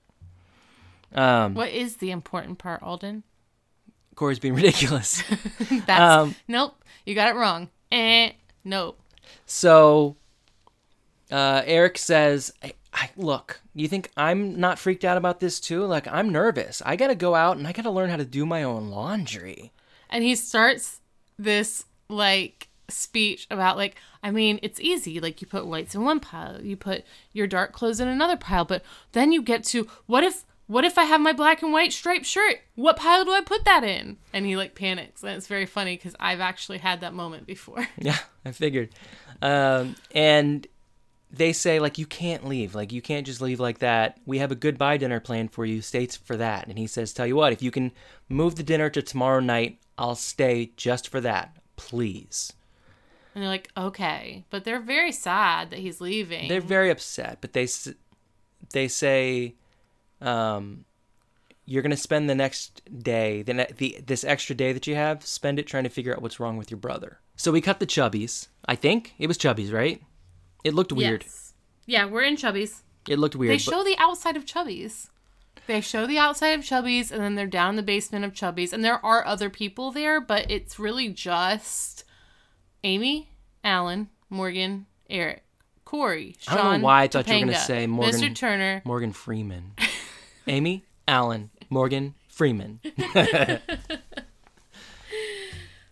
Um, 1.14 1.54
what 1.54 1.70
is 1.70 1.96
the 1.96 2.10
important 2.10 2.58
part 2.58 2.82
alden? 2.82 3.22
Corey's 4.14 4.38
being 4.38 4.54
ridiculous. 4.62 5.22
that's 5.86 6.00
Um, 6.00 6.34
nope 6.48 6.82
you 7.04 7.14
got 7.14 7.28
it 7.28 7.38
wrong. 7.38 7.68
Eh 7.92 8.32
nope. 8.64 8.98
So 9.46 10.16
uh, 11.30 11.62
Eric 11.64 11.98
says, 11.98 12.52
I, 12.62 12.72
I, 12.92 13.10
"Look, 13.16 13.60
you 13.82 13.88
think 13.88 14.10
I'm 14.16 14.58
not 14.58 14.78
freaked 14.78 15.04
out 15.04 15.16
about 15.16 15.40
this 15.40 15.60
too? 15.60 15.84
Like 15.84 16.06
I'm 16.08 16.30
nervous. 16.30 16.82
I 16.84 16.96
got 16.96 17.08
to 17.08 17.14
go 17.14 17.34
out 17.34 17.56
and 17.56 17.66
I 17.66 17.72
got 17.72 17.82
to 17.82 17.90
learn 17.90 18.10
how 18.10 18.16
to 18.16 18.24
do 18.24 18.46
my 18.46 18.62
own 18.62 18.88
laundry." 18.88 19.72
and 20.08 20.24
he 20.24 20.34
starts 20.34 21.00
this 21.38 21.84
like 22.08 22.68
speech 22.88 23.46
about 23.50 23.76
like 23.76 23.96
I 24.22 24.30
mean 24.30 24.60
it's 24.62 24.80
easy 24.80 25.18
like 25.20 25.40
you 25.40 25.46
put 25.46 25.66
whites 25.66 25.94
in 25.94 26.04
one 26.04 26.20
pile 26.20 26.62
you 26.62 26.76
put 26.76 27.04
your 27.32 27.46
dark 27.46 27.72
clothes 27.72 27.98
in 28.00 28.08
another 28.08 28.36
pile 28.36 28.64
but 28.64 28.84
then 29.12 29.32
you 29.32 29.42
get 29.42 29.64
to 29.64 29.88
what 30.06 30.22
if 30.22 30.44
what 30.68 30.84
if 30.84 30.96
I 30.98 31.04
have 31.04 31.20
my 31.20 31.32
black 31.32 31.62
and 31.62 31.72
white 31.72 31.92
striped 31.92 32.26
shirt 32.26 32.60
what 32.76 32.96
pile 32.96 33.24
do 33.24 33.32
I 33.32 33.40
put 33.40 33.64
that 33.64 33.82
in 33.82 34.18
and 34.32 34.46
he 34.46 34.56
like 34.56 34.76
panics 34.76 35.24
and 35.24 35.32
it's 35.32 35.48
very 35.48 35.66
funny 35.66 35.96
because 35.96 36.14
I've 36.20 36.40
actually 36.40 36.78
had 36.78 37.00
that 37.00 37.12
moment 37.12 37.46
before 37.46 37.88
Yeah, 37.98 38.18
I 38.44 38.52
figured. 38.52 38.90
Um, 39.42 39.96
and 40.12 40.66
they 41.30 41.52
say 41.52 41.80
like 41.80 41.98
you 41.98 42.06
can't 42.06 42.46
leave. 42.46 42.74
Like 42.74 42.92
you 42.92 43.02
can't 43.02 43.26
just 43.26 43.40
leave 43.40 43.60
like 43.60 43.78
that. 43.78 44.18
We 44.26 44.38
have 44.38 44.52
a 44.52 44.56
goodbye 44.56 44.96
dinner 44.96 45.20
planned 45.20 45.52
for 45.52 45.64
you. 45.64 45.82
Stay 45.82 46.06
t- 46.06 46.18
for 46.24 46.36
that. 46.36 46.68
And 46.68 46.78
he 46.78 46.86
says, 46.86 47.12
"Tell 47.12 47.26
you 47.26 47.36
what, 47.36 47.52
if 47.52 47.62
you 47.62 47.70
can 47.70 47.92
move 48.28 48.56
the 48.56 48.62
dinner 48.62 48.88
to 48.90 49.02
tomorrow 49.02 49.40
night, 49.40 49.78
I'll 49.98 50.14
stay 50.14 50.72
just 50.76 51.08
for 51.08 51.20
that, 51.20 51.56
please." 51.76 52.52
and 53.34 53.42
they're 53.42 53.50
like 53.50 53.68
okay 53.76 54.46
but 54.48 54.64
they're 54.64 54.80
very 54.80 55.12
sad 55.12 55.68
that 55.68 55.78
he's 55.78 56.00
leaving 56.00 56.48
They're 56.48 56.62
very 56.62 56.88
upset, 56.90 57.36
but 57.42 57.52
they 57.52 57.68
they 58.72 58.88
say, 58.88 59.54
um, 60.20 60.86
"You're 61.66 61.82
gonna 61.82 61.96
spend 61.96 62.30
the 62.30 62.34
next 62.34 62.80
day, 63.02 63.42
the, 63.42 63.54
ne- 63.54 63.72
the 63.76 64.00
this 64.04 64.24
extra 64.24 64.54
day 64.54 64.72
that 64.72 64.86
you 64.86 64.94
have, 64.94 65.24
spend 65.24 65.58
it 65.58 65.66
trying 65.66 65.84
to 65.84 65.90
figure 65.90 66.14
out 66.14 66.22
what's 66.22 66.40
wrong 66.40 66.56
with 66.56 66.70
your 66.70 66.78
brother." 66.78 67.20
So 67.36 67.52
we 67.52 67.60
cut 67.60 67.78
the 67.78 67.86
Chubbie's. 67.86 68.48
I 68.66 68.74
think 68.74 69.14
it 69.18 69.26
was 69.26 69.36
Chubbie's, 69.36 69.70
right? 69.70 70.02
It 70.66 70.74
looked 70.74 70.92
weird. 70.92 71.22
Yes. 71.22 71.52
Yeah, 71.86 72.06
we're 72.06 72.22
in 72.24 72.36
Chubbie's. 72.36 72.82
It 73.08 73.18
looked 73.20 73.36
weird. 73.36 73.52
They 73.54 73.58
show 73.58 73.84
the 73.84 73.94
outside 73.98 74.36
of 74.36 74.44
Chubbie's. 74.44 75.10
They 75.68 75.80
show 75.80 76.06
the 76.06 76.18
outside 76.18 76.58
of 76.58 76.64
Chubbie's, 76.64 77.12
and 77.12 77.22
then 77.22 77.36
they're 77.36 77.46
down 77.46 77.70
in 77.70 77.76
the 77.76 77.82
basement 77.84 78.24
of 78.24 78.32
Chubbie's, 78.32 78.72
and 78.72 78.84
there 78.84 79.04
are 79.06 79.24
other 79.24 79.48
people 79.48 79.92
there, 79.92 80.20
but 80.20 80.50
it's 80.50 80.78
really 80.80 81.08
just 81.08 82.02
Amy, 82.82 83.30
Alan, 83.62 84.08
Morgan, 84.28 84.86
Eric, 85.08 85.44
Corey, 85.84 86.34
I 86.48 86.54
Sean. 86.54 86.56
don't 86.64 86.80
know 86.80 86.84
why 86.84 87.02
I 87.02 87.08
thought 87.08 87.28
you 87.28 87.34
were 87.34 87.40
gonna 87.46 87.58
say 87.58 87.86
Morgan- 87.86 88.20
Mr. 88.20 88.34
Turner. 88.34 88.82
Morgan 88.84 89.12
Freeman. 89.12 89.72
Amy, 90.48 90.84
Alan, 91.06 91.50
Morgan, 91.70 92.14
Freeman. 92.28 92.80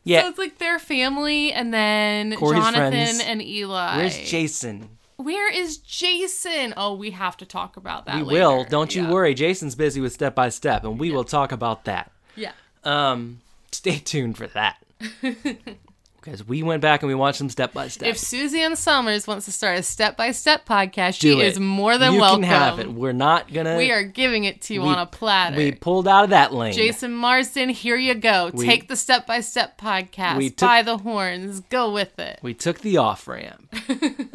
yeah. 0.05 0.23
So 0.23 0.29
it's 0.29 0.39
like 0.39 0.59
their 0.59 0.79
family, 0.79 1.53
and 1.53 1.73
then 1.75 2.37
Corey's 2.37 2.63
Jonathan 2.63 2.91
friends. 2.93 3.21
and 3.21 3.43
Eli. 3.43 3.97
Where's 3.97 4.19
Jason? 4.19 4.91
Where 5.17 5.53
is 5.53 5.79
Jason? 5.79 6.75
Oh, 6.77 6.95
we 6.95 7.13
have 7.13 7.37
to 7.39 7.47
talk 7.47 7.77
about 7.77 8.07
that. 8.07 8.17
We 8.17 8.23
later. 8.23 8.41
will. 8.49 8.65
Don't 8.65 8.95
you 8.95 9.05
Yeah. 9.05 9.11
worry. 9.11 9.33
Jason's 9.35 9.75
busy 9.75 10.01
with 10.01 10.13
step 10.13 10.35
by 10.35 10.49
step, 10.49 10.85
and 10.85 10.99
we 10.99 11.11
will 11.11 11.25
talk 11.25 11.53
about 11.53 11.85
that. 11.85 12.11
Yeah. 12.37 12.53
Um, 12.83 13.41
stay 13.73 13.99
tuned 13.99 14.37
for 14.37 14.47
that. 14.49 14.77
Because 16.25 16.47
we 16.49 16.63
went 16.63 16.81
back 16.81 17.03
and 17.03 17.09
we 17.09 17.15
watched 17.15 17.39
them 17.39 17.51
step 17.51 17.75
by 17.75 17.89
step. 17.89 18.09
If 18.09 18.17
Suzanne 18.17 18.77
Somers 18.77 19.27
wants 19.27 19.45
to 19.45 19.53
start 19.53 19.79
a 19.79 19.83
step 19.83 20.17
by 20.17 20.31
step 20.31 20.65
podcast, 20.65 21.19
Do 21.19 21.35
she 21.35 21.41
it. 21.41 21.47
is 21.49 21.61
more 21.61 21.99
than 21.99 22.15
you 22.15 22.21
welcome. 22.21 22.45
can 22.45 22.51
have 22.51 22.79
it. 22.79 22.91
We're 22.91 23.13
not 23.13 23.53
gonna. 23.53 23.77
We 23.77 23.91
are 23.93 24.03
giving 24.03 24.45
it 24.45 24.63
to 24.63 24.75
you 24.75 24.81
We- 24.81 24.89
on 24.89 24.99
a 24.99 25.05
platter. 25.05 25.57
We 25.59 25.73
pulled 25.73 26.09
out 26.09 26.25
of 26.25 26.31
that 26.31 26.55
lane. 26.55 26.73
Jason 26.73 27.13
Marsden, 27.13 27.69
here 27.69 27.97
you 27.97 28.15
go. 28.15 28.51
We- 28.55 28.65
Take 28.65 28.89
the 28.89 28.97
step 28.97 29.27
by 29.27 29.41
step 29.43 29.79
podcast 29.79 30.39
We 30.39 30.49
took- 30.49 30.67
by 30.67 30.81
the 30.81 30.97
horns. 30.97 31.61
Go 31.69 31.93
with 31.93 32.19
it. 32.19 32.39
We 32.43 32.55
took 32.55 32.81
the 32.81 32.97
off 32.97 33.29
ramp. 33.29 33.69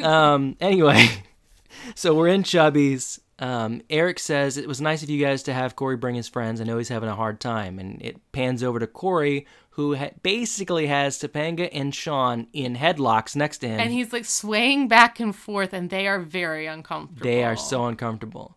um, 0.00 0.56
anyway, 0.60 1.08
so 1.96 2.14
we're 2.14 2.28
in 2.28 2.44
Chubbie's. 2.44 3.20
Um, 3.40 3.80
Eric 3.88 4.18
says 4.18 4.56
it 4.58 4.68
was 4.68 4.80
nice 4.80 5.02
of 5.02 5.08
you 5.10 5.18
guys 5.24 5.42
to 5.44 5.52
have 5.54 5.74
Corey 5.74 5.96
bring 5.96 6.14
his 6.14 6.28
friends. 6.28 6.60
I 6.60 6.64
know 6.64 6.76
he's 6.78 6.90
having 6.90 7.08
a 7.08 7.16
hard 7.16 7.40
time, 7.40 7.78
and 7.78 8.00
it 8.02 8.20
pans 8.32 8.62
over 8.62 8.78
to 8.78 8.86
Corey, 8.86 9.46
who 9.70 9.96
ha- 9.96 10.10
basically 10.22 10.86
has 10.88 11.18
Topanga 11.18 11.68
and 11.72 11.94
Sean 11.94 12.46
in 12.52 12.76
headlocks 12.76 13.34
next 13.34 13.58
to 13.58 13.68
him. 13.68 13.80
And 13.80 13.92
he's 13.92 14.12
like 14.12 14.26
swaying 14.26 14.88
back 14.88 15.18
and 15.20 15.34
forth, 15.34 15.72
and 15.72 15.88
they 15.88 16.06
are 16.06 16.20
very 16.20 16.66
uncomfortable. 16.66 17.22
they 17.22 17.42
are 17.42 17.56
so 17.56 17.86
uncomfortable. 17.86 18.56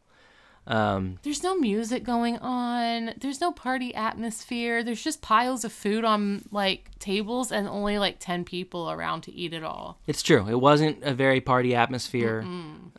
Um, 0.66 1.18
There's 1.24 1.44
no 1.44 1.58
music 1.58 2.04
going 2.06 2.38
on. 2.38 3.14
There's 3.20 3.42
no 3.42 3.52
party 3.52 3.94
atmosphere. 3.94 4.82
There's 4.84 5.04
just 5.04 5.22
piles 5.22 5.66
of 5.66 5.74
food 5.74 6.06
on 6.06 6.44
like 6.52 6.90
tables 7.00 7.52
and 7.52 7.68
only 7.68 7.98
like 7.98 8.16
10 8.20 8.46
people 8.46 8.90
around 8.90 9.22
to 9.24 9.34
eat 9.34 9.54
it 9.54 9.64
all. 9.64 10.00
it's 10.08 10.22
true. 10.24 10.48
It 10.48 10.60
wasn't 10.62 11.04
a 11.04 11.14
very 11.14 11.42
party 11.42 11.76
atmosphere. 11.76 12.46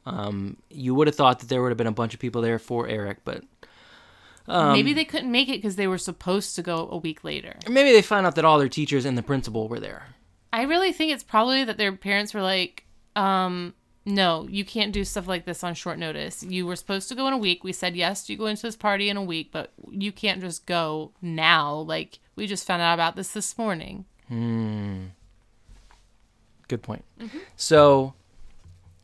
Um, 0.07 0.59
you 0.68 0.94
would 0.94 1.07
have 1.07 1.16
thought 1.16 1.38
that 1.40 1.48
there 1.48 1.62
would 1.62 1.70
have 1.70 1.79
been 1.79 1.87
a 1.87 1.92
bunch 1.92 2.12
of 2.12 2.20
people 2.20 2.42
there 2.42 2.59
for 2.59 2.87
Eric, 2.87 3.18
but 3.24 3.42
Um, 4.46 4.72
Maybe 4.72 4.92
they 4.92 5.07
couldn't 5.07 5.33
make 5.33 5.48
it 5.48 5.57
because 5.62 5.77
they 5.77 5.87
were 5.87 5.96
supposed 5.96 6.55
to 6.57 6.62
go 6.62 6.87
a 6.90 6.98
week 6.98 7.24
later. 7.24 7.57
or 7.66 7.72
maybe 7.72 7.92
they 7.92 8.03
found 8.03 8.27
out 8.27 8.35
that 8.35 8.44
all 8.44 8.59
their 8.59 8.68
teachers 8.68 9.07
and 9.07 9.16
the 9.16 9.22
principal 9.22 9.68
were 9.68 9.81
there. 9.81 10.09
I 10.53 10.62
really 10.64 10.92
think 10.92 11.12
it's 11.12 11.24
probably 11.24 11.64
that 11.64 11.79
their 11.79 11.92
parents 11.96 12.35
were 12.35 12.42
like, 12.42 12.85
um, 13.16 13.72
no, 14.07 14.47
you 14.51 14.64
can't 14.64 14.93
do 14.93 15.05
stuff 15.05 15.27
like 15.27 15.45
this 15.47 15.64
on 15.64 15.75
short 15.75 15.99
notice. 15.99 16.43
You 16.43 16.67
were 16.67 16.77
supposed 16.77 17.09
to 17.09 17.14
go 17.14 17.27
in 17.27 17.33
a 17.33 17.38
week. 17.38 17.64
We 17.64 17.73
said 17.73 17.97
yes, 17.97 18.29
you 18.29 18.37
go 18.37 18.47
into 18.47 18.62
this 18.62 18.77
party 18.77 19.09
in 19.09 19.17
a 19.17 19.23
week, 19.23 19.51
but 19.53 19.73
you 19.90 20.12
can't 20.12 20.40
just 20.40 20.67
go 20.67 21.12
now. 21.23 21.75
Like 21.75 22.19
we 22.37 22.47
just 22.47 22.67
found 22.67 22.83
out 22.83 22.95
about 22.95 23.17
this 23.17 23.33
this 23.33 23.57
morning. 23.57 24.05
Hmm. 24.29 25.05
Good 26.69 26.83
point. 26.83 27.05
So, 27.57 28.14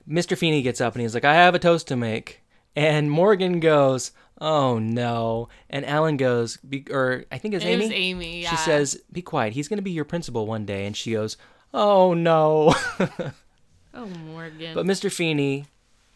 Mr. 0.09 0.37
Feeny 0.37 0.63
gets 0.63 0.81
up 0.81 0.95
and 0.95 1.03
he's 1.03 1.15
like, 1.15 1.25
I 1.25 1.35
have 1.35 1.55
a 1.55 1.59
toast 1.59 1.89
to 1.89 1.97
make. 1.97 2.43
And 2.75 3.11
Morgan 3.11 3.61
goes, 3.61 4.13
Oh 4.41 4.79
no. 4.79 5.49
And 5.69 5.85
Alan 5.85 6.17
goes, 6.17 6.57
be, 6.59 6.87
or 6.91 7.25
I 7.31 7.37
think 7.39 7.53
it's 7.55 7.65
It 7.65 7.69
Amy. 7.69 7.85
was 7.85 7.93
Amy. 7.93 8.43
Yeah. 8.43 8.51
She 8.51 8.57
says, 8.57 9.01
Be 9.13 9.21
quiet. 9.23 9.53
He's 9.53 9.69
going 9.69 9.77
to 9.79 9.83
be 9.83 9.91
your 9.91 10.07
principal 10.07 10.47
one 10.47 10.65
day. 10.65 10.87
And 10.87 10.97
she 10.97 11.13
goes, 11.13 11.37
Oh 11.75 12.15
no. 12.15 12.75
"Oh, 13.95 14.07
Morgan." 14.07 14.75
but 14.75 14.87
Mr. 14.87 15.13
Feeny 15.13 15.67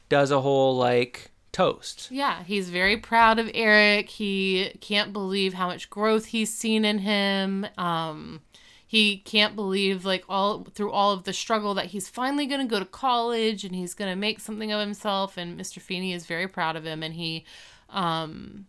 does 0.09 0.31
a 0.31 0.41
whole 0.41 0.77
like 0.77 1.31
toast. 1.53 2.09
Yeah, 2.11 2.43
he's 2.45 2.69
very 2.69 2.97
proud 2.97 3.39
of 3.39 3.51
Eric. 3.55 4.11
He 4.11 4.77
can't 4.81 5.13
believe 5.13 5.55
how 5.55 5.69
much 5.69 5.89
growth 5.89 6.27
he's 6.27 6.53
seen 6.53 6.85
in 6.85 6.99
him. 6.99 7.67
Um, 7.79 8.43
he 8.87 9.19
can't 9.19 9.57
believe 9.57 10.05
like 10.05 10.25
all 10.29 10.65
through 10.75 10.93
all 10.93 11.13
of 11.13 11.25
the 11.25 11.33
struggle 11.33 11.75
that 11.75 11.87
he's 11.87 12.09
finally 12.09 12.47
going 12.47 12.61
to 12.61 12.67
go 12.67 12.79
to 12.79 12.85
college 12.85 13.65
and 13.65 13.75
he's 13.75 13.95
going 13.95 14.11
to 14.11 14.17
make 14.17 14.41
something 14.41 14.71
of 14.71 14.81
himself. 14.81 15.37
And 15.37 15.59
Mr. 15.59 15.81
Feeny 15.81 16.13
is 16.13 16.27
very 16.27 16.47
proud 16.47 16.77
of 16.77 16.85
him. 16.85 17.03
And 17.03 17.15
he 17.15 17.45
um, 17.91 18.67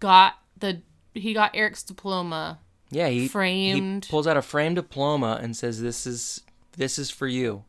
got 0.00 0.34
the 0.58 0.82
he 1.14 1.34
got 1.34 1.52
Eric's 1.54 1.82
diploma. 1.82 2.58
Yeah, 2.90 3.08
he 3.08 3.28
Framed. 3.28 4.04
He 4.06 4.10
pulls 4.10 4.26
out 4.26 4.36
a 4.36 4.42
framed 4.42 4.76
diploma 4.76 5.38
and 5.42 5.56
says, 5.56 5.80
"This 5.80 6.06
is 6.06 6.42
this 6.76 6.98
is 6.98 7.10
for 7.10 7.26
you." 7.26 7.64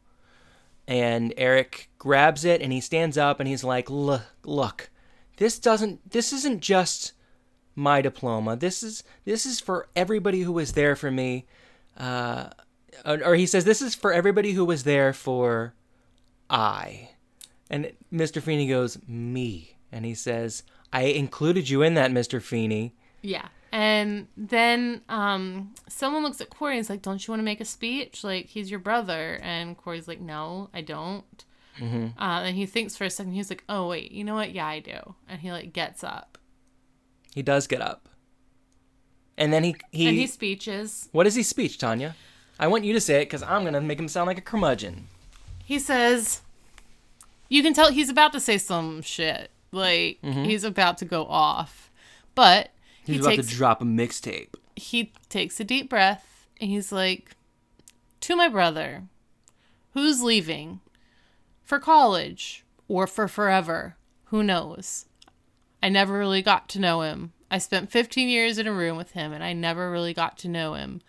And 0.88 1.34
Eric 1.38 1.90
grabs 1.98 2.44
it 2.44 2.62
and 2.62 2.74
he 2.74 2.82
stands 2.82 3.18
up 3.18 3.40
and 3.40 3.48
he's 3.48 3.64
like, 3.64 3.90
"Look, 3.90 4.24
look, 4.44 4.90
this 5.38 5.58
doesn't. 5.60 6.12
This 6.12 6.34
isn't 6.34 6.62
just 6.62 7.14
my 7.76 8.02
diploma. 8.02 8.56
This 8.56 8.84
is 8.84 9.04
this 9.24 9.46
is 9.46 9.60
for 9.60 9.88
everybody 9.96 10.42
who 10.42 10.52
was 10.52 10.74
there 10.74 10.96
for 10.96 11.10
me." 11.12 11.46
Uh, 11.98 12.50
or 13.06 13.36
he 13.36 13.46
says, 13.46 13.64
"This 13.64 13.82
is 13.82 13.96
for 13.96 14.12
everybody 14.12 14.52
who 14.52 14.66
was 14.66 14.84
there 14.84 15.14
for 15.14 15.74
I." 16.50 17.12
And 17.70 17.94
Mr. 18.12 18.42
Feeny 18.42 18.68
goes, 18.68 18.98
"Me," 19.08 19.78
and 19.92 20.06
he 20.06 20.14
says, 20.14 20.64
"I 20.92 21.04
included 21.04 21.70
you 21.70 21.82
in 21.82 21.94
that, 21.94 22.12
Mr. 22.12 22.42
Feeny." 22.42 22.94
Yeah. 23.24 23.48
And 23.72 24.28
then 24.38 25.02
um, 25.10 25.74
someone 25.90 26.22
looks 26.22 26.40
at 26.42 26.52
Corey 26.52 26.74
and 26.74 26.80
is 26.82 26.90
like, 26.92 27.02
Don't 27.02 27.26
you 27.26 27.32
want 27.32 27.40
to 27.40 27.46
make 27.46 27.60
a 27.60 27.66
speech? 27.66 28.24
Like, 28.24 28.46
he's 28.46 28.70
your 28.70 28.80
brother. 28.80 29.40
And 29.42 29.76
Corey's 29.76 30.08
like, 30.08 30.22
No, 30.22 30.70
I 30.74 30.82
don't. 30.82 31.46
Uh, 31.82 32.12
and 32.20 32.56
he 32.56 32.68
thinks 32.68 32.96
for 32.96 33.06
a 33.06 33.10
second. 33.10 33.34
He's 33.34 33.50
like, 33.50 33.64
Oh, 33.68 33.88
wait, 33.88 34.12
you 34.12 34.24
know 34.24 34.36
what? 34.36 34.54
Yeah, 34.54 34.68
I 34.68 34.80
do. 34.80 35.16
And 35.28 35.42
he, 35.42 35.52
like, 35.52 35.74
gets 35.74 36.04
up. 36.04 36.38
He 37.34 37.42
does 37.42 37.66
get 37.66 37.82
up. 37.82 38.08
And 39.40 39.52
then 39.52 39.64
he 39.64 39.76
he, 39.92 40.08
and 40.08 40.16
he 40.16 40.28
speeches. 40.28 41.10
what 41.12 41.26
is 41.26 41.34
he 41.34 41.42
speech, 41.42 41.80
Tanya? 41.80 42.16
I 42.60 42.68
want 42.68 42.84
you 42.84 42.94
to 42.94 43.02
say 43.02 43.22
it 43.22 43.26
because 43.26 43.42
I'm 43.42 43.64
gonna 43.64 43.82
make 43.82 43.98
him 43.98 44.08
sound 44.08 44.28
like 44.28 44.38
a 44.38 44.42
curmudgeon. 44.42 45.08
He 45.66 45.80
says, 45.80 46.42
You 47.50 47.64
can 47.64 47.74
tell 47.74 47.92
he's 47.92 48.10
about 48.10 48.34
to 48.34 48.40
say 48.40 48.60
some 48.60 49.02
shit. 49.02 49.50
Like, 49.72 50.20
he's 50.22 50.64
about 50.64 51.00
to 51.00 51.06
go 51.06 51.26
off. 51.26 51.90
But 52.36 52.70
He's 53.06 53.16
he 53.16 53.20
about 53.22 53.30
takes 53.36 53.48
to 53.50 53.56
drop 53.56 53.82
a 53.82 53.86
mixtape. 53.86 54.54
he 54.76 55.14
takes 55.30 55.60
a 55.60 55.64
deep 55.64 55.90
breath 55.90 56.48
and 56.60 56.70
he's 56.70 56.92
like, 56.92 57.36
To 58.22 58.36
my 58.36 58.48
brother, 58.48 59.04
who's 59.94 60.22
leaving 60.22 60.80
for 61.64 61.80
college 61.80 62.64
or 62.88 63.08
for 63.08 63.28
forever, 63.28 63.96
who 64.26 64.44
knows? 64.44 65.06
I 65.82 65.90
never 65.90 66.18
really 66.18 66.42
got 66.42 66.70
to 66.70 66.80
know 66.80 67.02
him. 67.02 67.34
I 67.52 67.58
spent 67.58 67.92
15 67.92 68.30
years 68.30 68.58
in 68.58 68.68
a 68.68 68.74
room 68.74 68.98
with 68.98 69.12
him 69.12 69.34
and 69.34 69.44
I 69.44 69.54
never 69.54 69.92
really 69.92 70.14
got 70.14 70.38
to 70.40 70.48
know 70.48 70.74
him. 70.74 71.02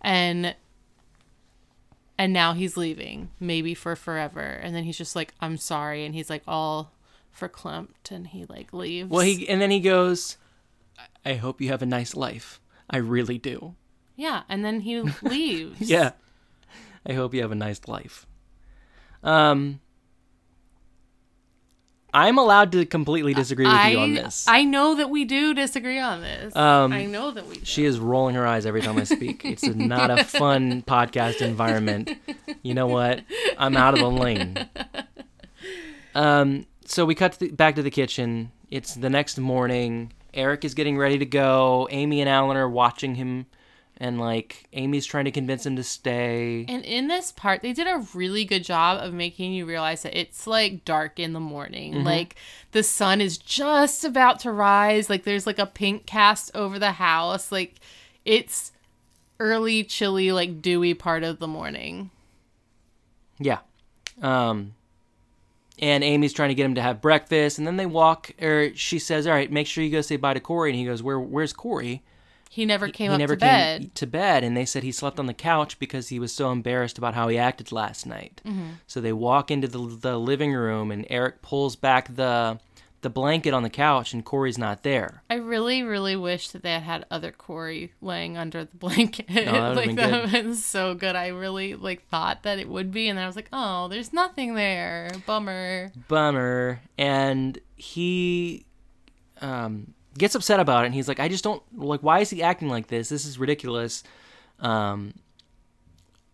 And 0.00 0.54
and 2.18 2.32
now 2.32 2.54
he's 2.54 2.78
leaving, 2.78 3.28
maybe 3.38 3.74
for 3.74 3.94
forever. 3.94 4.40
And 4.40 4.74
then 4.74 4.84
he's 4.84 4.96
just 4.96 5.14
like, 5.14 5.34
I'm 5.40 5.58
sorry. 5.58 6.04
And 6.06 6.14
he's 6.14 6.30
like 6.30 6.42
all 6.48 6.92
verklempt 7.38 8.10
and 8.10 8.26
he 8.28 8.46
like 8.46 8.72
leaves. 8.72 9.10
Well, 9.10 9.20
he 9.20 9.46
and 9.48 9.60
then 9.60 9.70
he 9.70 9.80
goes, 9.80 10.38
"I 11.24 11.34
hope 11.34 11.60
you 11.60 11.68
have 11.68 11.82
a 11.82 11.86
nice 11.86 12.14
life. 12.14 12.60
I 12.88 12.98
really 12.98 13.38
do. 13.38 13.74
yeah. 14.16 14.42
And 14.48 14.64
then 14.64 14.80
he 14.80 15.00
leaves. 15.22 15.80
Yeah, 15.80 16.12
I 17.06 17.12
hope 17.14 17.34
you 17.34 17.42
have 17.42 17.52
a 17.52 17.56
nice 17.56 17.80
life." 17.86 18.26
Um, 19.22 19.80
I'm 22.14 22.38
allowed 22.38 22.72
to 22.72 22.86
completely 22.86 23.34
disagree 23.34 23.66
with 23.66 23.74
I, 23.74 23.90
you 23.90 23.98
on 23.98 24.14
this. 24.14 24.46
I 24.48 24.64
know 24.64 24.94
that 24.94 25.10
we 25.10 25.26
do 25.26 25.52
disagree 25.52 25.98
on 25.98 26.22
this. 26.22 26.56
Um, 26.56 26.90
I 26.92 27.04
know 27.04 27.30
that 27.30 27.46
we 27.46 27.56
do. 27.56 27.64
She 27.64 27.84
is 27.84 27.98
rolling 27.98 28.34
her 28.36 28.46
eyes 28.46 28.64
every 28.64 28.80
time 28.80 28.96
I 28.96 29.04
speak. 29.04 29.44
It's 29.44 29.64
not 29.64 30.10
a 30.10 30.24
fun 30.24 30.80
podcast 30.86 31.42
environment. 31.42 32.10
You 32.62 32.72
know 32.72 32.86
what? 32.86 33.22
I'm 33.58 33.76
out 33.76 33.94
of 33.94 34.00
the 34.00 34.10
lane. 34.10 34.66
Um, 36.14 36.64
so 36.86 37.04
we 37.04 37.14
cut 37.14 37.32
to 37.32 37.40
the, 37.40 37.50
back 37.50 37.74
to 37.74 37.82
the 37.82 37.90
kitchen. 37.90 38.50
It's 38.70 38.94
the 38.94 39.10
next 39.10 39.36
morning. 39.36 40.14
Eric 40.36 40.64
is 40.64 40.74
getting 40.74 40.98
ready 40.98 41.18
to 41.18 41.26
go. 41.26 41.88
Amy 41.90 42.20
and 42.20 42.28
Alan 42.28 42.56
are 42.56 42.68
watching 42.68 43.14
him, 43.14 43.46
and 43.96 44.20
like 44.20 44.68
Amy's 44.72 45.06
trying 45.06 45.24
to 45.24 45.30
convince 45.30 45.64
him 45.64 45.76
to 45.76 45.82
stay. 45.82 46.64
and 46.68 46.84
in 46.84 47.08
this 47.08 47.32
part, 47.32 47.62
they 47.62 47.72
did 47.72 47.86
a 47.86 48.06
really 48.14 48.44
good 48.44 48.62
job 48.62 49.02
of 49.02 49.14
making 49.14 49.52
you 49.52 49.66
realize 49.66 50.02
that 50.02 50.18
it's 50.18 50.46
like 50.46 50.84
dark 50.84 51.18
in 51.18 51.32
the 51.32 51.40
morning. 51.40 51.94
Mm-hmm. 51.94 52.06
Like 52.06 52.36
the 52.72 52.82
sun 52.82 53.20
is 53.20 53.38
just 53.38 54.04
about 54.04 54.40
to 54.40 54.52
rise. 54.52 55.08
Like 55.08 55.24
there's 55.24 55.46
like 55.46 55.58
a 55.58 55.66
pink 55.66 56.06
cast 56.06 56.50
over 56.54 56.78
the 56.78 56.92
house. 56.92 57.50
Like 57.50 57.76
it's 58.24 58.72
early, 59.40 59.84
chilly, 59.84 60.32
like 60.32 60.60
dewy 60.60 60.94
part 60.94 61.24
of 61.24 61.38
the 61.38 61.48
morning. 61.48 62.10
Yeah. 63.38 63.58
Um, 64.22 64.74
and 65.78 66.02
Amy's 66.02 66.32
trying 66.32 66.48
to 66.48 66.54
get 66.54 66.64
him 66.64 66.74
to 66.76 66.82
have 66.82 67.00
breakfast, 67.00 67.58
and 67.58 67.66
then 67.66 67.76
they 67.76 67.86
walk. 67.86 68.30
Or 68.40 68.74
she 68.74 68.98
says, 68.98 69.26
"All 69.26 69.32
right, 69.32 69.50
make 69.50 69.66
sure 69.66 69.84
you 69.84 69.90
go 69.90 70.00
say 70.00 70.16
bye 70.16 70.34
to 70.34 70.40
Corey." 70.40 70.70
And 70.70 70.78
he 70.78 70.84
goes, 70.84 71.02
"Where? 71.02 71.20
Where's 71.20 71.52
Corey?" 71.52 72.02
He 72.48 72.64
never 72.64 72.88
came 72.88 73.10
he 73.10 73.14
up 73.14 73.18
never 73.18 73.36
to 73.36 73.40
came 73.40 73.50
bed. 73.50 73.94
to 73.96 74.06
bed, 74.06 74.44
and 74.44 74.56
they 74.56 74.64
said 74.64 74.82
he 74.82 74.92
slept 74.92 75.18
on 75.18 75.26
the 75.26 75.34
couch 75.34 75.78
because 75.78 76.08
he 76.08 76.18
was 76.18 76.32
so 76.32 76.50
embarrassed 76.52 76.96
about 76.96 77.14
how 77.14 77.28
he 77.28 77.36
acted 77.36 77.72
last 77.72 78.06
night. 78.06 78.40
Mm-hmm. 78.46 78.68
So 78.86 79.00
they 79.00 79.12
walk 79.12 79.50
into 79.50 79.68
the, 79.68 79.78
the 79.78 80.18
living 80.18 80.54
room, 80.54 80.90
and 80.90 81.06
Eric 81.10 81.42
pulls 81.42 81.76
back 81.76 82.14
the 82.14 82.58
the 83.02 83.10
blanket 83.10 83.52
on 83.54 83.62
the 83.62 83.70
couch, 83.70 84.12
and 84.12 84.24
Corey's 84.24 84.58
not 84.58 84.82
there. 84.82 85.22
I 85.30 85.34
really, 85.34 85.82
really 85.82 86.16
wish 86.16 86.48
that 86.48 86.62
they 86.62 86.78
had 86.80 87.06
other 87.10 87.30
Corey 87.30 87.92
laying 88.00 88.36
under 88.36 88.64
the 88.64 88.76
blanket. 88.76 89.26
that 89.28 89.52
would've 89.52 89.76
like 89.76 89.86
been 89.86 89.96
that 89.96 90.10
good. 90.10 90.20
would 90.22 90.30
have 90.30 90.44
been 90.44 90.54
so 90.54 90.94
good. 90.94 91.14
I 91.14 91.28
really 91.28 91.74
like 91.74 92.08
thought 92.08 92.42
that 92.42 92.58
it 92.58 92.68
would 92.68 92.90
be, 92.90 93.08
and 93.08 93.18
then 93.18 93.24
I 93.24 93.26
was 93.26 93.36
like, 93.36 93.48
oh, 93.52 93.88
there's 93.88 94.12
nothing 94.12 94.54
there. 94.54 95.10
Bummer. 95.26 95.92
Bummer. 96.08 96.80
And 96.98 97.58
he 97.76 98.64
um, 99.40 99.94
gets 100.16 100.34
upset 100.34 100.60
about 100.60 100.84
it, 100.84 100.86
and 100.86 100.94
he's 100.94 101.08
like, 101.08 101.20
"I 101.20 101.28
just 101.28 101.44
don't 101.44 101.62
like. 101.76 102.00
Why 102.00 102.20
is 102.20 102.30
he 102.30 102.42
acting 102.42 102.68
like 102.68 102.88
this? 102.88 103.08
This 103.08 103.24
is 103.24 103.38
ridiculous." 103.38 104.02
Um, 104.60 105.14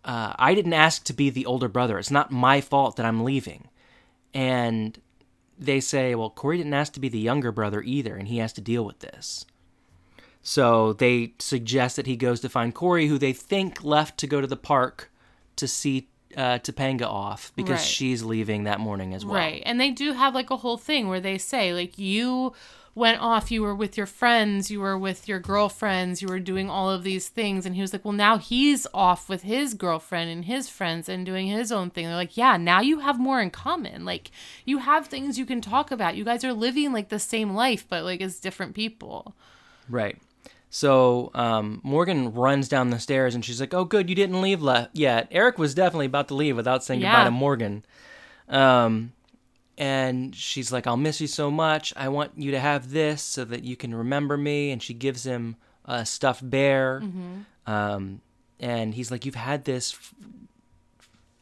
uh, 0.04 0.34
I 0.38 0.54
didn't 0.54 0.72
ask 0.72 1.04
to 1.04 1.12
be 1.12 1.30
the 1.30 1.46
older 1.46 1.68
brother. 1.68 1.98
It's 1.98 2.10
not 2.10 2.30
my 2.30 2.60
fault 2.60 2.96
that 2.96 3.06
I'm 3.06 3.24
leaving. 3.24 3.68
And 4.34 4.98
they 5.64 5.80
say, 5.80 6.14
well, 6.14 6.30
Corey 6.30 6.58
didn't 6.58 6.74
ask 6.74 6.92
to 6.94 7.00
be 7.00 7.08
the 7.08 7.18
younger 7.18 7.52
brother 7.52 7.82
either, 7.82 8.16
and 8.16 8.28
he 8.28 8.38
has 8.38 8.52
to 8.54 8.60
deal 8.60 8.84
with 8.84 9.00
this. 9.00 9.46
So 10.42 10.92
they 10.92 11.34
suggest 11.38 11.96
that 11.96 12.06
he 12.06 12.16
goes 12.16 12.40
to 12.40 12.48
find 12.48 12.74
Corey, 12.74 13.06
who 13.06 13.18
they 13.18 13.32
think 13.32 13.84
left 13.84 14.18
to 14.18 14.26
go 14.26 14.40
to 14.40 14.46
the 14.46 14.56
park 14.56 15.10
to 15.56 15.68
see 15.68 16.08
uh, 16.36 16.58
Topanga 16.58 17.02
off 17.06 17.52
because 17.54 17.78
Right. 17.80 17.86
she's 17.86 18.22
leaving 18.22 18.64
that 18.64 18.80
morning 18.80 19.14
as 19.14 19.24
well. 19.24 19.36
Right. 19.36 19.62
And 19.66 19.80
they 19.80 19.90
do 19.90 20.14
have 20.14 20.34
like 20.34 20.50
a 20.50 20.56
whole 20.56 20.78
thing 20.78 21.08
where 21.08 21.20
they 21.20 21.38
say, 21.38 21.72
like, 21.74 21.98
you 21.98 22.54
went 22.95 23.20
off, 23.20 23.51
you 23.51 23.62
were 23.62 23.74
with 23.74 23.97
your 23.97 24.07
friends, 24.07 24.70
you 24.70 24.80
were 24.80 24.99
with 24.99 25.26
your 25.26 25.38
girlfriends, 25.40 26.20
you 26.20 26.28
were 26.28 26.38
doing 26.38 26.68
all 26.68 26.90
of 26.90 27.03
these 27.05 27.28
things. 27.28 27.64
And 27.64 27.74
he 27.74 27.80
was 27.80 27.93
like, 27.93 28.05
well, 28.05 28.12
now 28.12 28.36
he's 28.38 28.86
off 28.93 29.28
with 29.28 29.43
his 29.43 29.74
girlfriend 29.74 30.30
and 30.30 30.45
his 30.45 30.68
friends 30.68 31.09
and 31.09 31.24
doing 31.24 31.47
his 31.47 31.72
own 31.72 31.88
thing. 31.90 32.05
They're 32.07 32.14
like, 32.14 32.36
yeah, 32.36 32.57
now 32.59 32.80
you 32.80 32.99
have 33.01 33.18
more 33.18 33.40
in 33.40 33.51
common. 33.51 34.05
Like, 34.05 34.30
you 34.66 34.78
have 34.78 35.07
things 35.07 35.38
you 35.38 35.47
can 35.47 35.61
talk 35.62 35.90
about. 35.90 36.16
You 36.16 36.24
guys 36.24 36.45
are 36.45 36.53
living 36.53 36.93
like 36.93 37.09
the 37.09 37.18
same 37.18 37.55
life, 37.55 37.86
but 37.88 38.05
like 38.05 38.20
as 38.20 38.38
different 38.40 38.74
people. 38.74 39.34
Right. 39.88 40.18
So 40.68 41.30
um, 41.34 41.80
Morgan 41.82 42.32
runs 42.32 42.68
down 42.68 42.90
the 42.90 42.99
stairs 42.99 43.34
and 43.34 43.45
she's 43.45 43.61
like, 43.61 43.74
"Oh, 43.74 43.84
good, 43.84 44.09
you 44.09 44.14
didn't 44.14 44.40
leave 44.40 44.62
le- 44.62 44.88
yet." 44.95 45.28
Eric 45.30 45.59
was 45.59 45.74
definitely 45.74 46.07
about 46.07 46.28
to 46.28 46.34
leave 46.34 46.57
without 46.57 46.82
saying 46.82 47.01
goodbye 47.01 47.18
Yeah. 47.18 47.24
to 47.24 47.30
Morgan. 47.30 47.84
Um, 48.49 49.12
and 49.83 50.35
she's 50.35 50.70
like, 50.72 50.87
"I'll 50.87 50.97
miss 51.09 51.20
you 51.20 51.26
so 51.26 51.51
much. 51.51 51.93
I 51.97 52.09
want 52.09 52.33
you 52.37 52.51
to 52.53 52.61
have 52.61 52.91
this 52.93 53.20
so 53.22 53.45
that 53.45 53.64
you 53.64 53.74
can 53.76 53.93
remember 53.95 54.37
me." 54.37 54.70
And 54.70 54.80
she 54.83 54.95
gives 54.95 55.24
him 55.26 55.57
a 55.85 56.07
stuffed 56.07 56.49
bear. 56.49 57.03
Um, 57.66 58.20
and 58.61 58.95
he's 58.95 59.11
like, 59.11 59.24
"You've 59.26 59.35
had 59.51 59.64
this." 59.64 59.93
f- 59.93 60.14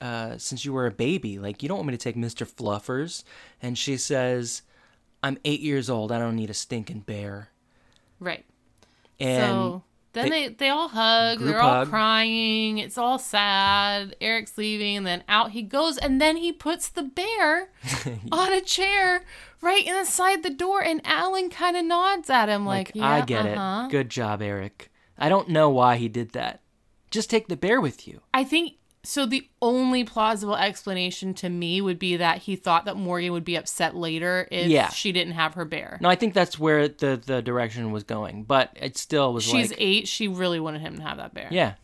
Uh, 0.01 0.39
since 0.39 0.65
you 0.65 0.73
were 0.73 0.87
a 0.87 0.91
baby, 0.91 1.39
like 1.39 1.63
you 1.63 1.69
don't 1.69 1.77
want 1.77 1.89
me 1.89 1.93
to 1.93 1.99
take 2.07 2.17
Mr. 2.17 2.47
Fluffers, 2.49 3.23
and 3.61 3.77
she 3.77 3.99
says, 3.99 4.63
"I'm 5.23 5.37
eight 5.45 5.61
years 5.61 5.91
old. 5.91 6.11
I 6.11 6.19
don't 6.19 6.37
need 6.37 6.49
a 6.49 6.55
stinking 6.55 7.01
bear." 7.01 7.51
Right. 8.19 8.47
And 9.21 9.43
so 9.43 9.83
then 10.13 10.29
they- 10.31 10.49
they, 10.49 10.55
they 10.55 10.69
all 10.69 10.89
hug. 10.89 11.39
They're 11.41 11.61
all 11.61 11.71
hug. 11.85 11.89
crying. 11.89 12.79
It's 12.79 12.99
all 12.99 13.19
sad. 13.19 14.17
Eric's 14.21 14.57
leaving, 14.59 14.97
and 14.99 15.07
then 15.07 15.25
out 15.29 15.51
he 15.53 15.63
goes, 15.63 15.99
and 15.99 16.21
then 16.21 16.37
he 16.37 16.53
puts 16.53 16.89
the 16.89 17.03
bear 17.03 17.71
on 18.33 18.53
a 18.53 18.61
chair 18.61 19.25
right 19.61 19.87
inside 19.87 20.43
the 20.43 20.51
door, 20.51 20.83
and 20.83 21.01
Alan 21.05 21.51
kind 21.51 21.77
of 21.77 21.85
nods 21.85 22.31
at 22.31 22.49
him 22.49 22.65
like, 22.67 22.89
Like, 22.89 22.97
"Yeah, 22.97 23.09
I 23.09 23.21
get 23.23 23.47
uh-huh." 23.47 23.85
it. 23.87 23.91
Good 23.91 24.09
job, 24.11 24.43
Eric. 24.43 24.91
I 25.19 25.29
don't 25.29 25.49
know 25.51 25.69
why 25.71 25.97
he 25.97 26.09
did 26.09 26.33
that. 26.33 26.61
Just 27.11 27.29
take 27.29 27.49
the 27.49 27.57
bear 27.57 27.81
with 27.81 28.09
you. 28.09 28.21
I 28.33 28.43
think 28.45 28.75
so. 29.03 29.27
The 29.27 29.49
only 29.63 30.05
plausible 30.05 30.57
explanation 30.57 31.35
to 31.35 31.49
me 31.49 31.81
would 31.81 31.99
be 31.99 32.17
that 32.17 32.39
he 32.39 32.57
thought 32.57 32.85
that 32.85 32.97
Morgan 32.97 33.33
would 33.33 33.45
be 33.45 33.57
upset 33.57 33.95
later 33.97 34.47
if 34.51 34.69
Yeah. 34.69 34.89
she 34.91 35.13
didn't 35.13 35.35
have 35.35 35.55
her 35.55 35.65
bear. 35.65 35.99
No, 36.01 36.09
I 36.09 36.17
think 36.17 36.35
that's 36.35 36.59
where 36.59 36.89
the 36.89 37.21
the 37.25 37.41
direction 37.43 37.93
was 37.93 38.05
going, 38.05 38.45
but 38.45 38.71
it 38.77 38.97
still 38.99 39.33
was 39.33 39.45
She's 39.45 39.71
like, 39.71 39.81
eight. 39.81 40.09
She 40.09 40.29
really 40.29 40.61
wanted 40.61 40.81
him 40.83 40.97
to 40.97 41.03
have 41.03 41.17
that 41.17 41.33
bear. 41.35 41.49
yeah. 41.51 41.75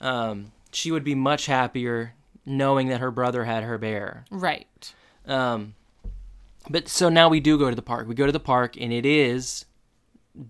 Um, 0.00 0.52
she 0.72 0.90
would 0.90 1.04
be 1.04 1.14
much 1.14 1.46
happier 1.46 2.14
knowing 2.44 2.88
that 2.88 3.00
her 3.00 3.10
brother 3.10 3.44
had 3.44 3.62
her 3.64 3.76
bear. 3.78 4.24
Right. 4.30 4.94
Um, 5.26 5.74
but 6.68 6.88
so 6.88 7.08
now 7.08 7.28
we 7.28 7.40
do 7.40 7.58
go 7.58 7.70
to 7.70 7.76
the 7.76 7.82
park. 7.82 8.08
We 8.08 8.14
go 8.14 8.26
to 8.26 8.32
the 8.32 8.40
park, 8.40 8.76
and 8.80 8.92
it 8.92 9.04
is 9.06 9.65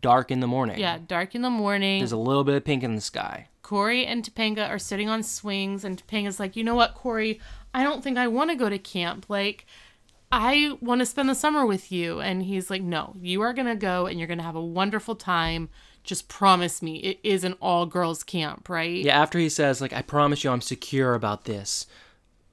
dark 0.00 0.30
in 0.30 0.40
the 0.40 0.46
morning. 0.46 0.78
Yeah. 0.78 0.98
Dark 1.06 1.34
in 1.34 1.42
the 1.42 1.50
morning. 1.50 2.00
There's 2.00 2.12
a 2.12 2.16
little 2.16 2.44
bit 2.44 2.54
of 2.54 2.64
pink 2.64 2.82
in 2.82 2.94
the 2.94 3.00
sky. 3.00 3.48
Corey 3.62 4.06
and 4.06 4.24
Topanga 4.24 4.68
are 4.68 4.78
sitting 4.78 5.08
on 5.08 5.22
swings, 5.22 5.84
and 5.84 6.00
Topanga's 6.00 6.38
like, 6.38 6.54
you 6.54 6.62
know 6.62 6.76
what, 6.76 6.94
Corey, 6.94 7.40
I 7.74 7.82
don't 7.82 8.02
think 8.02 8.16
I 8.16 8.28
want 8.28 8.50
to 8.50 8.56
go 8.56 8.68
to 8.68 8.78
camp. 8.78 9.26
Like, 9.28 9.66
I 10.30 10.76
want 10.80 11.00
to 11.00 11.06
spend 11.06 11.28
the 11.28 11.34
summer 11.34 11.66
with 11.66 11.90
you. 11.90 12.20
And 12.20 12.42
he's 12.42 12.70
like, 12.70 12.82
no, 12.82 13.14
you 13.20 13.40
are 13.42 13.52
going 13.52 13.66
to 13.66 13.74
go 13.74 14.06
and 14.06 14.18
you're 14.18 14.28
going 14.28 14.38
to 14.38 14.44
have 14.44 14.56
a 14.56 14.64
wonderful 14.64 15.16
time. 15.16 15.68
Just 16.04 16.28
promise 16.28 16.80
me 16.80 16.98
it 16.98 17.18
is 17.24 17.42
an 17.42 17.54
all 17.60 17.86
girls 17.86 18.22
camp, 18.22 18.68
right? 18.68 19.04
Yeah, 19.04 19.20
after 19.20 19.38
he 19.38 19.48
says, 19.48 19.80
like, 19.80 19.92
I 19.92 20.02
promise 20.02 20.44
you 20.44 20.50
I'm 20.50 20.60
secure 20.60 21.14
about 21.14 21.44
this. 21.44 21.86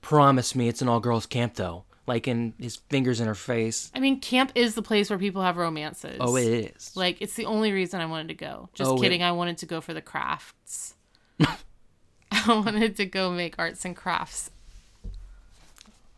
Promise 0.01 0.55
me 0.55 0.67
it's 0.67 0.81
an 0.81 0.89
all 0.89 0.99
girls 0.99 1.27
camp, 1.27 1.53
though. 1.55 1.85
Like, 2.05 2.27
in 2.27 2.53
his 2.59 2.75
fingers 2.75 3.21
in 3.21 3.27
her 3.27 3.35
face. 3.35 3.89
I 3.95 3.99
mean, 4.01 4.19
camp 4.19 4.51
is 4.55 4.75
the 4.75 4.81
place 4.81 5.09
where 5.09 5.17
people 5.19 5.41
have 5.41 5.55
romances. 5.55 6.17
Oh, 6.19 6.35
it 6.35 6.47
is. 6.75 6.91
Like, 6.95 7.21
it's 7.21 7.35
the 7.35 7.45
only 7.45 7.71
reason 7.71 8.01
I 8.01 8.05
wanted 8.07 8.27
to 8.27 8.33
go. 8.33 8.69
Just 8.73 8.91
Oh, 8.91 8.95
it- 8.97 9.01
kidding. 9.01 9.23
I 9.23 9.31
wanted 9.31 9.57
to 9.59 9.65
go 9.65 9.79
for 9.79 9.93
the 9.93 10.01
crafts. 10.01 10.95
I 11.39 12.45
wanted 12.47 12.97
to 12.97 13.05
go 13.05 13.31
make 13.31 13.55
arts 13.57 13.85
and 13.85 13.95
crafts. 13.95 14.49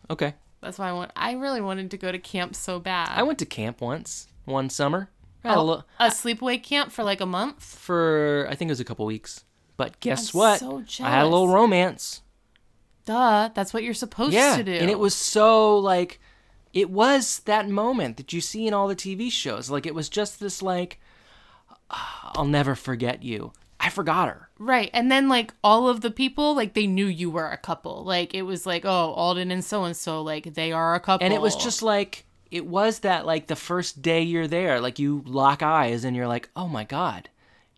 Okay. 0.09 0.33
That's 0.61 0.79
why 0.79 0.89
I 0.89 0.93
want. 0.93 1.11
I 1.15 1.33
really 1.33 1.61
wanted 1.61 1.91
to 1.91 1.97
go 1.97 2.11
to 2.11 2.17
camp 2.19 2.55
so 2.55 2.79
bad. 2.79 3.09
I 3.11 3.23
went 3.23 3.37
to 3.39 3.45
camp 3.45 3.81
once, 3.81 4.27
one 4.45 4.69
summer. 4.69 5.09
I 5.43 5.49
had 5.49 5.57
a 5.57 5.59
Oh, 5.61 5.63
lo- 5.65 5.83
a 5.99 6.07
sleepaway 6.07 6.61
camp 6.63 6.91
for 6.91 7.03
like 7.03 7.21
a 7.21 7.25
month. 7.27 7.63
for 7.63 8.47
I 8.49 8.55
think 8.55 8.69
it 8.69 8.71
was 8.71 8.79
a 8.79 8.85
couple 8.85 9.05
weeks. 9.05 9.43
But 9.77 9.99
guess 9.99 10.33
I'm 10.33 10.39
what? 10.39 10.59
so 10.59 10.83
I 11.01 11.09
had 11.11 11.23
a 11.25 11.27
little 11.27 11.49
romance. 11.49 12.21
Duh, 13.05 13.49
that's 13.53 13.73
what 13.73 13.83
you're 13.83 13.93
supposed 13.93 14.33
Yeah, 14.33 14.57
to 14.57 14.63
do. 14.63 14.73
and 14.73 14.89
it 14.89 14.99
was 14.99 15.13
so 15.15 15.77
like, 15.77 16.19
it 16.73 16.89
was 16.89 17.39
that 17.45 17.69
moment 17.69 18.17
that 18.17 18.33
you 18.33 18.41
see 18.41 18.67
in 18.67 18.73
all 18.73 18.87
the 18.87 18.95
TV 18.95 19.31
shows. 19.31 19.69
Like 19.69 19.85
it 19.85 19.95
was 19.95 20.09
just 20.09 20.39
this 20.39 20.61
like, 20.61 20.99
"Ah, 21.89 22.31
I'll 22.35 22.45
never 22.45 22.75
forget 22.75 23.23
you. 23.23 23.53
I 23.79 23.89
forgot 23.89 24.29
her. 24.29 24.49
right. 24.57 24.89
And 24.93 25.11
then 25.11 25.29
like 25.29 25.53
all 25.63 25.87
of 25.87 26.01
the 26.01 26.09
people, 26.09 26.55
like 26.55 26.73
they 26.73 26.87
knew 26.87 27.05
you 27.05 27.29
were 27.29 27.49
a 27.51 27.57
couple. 27.57 28.03
Like 28.03 28.33
it 28.33 28.41
was 28.41 28.65
like, 28.65 28.83
oh, 28.85 29.13
Alden 29.13 29.51
and 29.51 29.63
so 29.63 29.83
and 29.83 29.95
so, 29.95 30.21
like 30.23 30.55
they 30.55 30.71
are 30.71 30.95
a 30.95 30.99
couple. 30.99 31.23
And 31.23 31.33
it 31.33 31.41
was 31.41 31.55
just 31.55 31.83
like 31.83 32.25
it 32.49 32.65
was 32.65 32.99
that 32.99 33.25
like 33.27 33.45
the 33.47 33.55
first 33.55 34.01
day 34.01 34.23
you're 34.23 34.47
there, 34.47 34.79
like 34.81 34.97
you 34.97 35.21
lock 35.27 35.61
eyes 35.61 36.03
and 36.03 36.15
you're 36.15 36.27
like, 36.27 36.49
oh 36.55 36.67
my 36.67 36.83
god, 36.83 37.29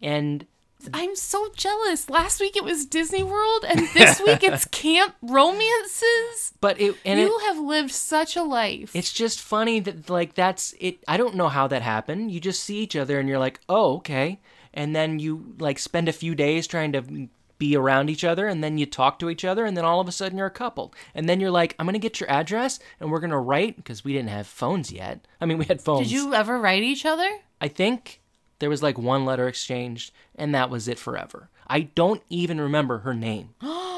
and 0.02 0.46
I'm 0.94 1.16
so 1.16 1.50
jealous. 1.56 2.10
Last 2.10 2.40
week 2.40 2.56
it 2.56 2.64
was 2.64 2.86
Disney 2.86 3.24
World, 3.24 3.66
and 3.68 3.88
this 3.94 4.20
week 4.26 4.44
it's 4.44 4.66
camp 4.66 5.16
romances. 5.22 6.54
but 6.62 6.80
it 6.80 6.96
and 7.06 7.20
you 7.20 7.38
it, 7.38 7.44
have 7.44 7.60
lived 7.60 7.92
such 7.92 8.36
a 8.36 8.44
life. 8.44 8.96
it's 8.96 9.12
just 9.14 9.42
funny 9.42 9.80
that 9.82 10.10
like 10.10 10.34
that's 10.36 10.74
it. 10.80 11.04
I 11.08 11.18
don't 11.18 11.36
know 11.36 11.50
how 11.50 11.68
that 11.68 11.82
happened. 11.82 12.32
You 12.32 12.40
just 12.40 12.64
see 12.64 12.78
each 12.80 12.96
other 12.96 13.20
and 13.20 13.28
you're 13.28 13.40
like, 13.40 13.60
oh 13.70 13.96
okay, 13.98 14.40
and 14.74 14.96
then 14.96 15.20
you 15.20 15.56
like 15.60 15.80
spend 15.80 16.08
a 16.08 16.14
few 16.14 16.36
days 16.36 16.68
trying 16.68 16.94
to 16.94 17.30
be 17.58 17.76
around 17.76 18.10
each 18.10 18.24
other 18.24 18.48
and 18.48 18.64
then 18.64 18.78
you 18.78 18.86
talk 18.86 19.18
to 19.20 19.30
each 19.30 19.44
other 19.44 19.66
and 19.66 19.76
then 19.76 19.84
all 19.84 20.00
of 20.00 20.08
a 20.08 20.12
sudden 20.12 20.38
you're 20.38 20.46
a 20.46 20.52
couple 20.52 20.94
and 21.16 21.28
then 21.28 21.40
you're 21.40 21.50
like 21.50 21.76
i'm 21.80 21.88
gonna 21.88 21.98
get 21.98 22.20
your 22.20 22.30
address 22.30 22.80
and 23.00 23.12
we're 23.12 23.20
gonna 23.20 23.40
write 23.40 23.76
because 23.76 24.04
we 24.06 24.14
didn't 24.14 24.30
have 24.30 24.46
phones 24.46 24.92
yet 24.92 25.26
i 25.42 25.46
mean 25.48 25.58
we 25.58 25.66
had 25.66 25.82
phones 25.82 26.08
Did 26.08 26.14
you 26.14 26.36
ever 26.36 26.60
write 26.60 26.84
each 26.84 27.04
other? 27.04 27.28
I 27.60 27.68
think 27.68 28.22
there 28.60 28.70
was 28.70 28.82
like 28.84 28.98
one 28.98 29.26
letter 29.26 29.48
exchanged, 29.48 30.12
and 30.36 30.54
that 30.56 30.70
was 30.70 30.88
it 30.88 31.00
forever. 31.00 31.50
I 31.68 31.82
don't 31.82 32.22
even 32.30 32.60
remember 32.62 33.00
her 33.00 33.14
name. 33.14 33.50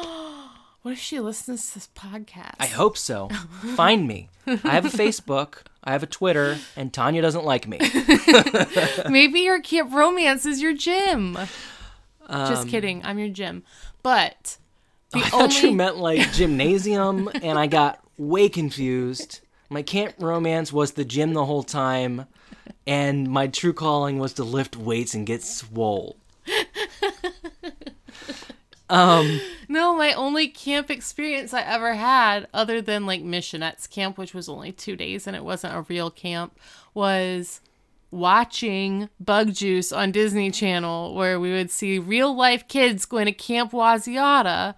What 0.82 0.94
if 0.94 1.00
she 1.00 1.20
listens 1.20 1.68
to 1.68 1.74
this 1.74 1.90
podcast? 1.94 2.56
I 2.58 2.66
hope 2.68 2.98
so. 2.98 3.28
Find 3.76 4.08
me. 4.08 4.30
I 4.48 4.56
have 4.72 4.86
a 4.86 4.90
Facebook, 4.90 5.56
I 5.84 5.92
have 5.92 6.04
a 6.04 6.08
Twitter, 6.08 6.58
and 6.78 6.94
Tanya 6.94 7.22
doesn't 7.22 7.44
like 7.44 7.68
me. 7.68 7.80
Maybe 9.10 9.42
your 9.42 9.60
camp 9.62 9.94
romance 9.94 10.46
is 10.46 10.62
your 10.62 10.74
gym. 10.74 11.34
Just 12.30 12.64
Um, 12.64 12.70
kidding. 12.70 13.04
I'm 13.04 13.20
your 13.20 13.28
gym. 13.28 13.64
But 14.04 14.56
the 15.12 15.20
I 15.20 15.30
thought 15.30 15.62
you 15.62 15.74
meant 15.74 15.98
like 15.98 16.32
gymnasium, 16.32 17.30
and 17.44 17.60
I 17.60 17.68
got 17.68 18.00
way 18.18 18.48
confused. 18.48 19.42
My 19.70 19.82
camp 19.82 20.16
romance 20.20 20.74
was 20.74 20.94
the 20.94 21.06
gym 21.06 21.34
the 21.34 21.46
whole 21.46 21.64
time, 21.64 22.26
and 22.88 23.30
my 23.30 23.48
true 23.48 23.74
calling 23.74 24.18
was 24.20 24.34
to 24.34 24.44
lift 24.44 24.76
weights 24.76 25.14
and 25.14 25.26
get 25.28 25.44
swole. 25.44 26.18
Um, 28.90 29.40
no, 29.68 29.94
No, 29.94 29.96
my 29.96 30.14
only 30.14 30.48
camp 30.48 30.90
experience 30.90 31.54
I 31.54 31.62
ever 31.62 31.94
had, 31.94 32.48
other 32.54 32.82
than 32.82 33.06
like 33.06 33.22
Missionettes 33.22 33.88
camp, 33.90 34.18
which 34.18 34.34
was 34.34 34.50
only 34.50 34.72
two 34.72 34.96
days 34.96 35.28
and 35.28 35.36
it 35.36 35.44
wasn't 35.44 35.76
a 35.76 35.82
real 35.82 36.10
camp, 36.10 36.58
was 36.94 37.62
watching 38.10 39.10
Bug 39.20 39.54
Juice 39.54 39.92
on 39.92 40.12
Disney 40.12 40.50
Channel, 40.50 41.14
where 41.14 41.40
we 41.40 41.52
would 41.52 41.70
see 41.70 42.00
real 42.00 42.36
life 42.36 42.68
kids 42.68 43.06
going 43.06 43.28
to 43.28 43.32
Camp 43.32 43.72
Waziyatah. 43.72 44.74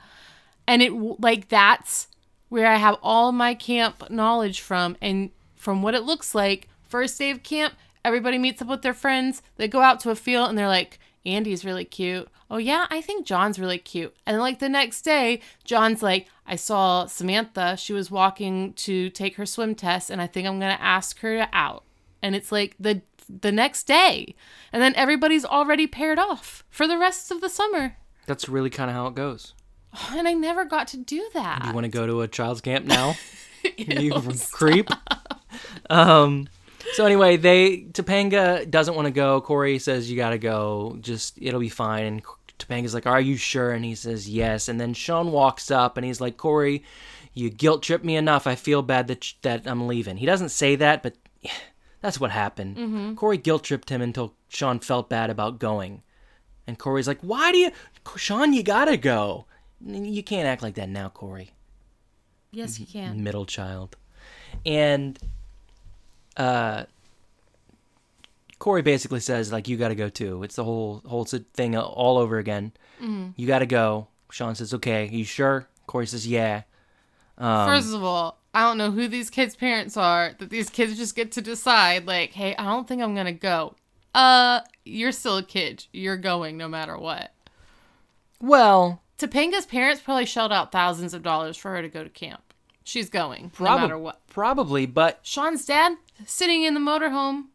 And 0.67 0.81
it, 0.81 0.91
like, 0.91 1.47
that's 1.47 2.07
where 2.51 2.67
I 2.67 2.75
have 2.75 2.97
all 3.01 3.31
my 3.31 3.53
camp 3.53 4.09
knowledge 4.09 4.59
from. 4.59 4.97
And 5.01 5.29
from 5.55 5.81
what 5.81 5.95
it 5.95 6.03
looks 6.03 6.35
like, 6.35 6.67
first 6.83 7.17
day 7.17 7.31
of 7.31 7.43
camp, 7.43 7.75
everybody 8.03 8.37
meets 8.37 8.61
up 8.61 8.67
with 8.67 8.81
their 8.81 8.93
friends. 8.93 9.41
They 9.55 9.69
go 9.69 9.79
out 9.79 10.01
to 10.01 10.09
a 10.09 10.15
field 10.15 10.49
and 10.49 10.57
they're 10.57 10.67
like, 10.67 10.99
Andy's 11.25 11.63
really 11.63 11.85
cute. 11.85 12.27
Oh, 12.49 12.57
yeah, 12.57 12.87
I 12.89 12.99
think 12.99 13.25
John's 13.25 13.57
really 13.57 13.77
cute. 13.77 14.13
And 14.25 14.37
like, 14.37 14.59
the 14.59 14.67
next 14.67 15.03
day, 15.03 15.39
John's 15.63 16.03
like, 16.03 16.27
I 16.45 16.57
saw 16.57 17.05
Samantha. 17.05 17.77
She 17.77 17.93
was 17.93 18.11
walking 18.11 18.73
to 18.73 19.09
take 19.11 19.37
her 19.37 19.45
swim 19.45 19.73
test, 19.73 20.09
and 20.09 20.21
I 20.21 20.27
think 20.27 20.45
I'm 20.45 20.59
going 20.59 20.75
to 20.75 20.83
ask 20.83 21.19
her 21.19 21.47
out. 21.53 21.85
And 22.21 22.35
it's 22.35 22.51
like 22.51 22.75
the 22.77 23.01
the 23.29 23.53
next 23.53 23.83
day. 23.83 24.35
And 24.73 24.83
then 24.83 24.93
everybody's 24.95 25.45
already 25.45 25.87
paired 25.87 26.19
off 26.19 26.65
for 26.69 26.85
the 26.85 26.97
rest 26.97 27.31
of 27.31 27.39
the 27.39 27.47
summer. 27.47 27.95
That's 28.25 28.49
really 28.49 28.69
kind 28.69 28.89
of 28.89 28.95
how 28.97 29.07
it 29.07 29.15
goes. 29.15 29.53
And 30.11 30.27
I 30.27 30.33
never 30.33 30.65
got 30.65 30.87
to 30.89 30.97
do 30.97 31.29
that. 31.33 31.65
You 31.65 31.73
want 31.73 31.83
to 31.83 31.91
go 31.91 32.07
to 32.07 32.21
a 32.21 32.27
child's 32.27 32.61
camp 32.61 32.85
now? 32.85 33.15
you 33.77 34.13
creep. 34.51 34.89
Um. 35.89 36.47
So 36.93 37.05
anyway, 37.05 37.37
they 37.37 37.83
Topanga 37.91 38.69
doesn't 38.69 38.95
want 38.95 39.05
to 39.05 39.11
go. 39.11 39.41
Corey 39.41 39.79
says 39.79 40.09
you 40.09 40.17
got 40.17 40.31
to 40.31 40.37
go. 40.37 40.97
Just 41.01 41.37
it'll 41.41 41.59
be 41.59 41.69
fine. 41.69 42.05
And 42.05 42.23
Topanga's 42.59 42.93
like, 42.93 43.05
"Are 43.05 43.21
you 43.21 43.37
sure?" 43.37 43.71
And 43.71 43.85
he 43.85 43.95
says, 43.95 44.27
"Yes." 44.29 44.67
And 44.67 44.79
then 44.79 44.93
Sean 44.93 45.31
walks 45.31 45.71
up 45.71 45.97
and 45.97 46.05
he's 46.05 46.21
like, 46.21 46.37
"Corey, 46.37 46.83
you 47.33 47.49
guilt 47.49 47.83
tripped 47.83 48.05
me 48.05 48.15
enough. 48.15 48.47
I 48.47 48.55
feel 48.55 48.81
bad 48.81 49.07
that 49.07 49.33
that 49.43 49.67
I'm 49.67 49.87
leaving." 49.87 50.17
He 50.17 50.25
doesn't 50.25 50.49
say 50.49 50.75
that, 50.77 51.03
but 51.03 51.15
that's 52.01 52.19
what 52.19 52.31
happened. 52.31 53.17
Corey 53.17 53.37
guilt 53.37 53.63
tripped 53.63 53.89
him 53.89 54.01
until 54.01 54.33
Sean 54.49 54.79
felt 54.79 55.09
bad 55.09 55.29
about 55.29 55.59
going. 55.59 56.03
And 56.67 56.77
Corey's 56.77 57.07
like, 57.07 57.21
"Why 57.21 57.51
do 57.51 57.57
you, 57.57 57.71
Sean? 58.15 58.53
You 58.53 58.63
gotta 58.63 58.97
go. 58.97 59.45
You 59.85 60.23
can't 60.23 60.47
act 60.47 60.61
like 60.61 60.75
that 60.75 60.89
now, 60.89 61.09
Corey." 61.09 61.51
yes, 62.51 62.79
you 62.79 62.85
can. 62.85 63.23
middle 63.23 63.45
child. 63.45 63.95
And 64.65 65.17
uh 66.37 66.83
Corey 68.59 68.81
basically 68.81 69.19
says 69.21 69.51
like 69.51 69.67
you 69.67 69.77
got 69.77 69.87
to 69.87 69.95
go 69.95 70.09
too. 70.09 70.43
It's 70.43 70.55
the 70.55 70.63
whole 70.63 71.01
whole 71.05 71.25
thing 71.25 71.75
all 71.77 72.17
over 72.17 72.37
again. 72.37 72.73
You 73.35 73.47
got 73.47 73.59
to 73.59 73.65
go. 73.65 74.07
Sean 74.29 74.53
says, 74.53 74.73
"Okay, 74.75 75.07
Are 75.07 75.11
you 75.11 75.23
sure?" 75.25 75.67
Corey 75.87 76.05
says, 76.05 76.27
"Yeah." 76.27 76.61
Um, 77.39 77.67
First 77.67 77.93
of 77.95 78.03
all, 78.03 78.37
I 78.53 78.61
don't 78.61 78.77
know 78.77 78.91
who 78.91 79.07
these 79.07 79.31
kids' 79.31 79.55
parents 79.55 79.97
are 79.97 80.35
that 80.37 80.51
these 80.51 80.69
kids 80.69 80.95
just 80.97 81.15
get 81.15 81.31
to 81.31 81.41
decide, 81.41 82.05
like, 82.05 82.33
hey, 82.33 82.55
I 82.55 82.65
don't 82.65 82.87
think 82.87 83.01
I'm 83.01 83.15
going 83.15 83.25
to 83.25 83.31
go. 83.31 83.75
Uh, 84.13 84.61
you're 84.85 85.11
still 85.11 85.37
a 85.37 85.43
kid. 85.43 85.85
You're 85.91 86.17
going 86.17 86.55
no 86.57 86.67
matter 86.67 86.95
what. 86.97 87.31
well, 88.39 89.01
Topanga's 89.21 89.67
parents 89.67 90.01
probably 90.01 90.25
shelled 90.25 90.51
out 90.51 90.71
thousands 90.71 91.13
of 91.13 91.21
dollars 91.21 91.55
for 91.55 91.71
her 91.71 91.81
to 91.81 91.89
go 91.89 92.03
to 92.03 92.09
camp. 92.09 92.53
She's 92.83 93.09
going 93.09 93.51
no 93.59 93.77
matter 93.77 93.97
what. 93.97 94.25
probably, 94.27 94.87
but 94.87 95.19
Sean's 95.21 95.65
dad 95.65 95.97
sitting 96.25 96.63
in 96.63 96.73
the 96.73 96.79
motorhome, 96.79 97.45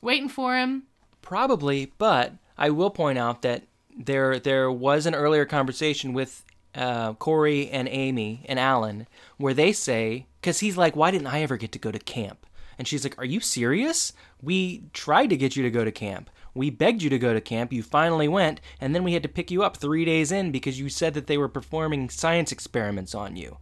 waiting 0.00 0.30
for 0.30 0.56
him. 0.56 0.84
Probably, 1.20 1.92
but 1.98 2.32
I 2.56 2.70
will 2.70 2.88
point 2.90 3.18
out 3.18 3.42
that 3.42 3.64
there 3.94 4.38
there 4.38 4.70
was 4.72 5.04
an 5.04 5.14
earlier 5.14 5.44
conversation 5.44 6.14
with 6.14 6.42
uh, 6.74 7.12
Corey 7.14 7.68
and 7.68 7.86
Amy 7.88 8.46
and 8.48 8.58
Alan 8.58 9.06
where 9.36 9.54
they 9.54 9.72
say 9.72 10.26
because 10.40 10.60
he's 10.60 10.78
like, 10.78 10.96
"Why 10.96 11.10
didn't 11.10 11.26
I 11.26 11.42
ever 11.42 11.58
get 11.58 11.72
to 11.72 11.78
go 11.78 11.92
to 11.92 11.98
camp?" 11.98 12.46
And 12.78 12.88
she's 12.88 13.04
like, 13.04 13.18
"Are 13.18 13.26
you 13.26 13.40
serious? 13.40 14.14
We 14.40 14.84
tried 14.94 15.28
to 15.28 15.36
get 15.36 15.56
you 15.56 15.62
to 15.64 15.70
go 15.70 15.84
to 15.84 15.92
camp. 15.92 16.30
We 16.58 16.70
begged 16.70 17.02
you 17.02 17.10
to 17.10 17.18
go 17.18 17.32
to 17.32 17.40
camp. 17.40 17.72
You 17.72 17.82
finally 17.82 18.28
went, 18.28 18.60
and 18.80 18.94
then 18.94 19.04
we 19.04 19.14
had 19.14 19.22
to 19.22 19.28
pick 19.28 19.50
you 19.50 19.62
up 19.62 19.76
three 19.76 20.04
days 20.04 20.32
in 20.32 20.52
because 20.52 20.78
you 20.78 20.88
said 20.88 21.14
that 21.14 21.26
they 21.26 21.38
were 21.38 21.48
performing 21.48 22.10
science 22.10 22.52
experiments 22.52 23.14
on 23.14 23.36
you." 23.36 23.56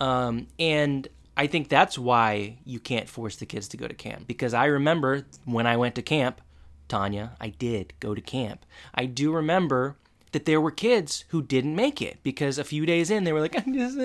Um, 0.00 0.46
and 0.58 1.08
I 1.36 1.46
think 1.46 1.68
that's 1.68 1.98
why 1.98 2.58
you 2.64 2.80
can't 2.80 3.08
force 3.08 3.36
the 3.36 3.46
kids 3.46 3.68
to 3.68 3.76
go 3.76 3.86
to 3.86 3.94
camp. 3.94 4.26
Because 4.26 4.54
I 4.54 4.66
remember 4.66 5.26
when 5.44 5.66
I 5.66 5.76
went 5.76 5.94
to 5.96 6.02
camp, 6.02 6.40
Tanya, 6.88 7.36
I 7.40 7.48
did 7.48 7.94
go 8.00 8.14
to 8.14 8.20
camp. 8.20 8.66
I 8.94 9.06
do 9.06 9.32
remember 9.32 9.96
that 10.32 10.44
there 10.44 10.60
were 10.60 10.70
kids 10.70 11.24
who 11.28 11.42
didn't 11.42 11.74
make 11.74 12.00
it 12.00 12.18
because 12.22 12.58
a 12.58 12.64
few 12.64 12.86
days 12.86 13.10
in 13.10 13.24
they 13.24 13.32
were 13.32 13.40
like, 13.40 13.56
I'm 13.66 13.72
just. 13.72 13.96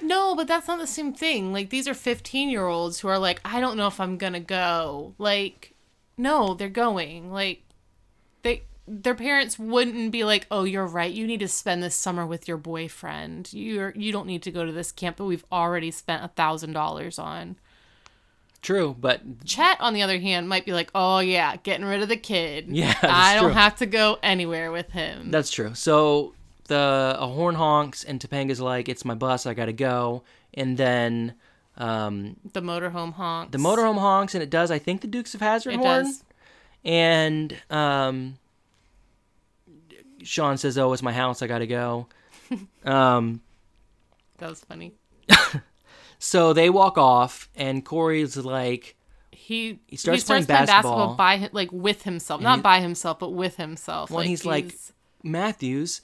No, 0.00 0.34
but 0.34 0.48
that's 0.48 0.68
not 0.68 0.78
the 0.78 0.86
same 0.86 1.12
thing. 1.12 1.52
Like 1.52 1.70
these 1.70 1.88
are 1.88 1.94
15 1.94 2.48
year 2.48 2.66
olds 2.66 3.00
who 3.00 3.08
are 3.08 3.18
like, 3.18 3.40
I 3.44 3.60
don't 3.60 3.76
know 3.76 3.86
if 3.86 4.00
I'm 4.00 4.16
gonna 4.16 4.40
go. 4.40 5.14
Like, 5.18 5.74
no, 6.16 6.54
they're 6.54 6.68
going. 6.68 7.32
Like, 7.32 7.62
they 8.42 8.62
their 8.86 9.14
parents 9.14 9.58
wouldn't 9.58 10.10
be 10.10 10.24
like, 10.24 10.46
oh, 10.50 10.64
you're 10.64 10.86
right. 10.86 11.12
You 11.12 11.26
need 11.26 11.40
to 11.40 11.48
spend 11.48 11.82
this 11.82 11.94
summer 11.94 12.26
with 12.26 12.48
your 12.48 12.56
boyfriend. 12.56 13.52
You're 13.52 13.92
you 13.96 14.12
don't 14.12 14.26
need 14.26 14.42
to 14.42 14.50
go 14.50 14.64
to 14.64 14.72
this 14.72 14.92
camp 14.92 15.16
that 15.16 15.24
we've 15.24 15.44
already 15.52 15.90
spent 15.90 16.24
a 16.24 16.28
thousand 16.28 16.72
dollars 16.72 17.18
on. 17.18 17.56
True, 18.60 18.94
but 18.98 19.22
Chet, 19.44 19.80
on 19.80 19.92
the 19.92 20.02
other 20.02 20.20
hand, 20.20 20.48
might 20.48 20.64
be 20.64 20.72
like, 20.72 20.90
oh 20.94 21.18
yeah, 21.18 21.56
getting 21.56 21.84
rid 21.84 22.02
of 22.02 22.08
the 22.08 22.16
kid. 22.16 22.66
Yeah, 22.70 22.94
I 23.02 23.34
don't 23.34 23.46
true. 23.46 23.52
have 23.54 23.76
to 23.76 23.86
go 23.86 24.18
anywhere 24.22 24.70
with 24.70 24.90
him. 24.92 25.30
that's 25.30 25.50
true. 25.50 25.74
So 25.74 26.34
the 26.68 27.16
a 27.18 27.26
horn 27.26 27.56
honks 27.56 28.04
and 28.04 28.20
Topanga's 28.20 28.60
like, 28.60 28.88
it's 28.88 29.04
my 29.04 29.14
bus, 29.14 29.46
I 29.46 29.54
gotta 29.54 29.72
go. 29.72 30.22
And 30.54 30.76
then 30.76 31.34
um, 31.76 32.36
the 32.52 32.60
motorhome 32.62 33.12
honks. 33.14 33.52
the 33.52 33.58
motorhome 33.58 33.98
honks 33.98 34.34
and 34.34 34.42
it 34.42 34.50
does, 34.50 34.70
I 34.70 34.78
think, 34.78 35.00
the 35.00 35.06
Dukes 35.06 35.34
of 35.34 35.40
Hazzard 35.40 35.74
It 35.74 35.80
horn. 35.80 36.04
does. 36.04 36.24
And 36.84 37.56
um, 37.70 38.38
Sean 40.22 40.56
says, 40.58 40.76
"Oh, 40.78 40.92
it's 40.92 41.02
my 41.02 41.12
house. 41.12 41.42
I 41.42 41.46
gotta 41.46 41.66
go." 41.66 42.06
um, 42.84 43.40
That 44.38 44.50
was 44.50 44.60
funny. 44.60 44.92
so 46.18 46.52
they 46.52 46.70
walk 46.70 46.98
off, 46.98 47.48
and 47.56 47.84
Corey's 47.84 48.36
like, 48.36 48.96
He 49.30 49.80
He 49.86 49.96
starts 49.96 50.22
he 50.22 50.26
playing 50.26 50.44
basketball. 50.44 51.14
by 51.14 51.36
hi- 51.38 51.48
like 51.52 51.70
with 51.72 52.02
himself, 52.02 52.40
not 52.40 52.58
he- 52.58 52.62
by 52.62 52.80
himself, 52.80 53.18
but 53.18 53.30
with 53.30 53.56
himself. 53.56 54.10
Well, 54.10 54.24
he's 54.24 54.44
like- 54.44 54.74
"Matthews." 55.22 56.00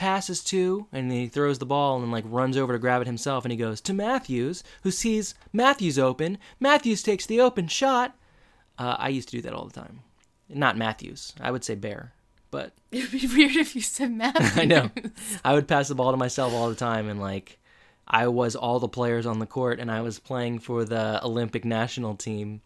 Passes 0.00 0.42
to, 0.44 0.86
and 0.92 1.12
he 1.12 1.26
throws 1.28 1.58
the 1.58 1.66
ball 1.66 2.02
and 2.02 2.10
like 2.10 2.24
runs 2.26 2.56
over 2.56 2.72
to 2.72 2.78
grab 2.78 3.02
it 3.02 3.06
himself. 3.06 3.44
And 3.44 3.52
he 3.52 3.58
goes 3.58 3.82
to 3.82 3.92
Matthews, 3.92 4.64
who 4.82 4.90
sees 4.90 5.34
Matthews 5.52 5.98
open. 5.98 6.38
Matthews 6.58 7.02
takes 7.02 7.26
the 7.26 7.42
open 7.42 7.68
shot. 7.68 8.16
Uh, 8.78 8.96
I 8.98 9.10
used 9.10 9.28
to 9.28 9.36
do 9.36 9.42
that 9.42 9.52
all 9.52 9.66
the 9.66 9.78
time. 9.78 10.00
Not 10.48 10.78
Matthews. 10.78 11.34
I 11.38 11.50
would 11.50 11.64
say 11.64 11.74
Bear, 11.74 12.14
but 12.50 12.72
it'd 12.90 13.10
be 13.10 13.26
weird 13.26 13.56
if 13.56 13.76
you 13.76 13.82
said 13.82 14.10
Matthews. 14.10 14.52
I 14.56 14.64
know. 14.64 14.90
I 15.44 15.52
would 15.52 15.68
pass 15.68 15.88
the 15.88 15.94
ball 15.94 16.12
to 16.12 16.16
myself 16.16 16.54
all 16.54 16.70
the 16.70 16.74
time, 16.74 17.06
and 17.06 17.20
like, 17.20 17.58
I 18.08 18.28
was 18.28 18.56
all 18.56 18.80
the 18.80 18.88
players 18.88 19.26
on 19.26 19.38
the 19.38 19.44
court, 19.44 19.78
and 19.80 19.90
I 19.90 20.00
was 20.00 20.18
playing 20.18 20.60
for 20.60 20.86
the 20.86 21.22
Olympic 21.22 21.66
national 21.66 22.14
team. 22.14 22.62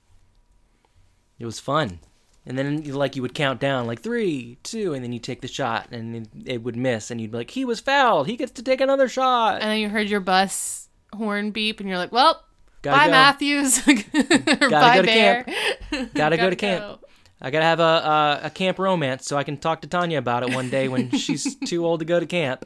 It 1.41 1.47
was 1.47 1.59
fun, 1.59 1.99
and 2.47 2.59
then 2.59 2.83
like 2.93 3.17
you 3.17 3.23
would 3.23 3.35
count 3.35 3.61
down 3.61 3.87
like 3.87 4.01
three, 4.01 4.59
two, 4.63 4.93
and 4.93 5.03
then 5.03 5.13
you 5.13 5.19
take 5.19 5.41
the 5.41 5.49
shot, 5.49 5.89
and 5.91 6.29
it, 6.45 6.63
would 6.63 6.77
miss, 6.77 7.11
and 7.11 7.21
you'd 7.21 7.31
be 7.31 7.39
like, 7.39 7.51
"He 7.51 7.65
was 7.65 7.81
fouled. 7.81 8.27
He 8.27 8.37
gets 8.37 8.53
to 8.53 8.63
take 8.63 8.81
another 8.81 9.09
shot." 9.09 9.63
And 9.63 9.71
then 9.71 9.79
you 9.79 9.89
heard 9.89 10.09
your 10.09 10.21
bus 10.21 10.89
horn 11.15 11.51
beep, 11.51 11.81
and 11.81 11.89
you're 11.89 11.99
like, 11.99 12.13
"Well, 12.13 12.43
Gotta 12.83 12.99
bye, 12.99 13.07
go. 13.07 13.11
Matthews. 13.13 13.79
Gotta 13.87 14.71
bye, 14.71 14.95
go 14.97 15.03
to 15.03 15.07
Bear. 15.07 15.47
Gotta 16.15 16.37
go 16.37 16.51
to 16.51 16.57
camp. 16.57 17.01
go. 17.01 17.09
I 17.41 17.51
gotta 17.51 17.65
have 17.65 17.81
a, 17.81 17.83
a 17.83 18.41
a 18.45 18.51
camp 18.51 18.79
romance 18.79 19.27
so 19.27 19.37
I 19.37 19.45
can 19.45 19.59
talk 19.59 19.83
to 19.83 19.89
Tanya 19.89 20.19
about 20.19 20.45
it 20.49 20.55
one 20.55 20.71
day 20.71 20.89
when 20.89 21.11
she's 21.11 21.55
too 21.67 21.85
old 21.85 22.01
to 22.01 22.07
go 22.07 22.19
to 22.21 22.25
camp. 22.27 22.65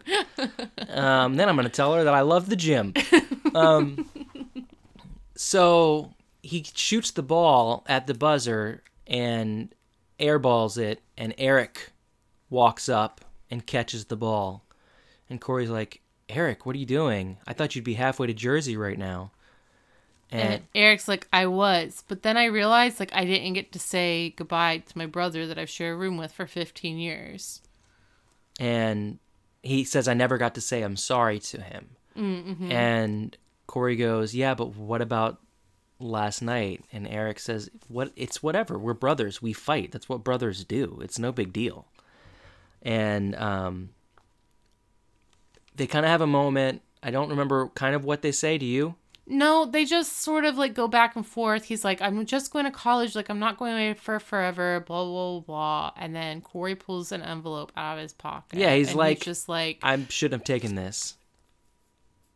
Um, 0.89 1.35
then 1.37 1.49
I'm 1.49 1.57
gonna 1.57 1.69
tell 1.69 1.95
her 1.95 2.05
that 2.05 2.15
I 2.15 2.21
love 2.21 2.49
the 2.49 2.55
gym. 2.57 2.95
Um, 3.55 4.09
so 5.35 6.15
he 6.43 6.65
shoots 6.75 7.11
the 7.11 7.23
ball 7.23 7.85
at 7.89 8.07
the 8.07 8.15
buzzer 8.15 8.83
and 9.09 9.75
airballs 10.21 10.79
it, 10.79 11.01
and 11.17 11.35
Eric 11.39 11.91
walks 12.51 12.89
up 12.89 13.25
and 13.51 13.67
catches 13.67 14.05
the 14.07 14.17
ball. 14.17 14.65
And 15.31 15.41
Corey's 15.41 15.71
like, 15.71 16.01
Eric, 16.29 16.67
what 16.67 16.77
are 16.77 16.79
you 16.79 16.87
doing? 16.87 17.39
I 17.47 17.53
thought 17.55 17.75
you'd 17.75 17.85
be 17.85 17.95
halfway 17.95 18.27
to 18.27 18.35
Jersey 18.35 18.77
right 18.77 18.99
now. 18.99 19.33
And 20.31 20.63
Eric's 20.75 21.09
like, 21.09 21.27
I 21.33 21.47
was. 21.47 22.05
But 22.07 22.23
then 22.23 22.37
I 22.37 22.45
realized, 22.45 23.01
like, 23.01 23.15
I 23.15 23.25
didn't 23.25 23.55
get 23.55 23.73
to 23.73 23.79
say 23.79 24.35
goodbye 24.37 24.79
to 24.87 24.99
my 24.99 25.07
brother 25.07 25.47
that 25.47 25.59
I've 25.59 25.71
shared 25.71 25.95
a 25.95 25.97
room 25.97 26.19
with 26.19 26.33
for 26.33 26.47
15 26.47 26.99
years. 26.99 27.63
and 28.61 29.19
he 29.63 29.85
says 29.85 30.07
I 30.07 30.15
never 30.15 30.39
got 30.39 30.55
to 30.55 30.61
say 30.61 30.83
I'm 30.83 30.97
sorry 30.97 31.41
to 31.41 31.61
him. 31.61 31.89
Mm-hmm. 32.17 32.71
And 32.71 33.37
Corey 33.67 33.97
goes, 33.97 34.35
"Yeah, 34.35 34.55
but 34.55 34.77
what 34.77 35.03
about 35.03 35.41
last 35.99 36.43
night?" 36.43 36.85
And 36.93 37.07
Eric 37.07 37.39
says, 37.41 37.71
"What? 37.89 38.13
It's 38.17 38.43
whatever. 38.43 38.79
We're 38.79 38.95
brothers. 38.95 39.41
We 39.43 39.53
fight. 39.53 39.93
That's 39.93 40.09
what 40.09 40.25
brothers 40.25 40.65
do. 40.65 40.99
It's 41.03 41.19
no 41.19 41.33
big 41.33 41.53
deal." 41.53 41.87
And 42.83 43.35
um, 43.37 43.91
they 45.75 45.87
kind 45.87 46.05
of 46.05 46.11
have 46.11 46.21
a 46.21 46.27
moment. 46.27 46.83
I 47.03 47.11
don't 47.11 47.29
remember 47.29 47.69
kind 47.69 47.95
of 47.95 48.05
what 48.05 48.23
they 48.23 48.33
say 48.33 48.59
to 48.59 48.65
you. 48.65 48.95
No, 49.31 49.67
they 49.67 49.85
just 49.85 50.21
sort 50.23 50.47
of 50.47 50.57
like 50.57 50.73
go 50.73 50.89
back 50.89 51.15
and 51.15 51.27
forth. 51.27 51.65
He's 51.65 51.85
like, 51.85 52.01
I'm 52.01 52.25
just 52.25 52.51
going 52.51 52.65
to 52.65 52.71
college. 52.71 53.15
Like, 53.15 53.29
I'm 53.29 53.39
not 53.39 53.59
going 53.59 53.75
away 53.75 53.93
for 53.93 54.19
forever, 54.19 54.81
blah, 54.87 55.05
blah, 55.05 55.41
blah. 55.41 55.93
And 55.99 56.17
then 56.17 56.41
Corey 56.41 56.75
pulls 56.75 57.13
an 57.13 57.21
envelope 57.21 57.71
out 57.77 57.99
of 57.99 58.03
his 58.03 58.15
pocket. 58.15 58.59
Yeah, 58.59 58.75
he's 58.75 58.95
like- 58.95 59.21
just 59.21 59.47
like, 59.47 59.81
I 59.83 60.03
shouldn't 60.09 60.41
have 60.41 60.47
taken 60.47 60.77
this. 60.77 61.15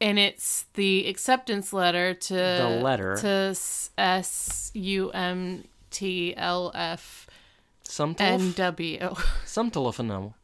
And 0.02 0.18
it's 0.18 0.66
the 0.74 1.06
acceptance 1.08 1.72
letter 1.72 2.12
to 2.14 2.34
The 2.34 2.80
letter. 2.82 3.16
to 3.16 3.54
S 3.98 4.70
U 4.74 5.10
M 5.10 5.64
T 5.90 6.34
L 6.36 6.72
F 6.74 7.26
Some 7.84 8.14
N 8.18 8.52
some 9.44 9.70
telephone. 9.70 10.34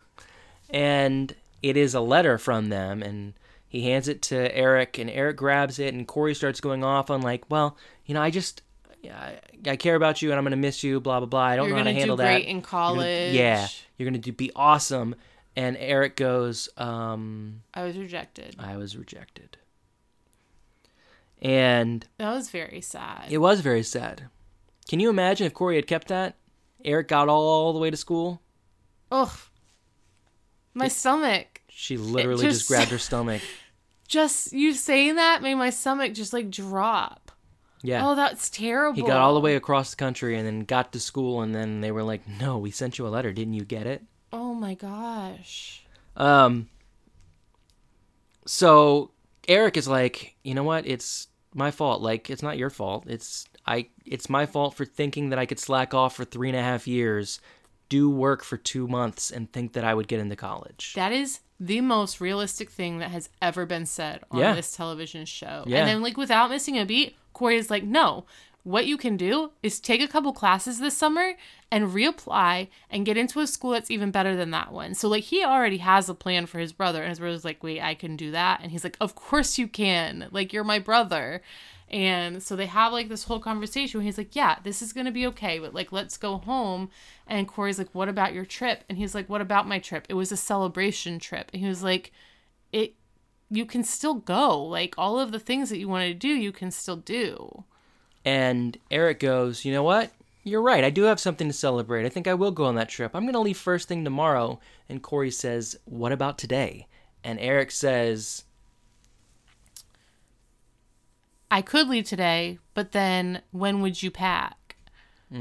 And 0.70 1.34
it 1.62 1.76
is 1.76 1.94
a 1.94 2.00
letter 2.00 2.38
from 2.38 2.68
them 2.68 3.02
and 3.02 3.34
he 3.66 3.82
hands 3.90 4.08
it 4.08 4.22
to 4.22 4.56
Eric 4.56 4.98
and 4.98 5.10
Eric 5.10 5.36
grabs 5.36 5.78
it 5.78 5.92
and 5.94 6.06
Corey 6.06 6.34
starts 6.34 6.60
going 6.60 6.84
off 6.84 7.10
on 7.10 7.20
like, 7.20 7.44
well, 7.50 7.76
you 8.06 8.14
know, 8.14 8.22
I 8.22 8.30
just 8.30 8.62
I, 9.04 9.38
I 9.66 9.76
care 9.76 9.94
about 9.94 10.20
you 10.22 10.30
and 10.30 10.38
I'm 10.38 10.44
going 10.44 10.50
to 10.52 10.56
miss 10.56 10.82
you, 10.84 11.00
blah 11.00 11.20
blah 11.20 11.26
blah. 11.26 11.40
I 11.40 11.56
don't 11.56 11.68
You're 11.68 11.76
know 11.76 11.84
how 11.84 11.84
to 11.84 11.90
gonna 11.90 11.94
do 11.94 12.00
handle 12.00 12.16
great 12.16 12.26
that. 12.26 12.40
in 12.42 12.56
You're 12.56 12.60
gonna- 12.62 12.66
college. 12.66 13.34
yeah, 13.34 13.68
you're 13.96 14.04
going 14.10 14.20
to 14.20 14.30
do 14.30 14.32
be 14.32 14.50
awesome. 14.56 15.14
And 15.58 15.76
Eric 15.76 16.14
goes, 16.14 16.68
um, 16.76 17.62
I 17.74 17.82
was 17.82 17.98
rejected. 17.98 18.54
I 18.60 18.76
was 18.76 18.96
rejected. 18.96 19.56
And 21.42 22.06
That 22.18 22.32
was 22.32 22.48
very 22.50 22.80
sad. 22.80 23.26
it 23.28 23.38
was 23.38 23.60
very 23.60 23.82
sad. 23.82 24.28
Can 24.88 25.00
you 25.00 25.10
imagine 25.10 25.48
if 25.48 25.54
Corey 25.54 25.74
had 25.74 25.88
kept 25.88 26.08
that? 26.08 26.36
Eric 26.84 27.08
got 27.08 27.28
all 27.28 27.72
the 27.72 27.80
way 27.80 27.90
to 27.90 27.96
school. 27.96 28.40
Ugh. 29.10 29.30
My 30.74 30.86
stomach. 30.86 31.60
She 31.68 31.96
literally 31.96 32.44
just, 32.44 32.60
just- 32.60 32.68
grabbed 32.68 32.90
her 32.92 32.98
stomach. 33.10 33.42
Just 34.06 34.52
you 34.52 34.74
saying 34.74 35.16
that 35.16 35.42
made 35.42 35.56
my 35.56 35.70
stomach 35.70 36.14
just 36.14 36.32
like 36.32 36.50
drop. 36.50 37.32
Yeah. 37.82 38.08
Oh, 38.08 38.14
that's 38.14 38.48
terrible. 38.48 38.94
he 38.96 39.02
got 39.02 39.18
all 39.18 39.34
the 39.34 39.40
way 39.40 39.56
across 39.56 39.90
the 39.90 39.96
country 39.96 40.36
and 40.38 40.46
then 40.46 40.60
got 40.60 40.92
to 40.92 41.00
school 41.00 41.42
and 41.42 41.52
then 41.54 41.80
they 41.80 41.90
were 41.92 42.02
like, 42.04 42.22
"No, 42.40 42.58
we 42.58 42.70
sent 42.70 42.96
you 42.98 43.06
a 43.06 43.10
letter. 43.10 43.32
Didn't 43.32 43.54
you 43.54 43.64
get 43.64 43.86
it?" 43.88 44.02
Oh 44.32 44.54
my 44.54 44.74
gosh. 44.74 45.84
Um 46.16 46.68
so 48.46 49.10
Eric 49.46 49.76
is 49.76 49.88
like, 49.88 50.34
"You 50.42 50.54
know 50.54 50.62
what? 50.64 50.86
It's 50.86 51.28
my 51.54 51.70
fault. 51.70 52.02
Like, 52.02 52.28
it's 52.30 52.42
not 52.42 52.58
your 52.58 52.70
fault. 52.70 53.04
It's 53.06 53.46
I 53.66 53.88
it's 54.04 54.28
my 54.28 54.46
fault 54.46 54.74
for 54.74 54.84
thinking 54.84 55.30
that 55.30 55.38
I 55.38 55.46
could 55.46 55.58
slack 55.58 55.94
off 55.94 56.16
for 56.16 56.24
three 56.24 56.48
and 56.48 56.56
a 56.56 56.62
half 56.62 56.86
years, 56.86 57.40
do 57.88 58.08
work 58.10 58.42
for 58.44 58.56
two 58.56 58.86
months, 58.88 59.30
and 59.30 59.50
think 59.52 59.72
that 59.74 59.84
I 59.84 59.94
would 59.94 60.08
get 60.08 60.20
into 60.20 60.36
college." 60.36 60.92
That 60.94 61.12
is 61.12 61.40
the 61.60 61.80
most 61.80 62.20
realistic 62.20 62.70
thing 62.70 62.98
that 62.98 63.10
has 63.10 63.28
ever 63.42 63.66
been 63.66 63.84
said 63.86 64.22
on 64.30 64.38
Yeah. 64.38 64.54
this 64.54 64.76
television 64.76 65.24
show. 65.24 65.64
Yeah. 65.66 65.78
And 65.80 65.88
then, 65.88 66.02
like, 66.02 66.16
without 66.16 66.50
missing 66.50 66.78
a 66.78 66.84
beat, 66.86 67.16
Corey 67.32 67.56
is 67.56 67.68
like, 67.68 67.82
no, 67.82 68.26
what 68.68 68.86
you 68.86 68.98
can 68.98 69.16
do 69.16 69.52
is 69.62 69.80
take 69.80 70.02
a 70.02 70.08
couple 70.08 70.30
classes 70.34 70.78
this 70.78 70.96
summer 70.96 71.32
and 71.72 71.88
reapply 71.88 72.68
and 72.90 73.06
get 73.06 73.16
into 73.16 73.40
a 73.40 73.46
school 73.46 73.70
that's 73.70 73.90
even 73.90 74.10
better 74.10 74.36
than 74.36 74.50
that 74.50 74.72
one. 74.72 74.94
So, 74.94 75.08
like, 75.08 75.24
he 75.24 75.42
already 75.42 75.78
has 75.78 76.10
a 76.10 76.14
plan 76.14 76.44
for 76.44 76.58
his 76.58 76.74
brother. 76.74 77.00
And 77.00 77.08
his 77.08 77.18
brother's 77.18 77.46
like, 77.46 77.62
wait, 77.62 77.80
I 77.80 77.94
can 77.94 78.14
do 78.14 78.30
that. 78.32 78.60
And 78.62 78.70
he's 78.70 78.84
like, 78.84 78.98
of 79.00 79.14
course 79.14 79.56
you 79.56 79.68
can. 79.68 80.28
Like, 80.30 80.52
you're 80.52 80.64
my 80.64 80.78
brother. 80.78 81.40
And 81.90 82.42
so 82.42 82.56
they 82.56 82.66
have 82.66 82.92
like 82.92 83.08
this 83.08 83.24
whole 83.24 83.40
conversation 83.40 83.98
where 83.98 84.04
he's 84.04 84.18
like, 84.18 84.36
Yeah, 84.36 84.58
this 84.62 84.82
is 84.82 84.92
gonna 84.92 85.10
be 85.10 85.26
okay, 85.28 85.58
but 85.58 85.72
like 85.72 85.90
let's 85.90 86.18
go 86.18 86.36
home. 86.36 86.90
And 87.26 87.48
Corey's 87.48 87.78
like, 87.78 87.94
What 87.94 88.10
about 88.10 88.34
your 88.34 88.44
trip? 88.44 88.84
And 88.90 88.98
he's 88.98 89.14
like, 89.14 89.30
What 89.30 89.40
about 89.40 89.66
my 89.66 89.78
trip? 89.78 90.04
It 90.10 90.12
was 90.12 90.30
a 90.30 90.36
celebration 90.36 91.18
trip. 91.18 91.50
And 91.54 91.62
he 91.62 91.66
was 91.68 91.82
like, 91.82 92.12
It 92.72 92.94
you 93.48 93.64
can 93.64 93.84
still 93.84 94.16
go. 94.16 94.62
Like 94.62 94.96
all 94.98 95.18
of 95.18 95.32
the 95.32 95.38
things 95.38 95.70
that 95.70 95.78
you 95.78 95.88
wanted 95.88 96.08
to 96.08 96.14
do, 96.14 96.28
you 96.28 96.52
can 96.52 96.70
still 96.70 96.96
do. 96.96 97.64
And 98.28 98.76
Eric 98.90 99.20
goes, 99.20 99.64
You 99.64 99.72
know 99.72 99.82
what? 99.82 100.12
You're 100.44 100.60
right. 100.60 100.84
I 100.84 100.90
do 100.90 101.04
have 101.04 101.18
something 101.18 101.46
to 101.48 101.52
celebrate. 101.54 102.04
I 102.04 102.10
think 102.10 102.26
I 102.28 102.34
will 102.34 102.50
go 102.50 102.64
on 102.66 102.74
that 102.74 102.90
trip. 102.90 103.12
I'm 103.14 103.22
going 103.24 103.32
to 103.32 103.38
leave 103.40 103.56
first 103.56 103.88
thing 103.88 104.04
tomorrow. 104.04 104.60
And 104.86 105.02
Corey 105.02 105.30
says, 105.30 105.78
What 105.86 106.12
about 106.12 106.36
today? 106.36 106.86
And 107.24 107.38
Eric 107.40 107.70
says, 107.70 108.44
I 111.50 111.62
could 111.62 111.88
leave 111.88 112.04
today, 112.04 112.58
but 112.74 112.92
then 112.92 113.40
when 113.50 113.80
would 113.80 114.02
you 114.02 114.10
pack? 114.10 114.76
mm, 115.32 115.36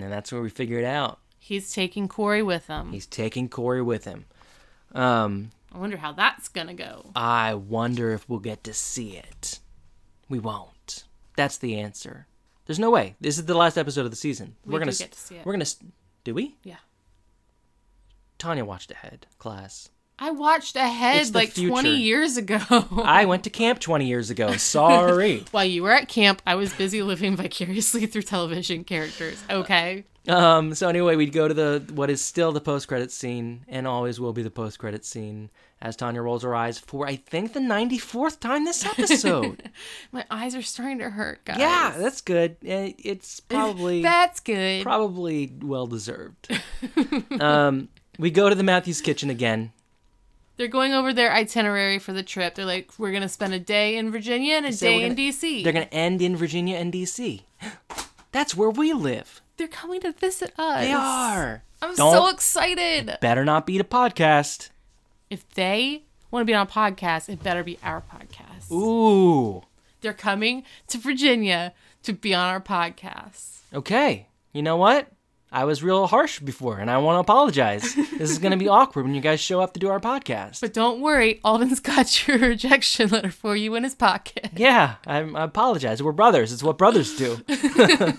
And 0.00 0.12
that's 0.12 0.30
where 0.30 0.40
we 0.42 0.48
figure 0.50 0.78
it 0.78 0.84
out. 0.84 1.18
He's 1.38 1.72
taking 1.72 2.06
Corey 2.06 2.42
with 2.42 2.68
him. 2.68 2.92
He's 2.92 3.06
taking 3.06 3.48
Corey 3.48 3.82
with 3.82 4.04
him. 4.04 4.26
Um, 4.94 5.50
I 5.72 5.78
wonder 5.78 5.96
how 5.96 6.12
that's 6.12 6.48
gonna 6.48 6.74
go. 6.74 7.10
I 7.16 7.54
wonder 7.54 8.12
if 8.12 8.28
we'll 8.28 8.38
get 8.38 8.62
to 8.64 8.72
see 8.72 9.16
it. 9.16 9.58
We 10.28 10.38
won't. 10.38 11.04
That's 11.36 11.58
the 11.58 11.78
answer. 11.78 12.26
There's 12.66 12.78
no 12.78 12.90
way. 12.90 13.14
This 13.20 13.38
is 13.38 13.46
the 13.46 13.54
last 13.54 13.78
episode 13.78 14.04
of 14.04 14.10
the 14.10 14.16
season. 14.16 14.56
We 14.64 14.72
We're 14.72 14.80
gonna 14.80 14.92
do 14.92 14.98
get 14.98 15.12
to 15.12 15.18
see 15.18 15.36
it. 15.36 15.46
We're 15.46 15.52
gonna. 15.52 15.66
Do 16.24 16.34
we? 16.34 16.56
Yeah. 16.64 16.76
Tanya 18.38 18.64
watched 18.64 18.90
ahead 18.90 19.26
class. 19.38 19.90
I 20.18 20.30
watched 20.30 20.76
ahead 20.76 21.34
like 21.34 21.54
20 21.54 21.94
years 21.96 22.36
ago. 22.38 22.58
I 23.04 23.26
went 23.26 23.44
to 23.44 23.50
camp 23.50 23.80
20 23.80 24.06
years 24.06 24.30
ago. 24.30 24.52
Sorry. 24.56 25.44
While 25.50 25.66
you 25.66 25.82
were 25.82 25.92
at 25.92 26.08
camp, 26.08 26.40
I 26.46 26.54
was 26.54 26.72
busy 26.72 27.02
living 27.02 27.36
vicariously 27.36 28.06
through 28.06 28.22
television 28.22 28.84
characters. 28.84 29.42
Okay. 29.50 30.04
Um, 30.28 30.74
so 30.74 30.88
anyway, 30.88 31.14
we'd 31.16 31.32
go 31.32 31.46
to 31.46 31.54
the 31.54 31.84
what 31.94 32.10
is 32.10 32.24
still 32.24 32.50
the 32.50 32.60
post 32.60 32.88
credit 32.88 33.12
scene 33.12 33.64
and 33.68 33.86
always 33.86 34.18
will 34.18 34.32
be 34.32 34.42
the 34.42 34.50
post 34.50 34.78
credit 34.78 35.04
scene 35.04 35.50
as 35.80 35.94
Tanya 35.94 36.20
rolls 36.22 36.42
her 36.42 36.52
eyes 36.54 36.78
for 36.78 37.06
I 37.06 37.14
think 37.16 37.52
the 37.52 37.60
94th 37.60 38.40
time 38.40 38.64
this 38.64 38.84
episode. 38.84 39.70
My 40.12 40.24
eyes 40.30 40.56
are 40.56 40.62
starting 40.62 40.98
to 40.98 41.10
hurt, 41.10 41.44
guys. 41.44 41.58
yeah, 41.58 41.94
that's 41.98 42.22
good. 42.22 42.56
Eh, 42.64 42.94
It's 42.98 43.38
probably 43.48 44.02
That's 44.02 44.40
good. 44.40 44.82
probably 44.82 45.52
well 45.62 45.86
deserved. 45.86 46.48
um, 47.40 47.88
we 48.18 48.30
go 48.30 48.48
to 48.48 48.54
the 48.56 48.64
Matthews 48.64 49.00
kitchen 49.02 49.30
again. 49.30 49.72
They're 50.56 50.68
going 50.68 50.92
over 50.94 51.12
their 51.12 51.32
itinerary 51.32 51.98
for 51.98 52.12
the 52.12 52.22
trip. 52.22 52.54
They're 52.54 52.64
like, 52.64 52.90
we're 52.98 53.10
going 53.10 53.22
to 53.22 53.28
spend 53.28 53.52
a 53.52 53.58
day 53.60 53.96
in 53.96 54.10
Virginia 54.10 54.54
and 54.54 54.66
a 54.66 54.72
say 54.72 54.88
day 54.88 54.98
we're 54.98 55.06
in 55.06 55.16
DC. 55.16 55.64
They're 55.64 55.72
gonna 55.72 55.86
end 55.92 56.22
in 56.22 56.36
Virginia 56.36 56.76
and 56.76 56.92
DC. 56.92 57.42
That's 58.32 58.56
where 58.56 58.70
we 58.70 58.92
live. 58.92 59.42
They're 59.56 59.68
coming 59.68 60.00
to 60.02 60.12
visit 60.12 60.52
us. 60.58 60.80
They 60.80 60.92
are. 60.92 61.62
I'm 61.82 61.94
Don't- 61.94 62.12
so 62.12 62.28
excited. 62.28 63.18
Better 63.20 63.44
not 63.44 63.66
be 63.66 63.78
a 63.78 63.84
podcast. 63.84 64.70
If 65.30 65.48
they 65.50 66.04
want 66.30 66.42
to 66.42 66.44
be 66.46 66.54
on 66.54 66.66
a 66.66 66.70
podcast, 66.70 67.28
it 67.28 67.42
better 67.42 67.64
be 67.64 67.78
our 67.82 68.02
podcast. 68.02 68.70
Ooh. 68.72 69.62
They're 70.00 70.12
coming 70.12 70.62
to 70.88 70.98
Virginia 70.98 71.72
to 72.02 72.12
be 72.12 72.34
on 72.34 72.48
our 72.48 72.60
podcast. 72.60 73.58
Okay. 73.74 74.28
You 74.52 74.62
know 74.62 74.76
what? 74.76 75.08
I 75.56 75.64
was 75.64 75.82
real 75.82 76.06
harsh 76.06 76.38
before, 76.38 76.80
and 76.80 76.90
I 76.90 76.98
want 76.98 77.16
to 77.16 77.20
apologize. 77.20 77.94
this 77.94 78.30
is 78.30 78.38
going 78.38 78.50
to 78.50 78.58
be 78.58 78.68
awkward 78.78 79.06
when 79.06 79.14
you 79.14 79.22
guys 79.22 79.40
show 79.40 79.58
up 79.58 79.72
to 79.72 79.80
do 79.80 79.88
our 79.88 79.98
podcast. 79.98 80.60
But 80.60 80.74
don't 80.74 81.00
worry, 81.00 81.40
Alden's 81.42 81.80
got 81.80 82.28
your 82.28 82.36
rejection 82.36 83.08
letter 83.08 83.30
for 83.30 83.56
you 83.56 83.74
in 83.74 83.82
his 83.82 83.94
pocket. 83.94 84.50
yeah, 84.54 84.96
I, 85.06 85.20
I 85.20 85.44
apologize. 85.44 86.02
We're 86.02 86.12
brothers. 86.12 86.52
It's 86.52 86.62
what 86.62 86.76
brothers 86.76 87.16
do. 87.16 87.40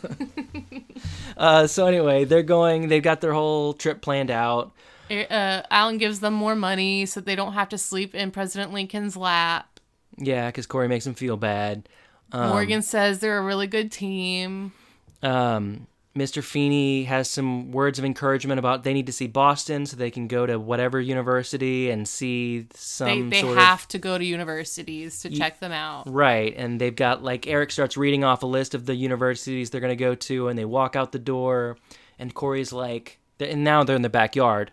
uh, 1.37 1.67
so 1.67 1.85
anyway, 1.85 2.25
they're 2.25 2.41
going. 2.41 2.87
They've 2.87 3.03
got 3.03 3.21
their 3.21 3.33
whole 3.33 3.75
trip 3.75 4.01
planned 4.01 4.31
out. 4.31 4.73
Uh, 5.11 5.61
Alan 5.69 5.99
gives 5.99 6.21
them 6.21 6.33
more 6.33 6.55
money 6.55 7.05
so 7.05 7.21
they 7.21 7.35
don't 7.35 7.53
have 7.53 7.69
to 7.69 7.77
sleep 7.77 8.15
in 8.15 8.31
President 8.31 8.73
Lincoln's 8.73 9.15
lap. 9.15 9.79
Yeah, 10.17 10.47
because 10.47 10.65
Corey 10.65 10.87
makes 10.87 11.05
him 11.05 11.13
feel 11.13 11.37
bad. 11.37 11.87
Morgan 12.33 12.81
says 12.81 13.19
they're 13.19 13.37
a 13.37 13.43
really 13.43 13.67
good 13.67 13.91
team. 13.91 14.73
Um, 15.21 15.85
Mr. 16.17 16.43
Feeny 16.43 17.03
has 17.03 17.29
some 17.29 17.71
words 17.71 17.99
of 17.99 18.05
encouragement 18.05 18.57
about 18.57 18.83
they 18.83 18.93
need 18.93 19.05
to 19.05 19.11
see 19.13 19.27
Boston 19.27 19.85
so 19.85 19.95
they 19.95 20.09
can 20.09 20.27
go 20.27 20.47
to 20.47 20.59
whatever 20.59 20.99
university 20.99 21.91
and 21.91 22.07
see 22.07 22.65
some 22.73 23.29
they 23.29 23.41
sort 23.41 23.57
have 23.57 23.87
to 23.89 23.99
go 23.99 24.17
to 24.17 24.25
universities 24.25 25.21
to 25.21 25.29
check 25.29 25.59
them 25.59 25.71
out. 25.71 26.11
right. 26.11 26.55
And 26.57 26.81
they've 26.81 26.95
got 26.95 27.23
like 27.23 27.45
Eric 27.45 27.71
starts 27.71 27.95
reading 27.97 28.23
off 28.23 28.41
a 28.41 28.47
list 28.47 28.73
of 28.73 28.87
the 28.87 28.95
universities 28.95 29.69
they're 29.69 29.81
gonna 29.81 29.95
go 29.95 30.15
to, 30.15 30.47
and 30.47 30.57
they 30.57 30.65
walk 30.65 30.95
out 30.95 31.11
the 31.11 31.19
door, 31.19 31.77
and 32.17 32.33
Corey's 32.33 32.73
like, 32.73 33.19
and 33.39 33.63
now 33.63 33.83
they're 33.83 33.95
in 33.95 34.01
the 34.01 34.09
backyard, 34.09 34.71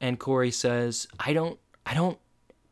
and 0.00 0.20
Corey 0.20 0.52
says, 0.52 1.08
"I 1.18 1.32
don't, 1.32 1.58
I 1.84 1.94
don't 1.94 2.18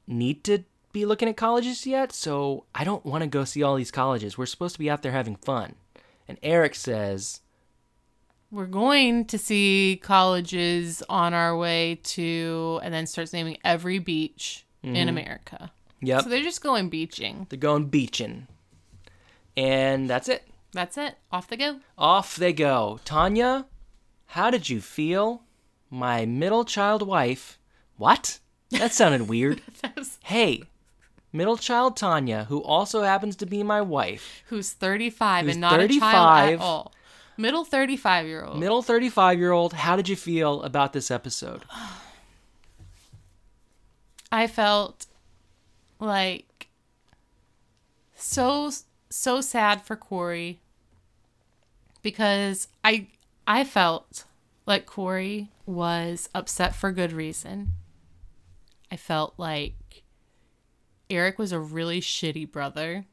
need 0.07 0.45
to." 0.45 0.65
be 0.91 1.05
looking 1.05 1.29
at 1.29 1.37
colleges 1.37 1.87
yet 1.87 2.13
so 2.13 2.65
i 2.75 2.83
don't 2.83 3.05
want 3.05 3.23
to 3.23 3.29
go 3.29 3.45
see 3.45 3.63
all 3.63 3.77
these 3.77 3.91
colleges 3.91 4.39
we're 4.39 4.47
supposed 4.47 4.75
to 4.75 4.79
be 4.79 4.89
out 4.89 5.03
there 5.03 5.13
having 5.13 5.37
fun 5.37 5.75
and 6.27 6.39
eric 6.43 6.75
says 6.75 7.41
We're 8.51 8.67
going 8.67 9.27
to 9.27 9.39
see 9.39 10.01
colleges 10.03 11.03
on 11.09 11.35
our 11.35 11.57
way 11.57 12.01
to, 12.03 12.81
and 12.83 12.95
then 12.95 13.07
starts 13.07 13.33
naming 13.33 13.59
every 13.63 13.99
beach 13.99 14.65
in 14.83 14.95
mm-hmm. 14.95 15.09
America. 15.09 15.71
yep 16.01 16.23
So 16.23 16.31
they're 16.31 16.43
just 16.43 16.63
going 16.63 16.89
beaching. 16.89 17.47
They're 17.51 17.59
going 17.59 17.87
beaching. 17.87 18.47
And 19.57 20.09
that's 20.09 20.29
it. 20.29 20.49
That's 20.73 20.97
it. 20.97 21.17
Off 21.31 21.49
they 21.49 21.57
go. 21.57 21.81
Off 21.99 22.37
they 22.37 22.53
go. 22.53 23.01
Tanya, 23.05 23.67
how 24.27 24.51
did 24.51 24.69
you 24.69 24.81
feel? 24.81 25.43
My 25.91 26.25
middle 26.25 26.65
child 26.65 27.07
wife. 27.07 27.59
What? 27.97 28.39
That 28.71 28.93
sounded 28.93 29.29
weird. 29.29 29.61
That 29.83 29.97
was- 29.97 30.19
hey, 30.25 30.63
middle 31.33 31.57
child 31.57 31.97
Tanya, 31.97 32.45
who 32.45 32.63
also 32.63 33.03
happens 33.03 33.37
to 33.37 33.47
be 33.47 33.63
my 33.63 33.81
wife, 33.81 34.43
who's 34.49 34.73
35 34.73 35.45
Who's 35.47 35.55
and 35.55 35.61
not 35.61 35.75
a 35.75 35.83
35. 35.83 36.01
child 36.13 36.53
at 36.53 36.61
all. 36.61 36.93
Middle 37.39 37.65
35 37.65 38.27
year 38.27 38.45
old. 38.45 38.59
middle 38.59 38.83
35 38.83 39.39
year 39.39 39.53
old, 39.53 39.73
how 39.73 39.95
did 39.95 40.09
you 40.09 40.17
feel 40.17 40.61
about 40.63 40.93
this 40.93 41.09
episode? 41.09 41.63
I 44.33 44.49
felt 44.49 45.07
like 46.01 46.67
so 48.17 48.71
so 49.09 49.41
sad 49.41 49.83
for 49.83 49.95
Corey 49.95 50.61
because 52.03 52.67
I 52.85 53.07
I 53.47 53.63
felt 53.63 54.25
like 54.67 54.85
Corey 54.85 55.49
was 55.65 56.29
upset 56.35 56.75
for 56.75 56.91
good 56.91 57.13
reason. 57.13 57.71
I 58.91 58.97
felt 58.97 59.35
like 59.39 60.03
Eric 61.09 61.39
was 61.39 61.53
a 61.53 61.61
really 61.61 62.01
shitty 62.01 62.51
brother 62.51 63.07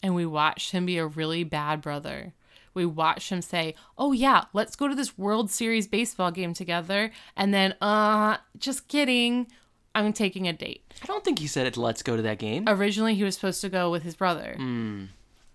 and 0.00 0.14
we 0.14 0.24
watched 0.24 0.70
him 0.70 0.86
be 0.86 0.96
a 0.98 1.06
really 1.06 1.42
bad 1.42 1.82
brother. 1.82 2.34
We 2.78 2.86
watched 2.86 3.30
him 3.30 3.42
say, 3.42 3.74
"Oh 3.98 4.12
yeah, 4.12 4.44
let's 4.52 4.76
go 4.76 4.86
to 4.86 4.94
this 4.94 5.18
World 5.18 5.50
Series 5.50 5.88
baseball 5.88 6.30
game 6.30 6.54
together." 6.54 7.10
And 7.36 7.52
then, 7.52 7.74
"Uh, 7.80 8.36
just 8.56 8.86
kidding. 8.86 9.48
I'm 9.96 10.12
taking 10.12 10.46
a 10.46 10.52
date." 10.52 10.84
I 11.02 11.06
don't 11.06 11.24
think 11.24 11.40
he 11.40 11.48
said 11.48 11.66
it. 11.66 11.76
Let's 11.76 12.04
go 12.04 12.14
to 12.14 12.22
that 12.22 12.38
game. 12.38 12.64
Originally, 12.68 13.16
he 13.16 13.24
was 13.24 13.34
supposed 13.34 13.60
to 13.62 13.68
go 13.68 13.90
with 13.90 14.04
his 14.04 14.14
brother. 14.14 14.54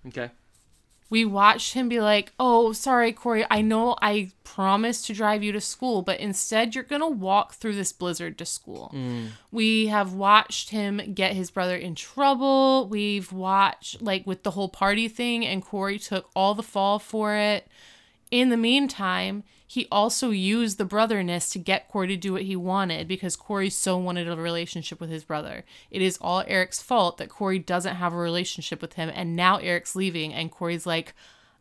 Okay. 0.06 0.32
We 1.14 1.26
watched 1.26 1.76
him 1.76 1.90
be 1.90 2.02
like, 2.02 2.34
"Oh, 2.40 2.74
sorry, 2.74 3.14
Corey. 3.14 3.46
I 3.52 3.62
know 3.62 3.96
I 4.02 4.32
promised 4.44 5.06
to 5.06 5.14
drive 5.14 5.44
you 5.44 5.52
to 5.52 5.62
school, 5.62 6.02
but 6.02 6.20
instead 6.20 6.74
you're 6.74 6.84
gonna 6.84 7.08
walk 7.08 7.54
through 7.54 7.76
this 7.76 7.92
blizzard 7.92 8.36
to 8.40 8.48
school." 8.48 8.90
Mm. 8.96 9.28
We 9.52 9.86
have 9.88 10.14
watched 10.14 10.72
him 10.72 11.14
get 11.14 11.36
his 11.36 11.52
brother 11.52 11.76
in 11.76 11.94
trouble. 11.94 12.88
We've 12.88 13.32
watched 13.32 14.02
like 14.02 14.26
with 14.26 14.42
the 14.42 14.50
whole 14.58 14.70
party 14.70 15.08
thing, 15.08 15.46
and 15.46 15.64
Corey 15.64 16.00
took 16.00 16.32
all 16.36 16.56
the 16.56 16.64
fall 16.64 16.98
for 16.98 17.36
it. 17.36 17.68
In 18.32 18.50
the 18.50 18.58
meantime, 18.58 19.44
he 19.74 19.88
also 19.92 20.30
used 20.30 20.78
the 20.78 20.86
brotherness 20.86 21.50
to 21.50 21.58
get 21.58 21.88
Corey 21.88 22.08
to 22.10 22.16
do 22.16 22.32
what 22.32 22.44
he 22.44 22.56
wanted 22.56 23.08
because 23.08 23.36
Corey 23.36 23.72
so 23.72 23.98
wanted 23.98 24.30
a 24.30 24.36
relationship 24.36 25.02
with 25.02 25.10
his 25.10 25.24
brother. 25.24 25.66
It 25.90 26.00
is 26.04 26.20
all 26.22 26.44
Eric's 26.46 26.80
fault 26.80 27.18
that 27.18 27.30
Corey 27.30 27.58
doesn't 27.58 27.96
have 27.96 28.14
a 28.14 28.18
relationship 28.18 28.84
with 28.84 28.94
him, 28.94 29.10
and 29.12 29.36
now 29.36 29.58
Eric's 29.58 29.96
leaving, 29.96 30.32
and 30.32 30.52
Corey's 30.52 30.86
like, 30.86 31.16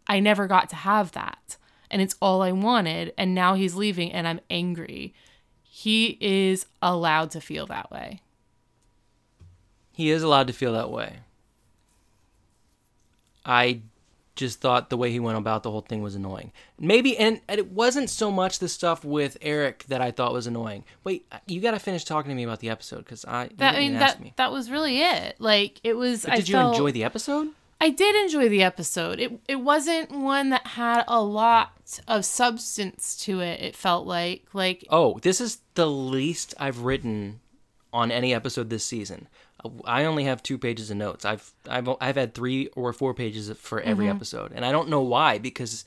I 0.06 0.20
never 0.20 0.46
got 0.46 0.68
to 0.68 0.76
have 0.76 1.12
that. 1.12 1.56
And 1.90 2.02
it's 2.02 2.14
all 2.20 2.42
I 2.42 2.52
wanted, 2.52 3.14
and 3.16 3.34
now 3.34 3.54
he's 3.54 3.76
leaving, 3.76 4.12
and 4.12 4.28
I'm 4.28 4.40
angry. 4.50 5.14
He 5.62 6.18
is 6.20 6.66
allowed 6.82 7.30
to 7.30 7.40
feel 7.40 7.64
that 7.68 7.90
way. 7.90 8.20
He 9.90 10.10
is 10.10 10.22
allowed 10.22 10.48
to 10.48 10.52
feel 10.52 10.74
that 10.74 10.90
way. 10.90 11.20
I 13.46 13.80
just 14.42 14.60
thought 14.60 14.90
the 14.90 14.96
way 14.96 15.10
he 15.10 15.20
went 15.20 15.38
about 15.38 15.62
the 15.62 15.70
whole 15.70 15.80
thing 15.80 16.02
was 16.02 16.14
annoying. 16.14 16.52
Maybe, 16.78 17.16
and, 17.16 17.40
and 17.48 17.58
it 17.58 17.70
wasn't 17.72 18.10
so 18.10 18.30
much 18.30 18.58
the 18.58 18.68
stuff 18.68 19.04
with 19.04 19.36
Eric 19.40 19.84
that 19.88 20.00
I 20.00 20.10
thought 20.10 20.32
was 20.32 20.46
annoying. 20.46 20.84
Wait, 21.04 21.26
you 21.46 21.60
got 21.60 21.70
to 21.72 21.78
finish 21.78 22.04
talking 22.04 22.28
to 22.30 22.34
me 22.34 22.42
about 22.42 22.60
the 22.60 22.68
episode 22.70 22.98
because 23.04 23.24
I 23.24 23.48
That 23.56 23.76
I 23.76 23.80
didn't 23.80 23.92
mean 23.94 24.02
ask 24.02 24.16
that 24.16 24.22
me. 24.22 24.32
that 24.36 24.52
was 24.52 24.70
really 24.70 25.00
it. 25.00 25.36
Like 25.38 25.80
it 25.82 25.94
was. 25.94 26.24
But 26.24 26.32
I 26.34 26.36
did 26.36 26.48
you 26.48 26.54
felt- 26.56 26.74
enjoy 26.74 26.92
the 26.92 27.04
episode? 27.04 27.48
I 27.80 27.90
did 27.90 28.14
enjoy 28.14 28.48
the 28.48 28.62
episode. 28.62 29.18
It 29.18 29.40
it 29.48 29.56
wasn't 29.56 30.10
one 30.12 30.50
that 30.50 30.64
had 30.68 31.02
a 31.08 31.20
lot 31.20 31.72
of 32.06 32.24
substance 32.24 33.16
to 33.24 33.40
it. 33.40 33.60
It 33.60 33.74
felt 33.74 34.06
like 34.06 34.44
like 34.52 34.84
Oh, 34.88 35.18
this 35.22 35.40
is 35.40 35.58
the 35.74 35.86
least 35.90 36.54
I've 36.60 36.80
written 36.80 37.40
on 37.92 38.10
any 38.12 38.32
episode 38.32 38.70
this 38.70 38.84
season. 38.84 39.26
I 39.84 40.04
only 40.04 40.24
have 40.24 40.42
two 40.42 40.58
pages 40.58 40.90
of 40.90 40.96
notes. 40.96 41.24
I've 41.24 41.52
I've 41.68 41.88
I've 42.00 42.16
had 42.16 42.34
three 42.34 42.68
or 42.68 42.92
four 42.92 43.14
pages 43.14 43.50
for 43.58 43.80
every 43.80 44.06
Mm-hmm. 44.06 44.16
episode, 44.16 44.52
and 44.54 44.64
I 44.64 44.72
don't 44.72 44.88
know 44.88 45.02
why 45.02 45.38
because 45.38 45.84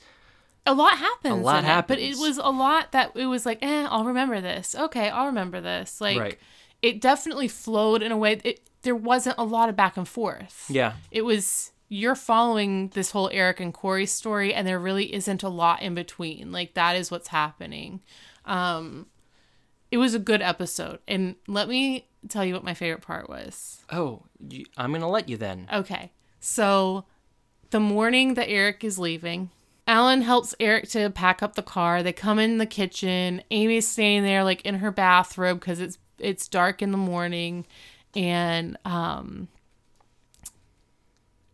a 0.66 0.74
lot 0.74 0.98
happens. 0.98 1.32
A 1.34 1.36
lot 1.36 1.64
in 1.64 1.70
it, 1.70 1.86
but 1.86 1.98
it 1.98 2.16
was 2.18 2.38
a 2.38 2.50
lot 2.50 2.92
that 2.92 3.12
it 3.14 3.26
was 3.26 3.46
like, 3.46 3.58
eh, 3.62 3.86
I'll 3.88 4.04
remember 4.04 4.40
this. 4.40 4.74
Okay, 4.74 5.08
I'll 5.08 5.26
remember 5.26 5.60
this. 5.60 6.00
Like 6.00 6.18
Right. 6.18 6.38
it 6.82 7.00
definitely 7.00 7.48
flowed 7.48 8.02
in 8.02 8.10
a 8.12 8.16
way. 8.16 8.40
It 8.42 8.60
there 8.82 8.96
wasn't 8.96 9.36
a 9.38 9.44
lot 9.44 9.68
of 9.68 9.76
back 9.76 9.96
and 9.96 10.06
forth. 10.08 10.64
yeah, 10.68 10.94
It 11.10 11.22
was 11.22 11.72
you're 11.88 12.16
following 12.16 12.88
this 12.94 13.12
whole 13.12 13.30
Eric 13.32 13.60
and 13.60 13.72
Corey 13.72 14.06
story, 14.06 14.52
and 14.52 14.66
there 14.66 14.78
really 14.78 15.14
isn't 15.14 15.42
a 15.44 15.48
lot 15.48 15.82
in 15.82 15.94
between. 15.94 16.50
Like 16.50 16.74
that 16.74 16.96
is 16.96 17.10
what's 17.12 17.28
happening. 17.28 18.00
Um, 18.44 19.06
it 19.90 19.98
was 19.98 20.14
a 20.14 20.18
good 20.18 20.42
episode, 20.42 20.98
and 21.06 21.36
let 21.46 21.68
me 21.68 22.08
tell 22.28 22.44
you 22.44 22.54
what 22.54 22.64
my 22.64 22.74
favorite 22.74 23.02
part 23.02 23.28
was. 23.28 23.84
Oh, 23.90 24.22
you, 24.48 24.64
I'm 24.76 24.92
gonna 24.92 25.08
let 25.08 25.28
you 25.28 25.36
then. 25.36 25.68
Okay. 25.72 26.12
So 26.40 27.04
the 27.70 27.80
morning 27.80 28.34
that 28.34 28.48
Eric 28.48 28.84
is 28.84 28.98
leaving, 28.98 29.50
Alan 29.86 30.22
helps 30.22 30.54
Eric 30.58 30.88
to 30.90 31.10
pack 31.10 31.42
up 31.42 31.54
the 31.54 31.62
car. 31.62 32.02
They 32.02 32.12
come 32.12 32.38
in 32.38 32.58
the 32.58 32.66
kitchen. 32.66 33.42
Amy's 33.50 33.86
staying 33.86 34.24
there 34.24 34.42
like 34.42 34.62
in 34.62 34.76
her 34.76 34.90
bathrobe 34.90 35.60
because 35.60 35.80
it's 35.80 35.98
it's 36.18 36.48
dark 36.48 36.82
in 36.82 36.90
the 36.90 36.98
morning. 36.98 37.66
And 38.14 38.76
um 38.84 39.48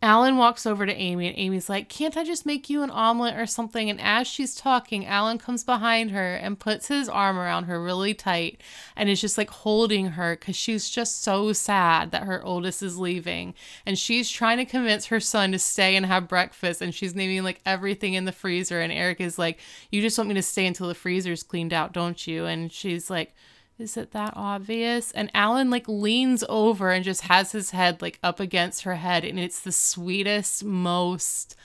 Alan 0.04 0.36
walks 0.36 0.66
over 0.66 0.84
to 0.84 0.92
Amy 0.92 1.28
and 1.28 1.38
Amy's 1.38 1.68
like, 1.68 1.88
Can't 1.88 2.16
I 2.16 2.24
just 2.24 2.44
make 2.44 2.68
you 2.68 2.82
an 2.82 2.90
omelet 2.90 3.36
or 3.36 3.46
something? 3.46 3.88
And 3.88 4.00
as 4.00 4.26
she's 4.26 4.56
talking, 4.56 5.06
Alan 5.06 5.38
comes 5.38 5.62
behind 5.62 6.10
her 6.10 6.34
and 6.34 6.58
puts 6.58 6.88
his 6.88 7.08
arm 7.08 7.38
around 7.38 7.64
her 7.64 7.80
really 7.80 8.12
tight 8.12 8.60
and 8.96 9.08
is 9.08 9.20
just 9.20 9.38
like 9.38 9.50
holding 9.50 10.08
her 10.08 10.34
because 10.34 10.56
she's 10.56 10.90
just 10.90 11.22
so 11.22 11.52
sad 11.52 12.10
that 12.10 12.24
her 12.24 12.42
oldest 12.42 12.82
is 12.82 12.98
leaving. 12.98 13.54
And 13.86 13.96
she's 13.96 14.28
trying 14.28 14.58
to 14.58 14.64
convince 14.64 15.06
her 15.06 15.20
son 15.20 15.52
to 15.52 15.58
stay 15.60 15.94
and 15.94 16.04
have 16.04 16.26
breakfast. 16.26 16.82
And 16.82 16.92
she's 16.92 17.14
naming 17.14 17.44
like 17.44 17.60
everything 17.64 18.14
in 18.14 18.24
the 18.24 18.32
freezer. 18.32 18.80
And 18.80 18.92
Eric 18.92 19.20
is 19.20 19.38
like, 19.38 19.60
You 19.92 20.02
just 20.02 20.18
want 20.18 20.26
me 20.26 20.34
to 20.34 20.42
stay 20.42 20.66
until 20.66 20.88
the 20.88 20.96
freezer's 20.96 21.44
cleaned 21.44 21.72
out, 21.72 21.92
don't 21.92 22.26
you? 22.26 22.44
And 22.44 22.72
she's 22.72 23.08
like, 23.08 23.36
is 23.82 23.96
it 23.96 24.12
that 24.12 24.32
obvious? 24.36 25.10
And 25.12 25.30
Alan 25.34 25.68
like 25.68 25.88
leans 25.88 26.44
over 26.48 26.90
and 26.90 27.04
just 27.04 27.22
has 27.22 27.52
his 27.52 27.70
head 27.70 28.00
like 28.00 28.18
up 28.22 28.40
against 28.40 28.82
her 28.82 28.94
head 28.94 29.24
and 29.24 29.38
it's 29.38 29.60
the 29.60 29.72
sweetest, 29.72 30.64
most 30.64 31.56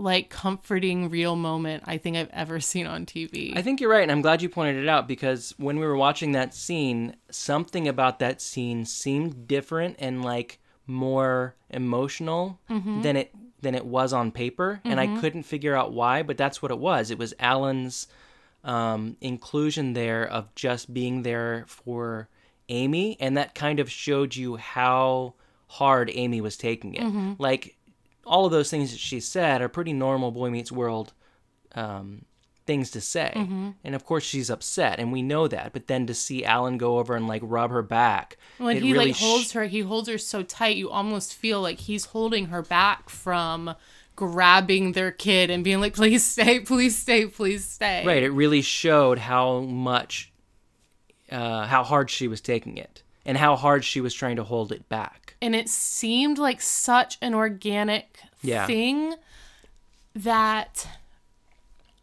like 0.00 0.30
comforting 0.30 1.10
real 1.10 1.36
moment 1.36 1.84
I 1.86 1.98
think 1.98 2.16
I've 2.16 2.30
ever 2.30 2.58
seen 2.58 2.86
on 2.86 3.04
TV. 3.04 3.56
I 3.56 3.62
think 3.62 3.80
you're 3.80 3.90
right, 3.90 4.02
and 4.02 4.10
I'm 4.10 4.22
glad 4.22 4.40
you 4.40 4.48
pointed 4.48 4.82
it 4.82 4.88
out 4.88 5.06
because 5.06 5.54
when 5.58 5.78
we 5.78 5.86
were 5.86 5.96
watching 5.96 6.32
that 6.32 6.54
scene, 6.54 7.16
something 7.30 7.86
about 7.86 8.18
that 8.20 8.40
scene 8.40 8.86
seemed 8.86 9.46
different 9.46 9.96
and 9.98 10.24
like 10.24 10.58
more 10.86 11.54
emotional 11.68 12.58
mm-hmm. 12.68 13.02
than 13.02 13.16
it 13.16 13.34
than 13.60 13.74
it 13.74 13.84
was 13.84 14.14
on 14.14 14.32
paper, 14.32 14.80
and 14.84 14.98
I 14.98 15.06
mm-hmm. 15.06 15.20
couldn't 15.20 15.42
figure 15.42 15.76
out 15.76 15.92
why. 15.92 16.22
But 16.22 16.38
that's 16.38 16.62
what 16.62 16.70
it 16.70 16.78
was. 16.78 17.10
It 17.10 17.18
was 17.18 17.34
Alan's 17.38 18.06
um, 18.64 19.16
inclusion 19.20 19.92
there 19.94 20.26
of 20.26 20.54
just 20.54 20.92
being 20.92 21.22
there 21.22 21.64
for 21.66 22.28
Amy, 22.68 23.16
and 23.20 23.36
that 23.36 23.54
kind 23.54 23.80
of 23.80 23.90
showed 23.90 24.36
you 24.36 24.56
how 24.56 25.34
hard 25.66 26.10
Amy 26.12 26.40
was 26.40 26.56
taking 26.56 26.94
it. 26.94 27.02
Like 27.40 27.76
all 28.26 28.44
of 28.46 28.52
those 28.52 28.70
things 28.70 28.90
that 28.92 29.00
she 29.00 29.18
said 29.20 29.62
are 29.62 29.68
pretty 29.68 29.92
normal 29.92 30.30
Boy 30.30 30.50
Meets 30.50 30.70
World 30.70 31.12
um, 31.74 32.24
things 32.66 32.90
to 32.92 33.00
say. 33.00 33.32
And 33.82 33.94
of 33.94 34.04
course, 34.04 34.22
she's 34.24 34.50
upset, 34.50 34.98
and 35.00 35.10
we 35.10 35.22
know 35.22 35.48
that. 35.48 35.72
But 35.72 35.86
then 35.86 36.06
to 36.06 36.14
see 36.14 36.44
Alan 36.44 36.76
go 36.78 36.98
over 36.98 37.16
and 37.16 37.26
like 37.26 37.42
rub 37.44 37.70
her 37.70 37.82
back, 37.82 38.36
when 38.58 38.76
he 38.82 38.92
really 38.92 39.06
like 39.06 39.16
holds 39.16 39.50
sh- 39.50 39.52
her, 39.52 39.64
he 39.64 39.80
holds 39.80 40.08
her 40.08 40.18
so 40.18 40.42
tight 40.42 40.76
you 40.76 40.90
almost 40.90 41.34
feel 41.34 41.60
like 41.60 41.80
he's 41.80 42.06
holding 42.06 42.46
her 42.46 42.62
back 42.62 43.08
from 43.08 43.74
grabbing 44.20 44.92
their 44.92 45.10
kid 45.10 45.48
and 45.50 45.64
being 45.64 45.80
like, 45.80 45.94
"Please 45.94 46.22
stay, 46.24 46.60
please 46.60 46.96
stay, 46.98 47.24
please 47.26 47.64
stay." 47.64 48.04
right. 48.06 48.22
It 48.22 48.28
really 48.30 48.60
showed 48.60 49.18
how 49.18 49.60
much, 49.60 50.30
uh, 51.32 51.66
how 51.66 51.82
hard 51.84 52.10
she 52.10 52.28
was 52.28 52.42
taking 52.42 52.76
it, 52.76 53.02
and 53.24 53.38
how 53.38 53.56
hard 53.56 53.82
she 53.82 54.02
was 54.02 54.12
trying 54.12 54.36
to 54.36 54.44
hold 54.44 54.72
it 54.72 54.88
back. 54.90 55.36
and 55.42 55.56
it 55.56 55.70
seemed 55.70 56.36
like 56.36 56.60
such 56.60 57.16
an 57.22 57.32
organic 57.34 58.20
Yeah. 58.42 58.66
thing 58.66 59.14
that 60.14 60.86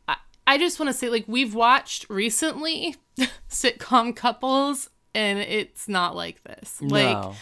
I, 0.08 0.16
I 0.48 0.58
just 0.58 0.80
want 0.80 0.90
to 0.90 0.94
say 0.94 1.10
like 1.10 1.26
we've 1.28 1.54
watched 1.54 2.10
recently 2.10 2.96
sitcom 3.50 4.16
couples 4.16 4.90
and 5.14 5.38
it's 5.40 5.88
not 5.88 6.16
like 6.16 6.44
this 6.46 6.82
like 6.82 7.16
no. 7.18 7.36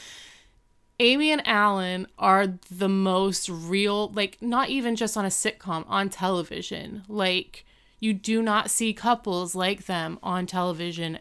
Amy 1.00 1.32
and 1.32 1.46
Alan 1.46 2.08
are 2.18 2.48
the 2.72 2.90
most 2.90 3.50
real, 3.50 4.10
like, 4.10 4.42
not 4.42 4.70
even 4.70 4.96
just 4.96 5.18
on 5.18 5.26
a 5.26 5.30
sitcom, 5.30 5.84
on 5.88 6.10
television. 6.10 7.04
Like, 7.08 7.66
you 8.00 8.14
do 8.14 8.42
not 8.42 8.70
see 8.70 8.94
couples 8.94 9.56
like 9.56 9.86
them 9.86 10.20
on 10.24 10.46
television 10.46 11.20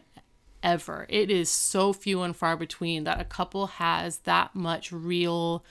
ever. 0.63 1.05
It 1.09 1.29
is 1.29 1.49
so 1.49 1.93
few 1.93 2.21
and 2.23 2.35
far 2.35 2.57
between 2.57 3.03
that 3.03 3.21
a 3.21 3.25
couple 3.25 3.67
has 3.67 4.19
that 4.19 4.55
much 4.55 4.91
real 4.91 5.63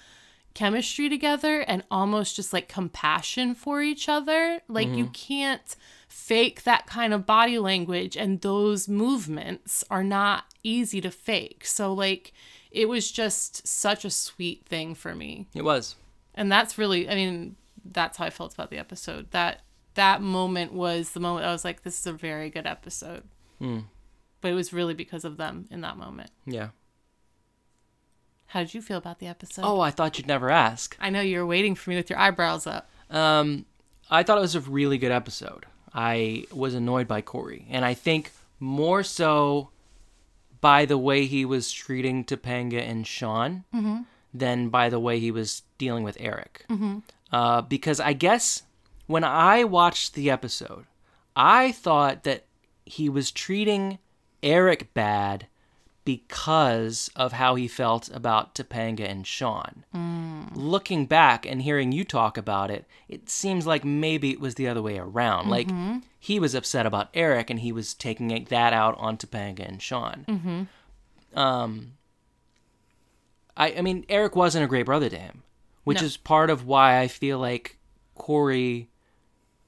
chemistry 0.55 1.09
together 1.09 1.61
and 1.61 1.83
almost 1.91 2.37
just 2.37 2.53
like 2.53 2.69
compassion 2.69 3.55
for 3.55 3.83
each 3.83 4.09
other. 4.09 4.61
Like 4.69 4.89
you 4.89 5.05
mm-hmm. 5.05 5.13
can't 5.13 5.77
fake 6.09 6.63
that 6.63 6.87
kind 6.87 7.13
of 7.13 7.27
body 7.27 7.59
language 7.59 8.17
and 8.17 8.41
those 8.41 8.89
movements 8.89 9.83
are 9.91 10.05
not 10.05 10.45
easy 10.63 11.01
to 11.01 11.11
fake. 11.11 11.67
So 11.67 11.93
like 11.93 12.33
it 12.75 12.89
was 12.89 13.11
just 13.11 13.67
such 13.67 14.05
a 14.05 14.11
sweet 14.11 14.67
thing 14.67 14.95
for 14.95 15.15
me. 15.15 15.47
It 15.55 15.63
was. 15.63 15.95
And 16.35 16.51
that's 16.51 16.77
really 16.77 17.09
I 17.09 17.15
mean 17.15 17.57
that's 17.85 18.19
how 18.19 18.27
I 18.27 18.31
felt 18.31 18.53
about 18.53 18.71
the 18.71 18.79
episode. 18.79 19.31
That 19.31 19.61
that 19.95 20.21
moment 20.21 20.73
was 20.73 21.11
the 21.11 21.21
moment 21.21 21.47
I 21.47 21.53
was 21.53 21.65
like 21.65 21.83
this 21.83 21.99
is 21.99 22.07
a 22.07 22.13
very 22.13 22.51
good 22.51 22.67
episode. 22.67 23.23
But 24.41 24.51
it 24.51 24.55
was 24.55 24.73
really 24.75 24.93
because 24.93 25.25
of 25.25 25.39
them 25.39 25.67
in 25.71 25.81
that 25.83 25.97
moment. 25.97 26.31
Yeah. 26.45 26.69
How 28.49 28.61
did 28.61 28.75
you 28.75 28.83
feel 28.83 28.99
about 28.99 29.19
the 29.19 29.27
episode? 29.27 29.63
Oh, 29.65 29.81
I 29.81 29.91
thought 29.91 30.19
you'd 30.19 30.27
never 30.27 30.51
ask. 30.51 30.97
I 31.01 31.11
know 31.11 31.23
you 31.23 31.39
were 31.39 31.47
waiting 31.47 31.75
for 31.75 31.91
me 31.91 31.97
with 31.97 32.11
your 32.11 32.19
eyebrows 32.19 32.67
up. 32.67 32.91
Um, 33.11 33.65
I 34.11 34.23
thought 34.23 34.37
it 34.37 34.43
was 34.43 34.55
a 34.55 34.61
really 34.61 34.99
good 34.99 35.13
episode. 35.13 35.65
I 35.95 36.45
was 36.53 36.75
annoyed 36.75 37.09
by 37.09 37.21
Corey, 37.23 37.67
and 37.71 37.85
I 37.85 37.95
think 37.95 38.33
more 38.61 39.03
so 39.03 39.71
by 40.65 40.87
the 40.87 40.97
way 40.97 41.27
he 41.27 41.45
was 41.45 41.71
treating 41.71 42.25
Topanga 42.25 42.81
and 42.81 43.07
Sean 43.07 43.65
mm-hmm. 43.75 43.99
than 44.33 44.71
by 44.71 44.89
the 44.89 44.99
way 44.99 45.21
he 45.21 45.31
was 45.31 45.61
dealing 45.77 46.05
with 46.05 46.17
Eric. 46.19 46.65
Mm-hmm. 46.71 47.01
Uh, 47.31 47.61
because 47.61 48.01
I 48.01 48.15
guess 48.15 48.63
when 49.07 49.25
I 49.25 49.65
watched 49.65 50.15
the 50.15 50.31
episode, 50.31 50.87
I 51.37 51.71
thought 51.73 52.25
that 52.25 52.47
he 52.87 53.11
was 53.11 53.31
treating 53.31 53.99
Eric 54.43 54.95
bad 54.95 55.49
because 56.07 57.11
of 57.15 57.33
how 57.33 57.57
he 57.57 57.69
felt 57.69 58.09
about 58.09 58.55
Topanga 58.55 59.07
and 59.07 59.27
Sean. 59.27 59.85
Mm. 59.95 60.14
Looking 60.57 61.07
back 61.07 61.45
and 61.47 61.61
hearing 61.63 61.93
you 61.93 62.05
talk 62.05 62.37
about 62.39 62.71
it, 62.71 62.87
it 63.09 63.29
seems 63.29 63.67
like 63.67 63.85
maybe 63.85 64.31
it 64.31 64.41
was 64.41 64.55
the 64.55 64.69
other 64.69 64.83
way 64.83 64.99
around. 64.99 65.49
Like 65.51 65.69
he 66.19 66.39
was 66.41 66.55
upset 66.55 66.87
about 66.87 67.09
Eric 67.15 67.51
and 67.51 67.61
he 67.61 67.73
was 67.73 67.95
taking 67.95 68.29
that 68.49 68.73
out 68.73 68.97
on 68.99 69.17
Topanga 69.17 69.67
and 69.69 69.83
Sean. 69.83 70.69
Um, 71.35 71.93
I, 73.57 73.75
I 73.75 73.81
mean, 73.83 74.05
Eric 74.09 74.37
wasn't 74.37 74.65
a 74.65 74.69
great 74.69 74.87
brother 74.87 75.09
to 75.09 75.19
him, 75.19 75.43
which 75.85 76.01
No. 76.01 76.07
is 76.07 76.17
part 76.17 76.51
of 76.51 76.67
why 76.67 76.99
I 77.01 77.09
feel 77.09 77.39
like 77.39 77.77
Corey 78.15 78.89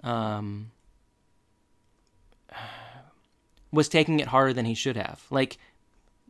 um, 0.05 0.71
was 3.73 3.89
taking 3.89 4.21
it 4.21 4.29
harder 4.29 4.53
than 4.53 4.65
he 4.65 4.75
should 4.75 4.97
have. 4.97 5.25
Like, 5.31 5.59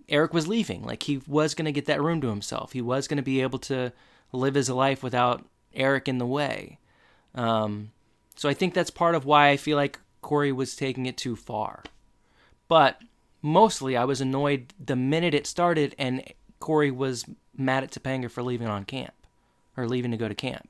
Eric 0.08 0.32
was 0.32 0.48
leaving. 0.48 0.82
Like, 0.84 1.02
he 1.04 1.18
was 1.26 1.54
going 1.54 1.66
to 1.66 1.72
get 1.72 1.86
that 1.86 2.02
room 2.02 2.20
to 2.20 2.28
himself. 2.28 2.72
He 2.72 2.80
was 2.82 3.08
going 3.08 3.16
to 3.16 3.22
be 3.22 3.40
able 3.42 3.58
to 3.60 3.92
live 4.32 4.54
his 4.54 4.70
life 4.70 5.02
without 5.02 5.44
Eric 5.74 6.08
in 6.08 6.18
the 6.18 6.26
way. 6.26 6.78
Um, 7.34 7.92
so 8.34 8.48
I 8.48 8.54
think 8.54 8.74
that's 8.74 8.90
part 8.90 9.14
of 9.14 9.24
why 9.24 9.48
I 9.48 9.56
feel 9.56 9.76
like 9.76 9.98
Corey 10.22 10.52
was 10.52 10.76
taking 10.76 11.06
it 11.06 11.16
too 11.16 11.36
far. 11.36 11.82
But 12.68 13.00
mostly, 13.42 13.96
I 13.96 14.04
was 14.04 14.20
annoyed 14.20 14.74
the 14.84 14.96
minute 14.96 15.34
it 15.34 15.46
started 15.46 15.94
and 15.98 16.22
Corey 16.58 16.90
was 16.90 17.24
mad 17.56 17.84
at 17.84 17.90
Topanga 17.90 18.30
for 18.30 18.42
leaving 18.42 18.68
on 18.68 18.84
camp 18.84 19.14
or 19.76 19.86
leaving 19.86 20.10
to 20.10 20.16
go 20.16 20.28
to 20.28 20.34
camp. 20.34 20.68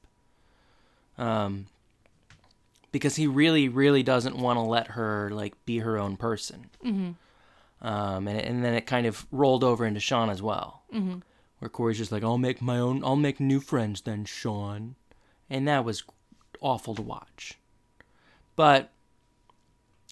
Um, 1.19 1.67
because 2.93 3.17
he 3.17 3.27
really, 3.27 3.69
really 3.69 4.03
doesn't 4.03 4.37
want 4.37 4.59
to 4.59 4.63
let 4.63 4.89
her 4.89 5.31
like 5.31 5.55
be 5.65 5.79
her 5.79 5.99
own 5.99 6.17
person. 6.17 6.71
Mm-hmm. 6.85 7.87
Um, 7.87 8.27
and 8.27 8.41
and 8.41 8.65
then 8.65 8.75
it 8.75 8.87
kind 8.87 9.07
of 9.07 9.27
rolled 9.31 9.63
over 9.63 9.85
into 9.85 10.01
Sean 10.01 10.31
as 10.31 10.41
well, 10.41 10.83
mm-hmm. 10.93 11.19
Where 11.59 11.69
Corey's 11.69 11.99
just 11.99 12.13
like, 12.13 12.23
"I'll 12.23 12.39
make 12.39 12.61
my 12.61 12.79
own, 12.79 13.05
I'll 13.05 13.17
make 13.17 13.41
new 13.41 13.61
friends 13.61 14.03
then, 14.03 14.25
Sean," 14.25 14.97
and 15.49 15.67
that 15.69 15.85
was 15.85 16.05
awful 16.61 16.95
to 16.95 17.03
watch. 17.03 17.59
But 18.55 18.91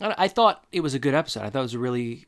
I, 0.01 0.29
thought 0.29 0.65
it 0.73 0.81
was 0.81 0.95
a 0.95 0.99
good 0.99 1.15
episode. 1.15 1.45
I 1.45 1.51
thought 1.51 1.61
it 1.61 1.63
was 1.63 1.75
a 1.75 1.79
really 1.79 2.27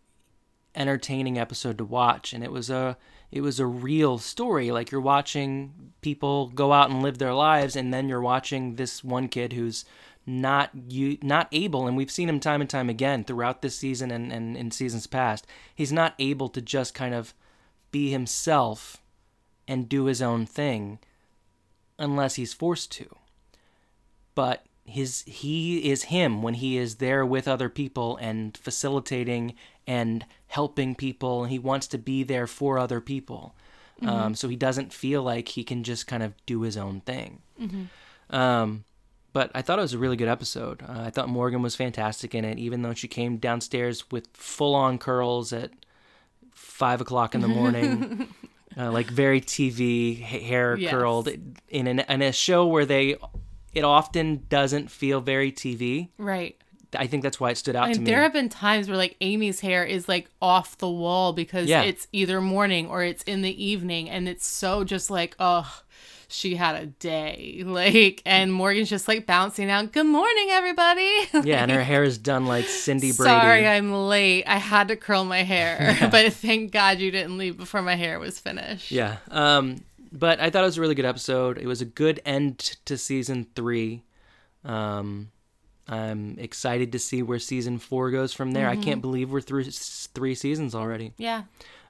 entertaining 0.74 1.38
episode 1.38 1.78
to 1.78 1.84
watch, 1.84 2.32
and 2.32 2.44
it 2.44 2.52
was 2.52 2.70
a 2.70 2.96
it 3.32 3.40
was 3.40 3.58
a 3.58 3.66
real 3.66 4.18
story. 4.18 4.70
Like 4.70 4.90
you're 4.90 5.00
watching 5.00 5.92
people 6.00 6.48
go 6.48 6.72
out 6.72 6.90
and 6.90 7.02
live 7.02 7.18
their 7.18 7.34
lives, 7.34 7.74
and 7.76 7.92
then 7.92 8.08
you're 8.08 8.20
watching 8.20 8.76
this 8.76 9.02
one 9.02 9.28
kid 9.28 9.52
who's 9.52 9.84
not 10.24 10.70
you 10.88 11.18
not 11.22 11.48
able, 11.52 11.86
and 11.86 11.96
we've 11.96 12.10
seen 12.10 12.28
him 12.28 12.40
time 12.40 12.60
and 12.60 12.70
time 12.70 12.88
again 12.88 13.24
throughout 13.24 13.62
this 13.62 13.76
season 13.76 14.10
and, 14.10 14.32
and 14.32 14.56
in 14.56 14.70
seasons 14.70 15.06
past. 15.06 15.46
He's 15.74 15.92
not 15.92 16.14
able 16.18 16.48
to 16.50 16.60
just 16.60 16.94
kind 16.94 17.14
of 17.14 17.34
be 17.90 18.10
himself 18.10 19.02
and 19.68 19.88
do 19.88 20.04
his 20.04 20.22
own 20.22 20.46
thing 20.46 20.98
unless 21.98 22.34
he's 22.34 22.52
forced 22.52 22.92
to. 22.92 23.16
But 24.34 24.64
his 24.84 25.22
he 25.22 25.90
is 25.90 26.04
him 26.04 26.42
when 26.42 26.54
he 26.54 26.76
is 26.76 26.96
there 26.96 27.24
with 27.26 27.48
other 27.48 27.68
people 27.68 28.16
and 28.18 28.56
facilitating 28.56 29.54
and 29.86 30.24
helping 30.48 30.94
people. 30.94 31.42
And 31.42 31.50
he 31.52 31.58
wants 31.58 31.86
to 31.88 31.98
be 31.98 32.22
there 32.22 32.46
for 32.46 32.78
other 32.78 33.00
people. 33.00 33.54
Um, 34.02 34.34
so 34.34 34.48
he 34.48 34.56
doesn't 34.56 34.92
feel 34.92 35.22
like 35.22 35.48
he 35.48 35.64
can 35.64 35.82
just 35.82 36.06
kind 36.06 36.22
of 36.22 36.34
do 36.44 36.60
his 36.60 36.76
own 36.76 37.00
thing. 37.00 37.40
Um, 38.30 38.84
but 39.32 39.50
i 39.54 39.60
thought 39.60 39.78
it 39.78 39.82
was 39.82 39.92
a 39.92 39.98
really 39.98 40.16
good 40.16 40.28
episode. 40.28 40.82
Uh, 40.82 41.02
i 41.06 41.10
thought 41.10 41.28
morgan 41.28 41.60
was 41.60 41.76
fantastic 41.76 42.34
in 42.34 42.42
it 42.44 42.58
even 42.58 42.80
though 42.82 42.94
she 42.94 43.06
came 43.06 43.36
downstairs 43.36 44.10
with 44.10 44.28
full-on 44.32 44.96
curls 44.98 45.52
at 45.52 45.70
five 46.52 47.02
o'clock 47.02 47.34
in 47.34 47.42
the 47.42 47.48
morning 47.48 48.28
uh, 48.77 48.91
like 48.93 49.07
very 49.07 49.41
tv 49.41 50.20
hair 50.20 50.77
Yes. 50.77 50.91
curled 50.91 51.29
in, 51.68 51.87
an, 51.87 52.01
in 52.01 52.22
a 52.22 52.33
show 52.33 52.66
where 52.66 52.85
they 52.87 53.16
it 53.74 53.85
often 53.85 54.45
doesn't 54.49 54.91
feel 54.91 55.20
very 55.20 55.51
tv 55.53 56.09
Right. 56.18 56.57
i 56.97 57.07
think 57.07 57.22
that's 57.22 57.39
why 57.41 57.51
it 57.51 57.59
stood 57.59 57.77
out 57.77 57.89
I 57.89 57.93
to 57.95 58.01
me 58.01 58.07
there 58.07 58.22
have 58.22 58.33
been 58.33 58.49
times 58.49 58.89
where 58.89 58.97
like 58.97 59.16
Amy's 59.20 59.61
hair 59.61 59.85
is 59.85 60.09
like 60.09 60.29
off 60.41 60.79
the 60.79 60.89
wall 60.91 61.33
because 61.33 61.68
Yeah. 61.68 61.83
it's 61.83 62.07
either 62.12 62.41
morning 62.41 62.87
or 62.89 63.03
it's 63.05 63.22
in 63.24 63.43
the 63.43 63.64
evening, 63.64 64.09
and 64.11 64.29
it's 64.29 64.47
so 64.47 64.85
just 64.85 65.11
like, 65.11 65.35
oh, 65.39 65.83
she 66.29 66.57
had 66.57 66.83
a 66.83 66.87
day, 66.87 67.62
like, 67.66 68.22
and 68.27 68.53
Morgan's 68.53 68.91
just 68.91 69.09
like 69.09 69.27
bouncing 69.27 69.70
out. 69.70 69.93
Good 69.93 70.07
morning, 70.07 70.49
everybody. 70.51 71.11
yeah 71.45 71.62
and 71.62 71.70
her 71.70 71.83
hair 71.83 72.03
is 72.03 72.18
done 72.18 72.47
like 72.47 72.66
cindy 72.66 73.12
brady 73.12 73.31
Sorry, 73.31 73.66
I'm 73.66 73.93
late. 73.93 74.45
I 74.47 74.59
had 74.59 74.89
to 74.89 74.97
curl 74.97 75.24
my 75.24 75.43
hair, 75.43 75.97
but 76.11 76.33
thank 76.33 76.72
God 76.72 76.99
you 76.99 77.11
didn't 77.11 77.39
leave 77.39 77.57
before 77.57 77.83
my 77.83 77.95
hair 77.95 78.18
was 78.18 78.39
finished. 78.39 78.91
Yeah. 78.91 79.18
Um, 79.31 79.85
but 80.12 80.41
I 80.41 80.51
thought 80.51 80.62
it 80.62 80.66
was 80.66 80.79
a 80.79 80.81
really 80.81 80.95
good 80.95 81.05
episode. 81.05 81.59
It 81.59 81.66
was 81.66 81.81
a 81.81 81.87
good 81.87 82.20
end 82.24 82.59
to 82.87 82.97
season 82.97 83.47
three. 83.55 84.05
Um, 84.64 85.31
I'm 85.89 86.37
excited 86.39 86.93
to 86.93 86.99
see 86.99 87.22
where 87.22 87.39
season 87.39 87.79
four 87.79 88.11
goes 88.11 88.33
from 88.33 88.53
there. 88.53 88.68
I 88.68 88.77
can't 88.77 89.01
believe 89.01 89.31
we're 89.31 89.41
through 89.41 89.64
three 89.64 90.35
seasons 90.35 90.74
already. 90.74 91.12
Yeah. 91.16 91.45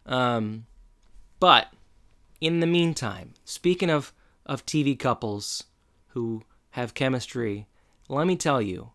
Um, 0.04 0.66
but 1.40 1.72
in 2.40 2.60
the 2.60 2.66
meantime, 2.66 3.34
speaking 3.44 3.90
of 3.90 4.12
of 4.46 4.64
TV 4.64 4.98
couples 4.98 5.64
who 6.08 6.42
have 6.70 6.94
chemistry, 6.94 7.66
let 8.08 8.26
me 8.26 8.36
tell 8.36 8.62
you, 8.62 8.90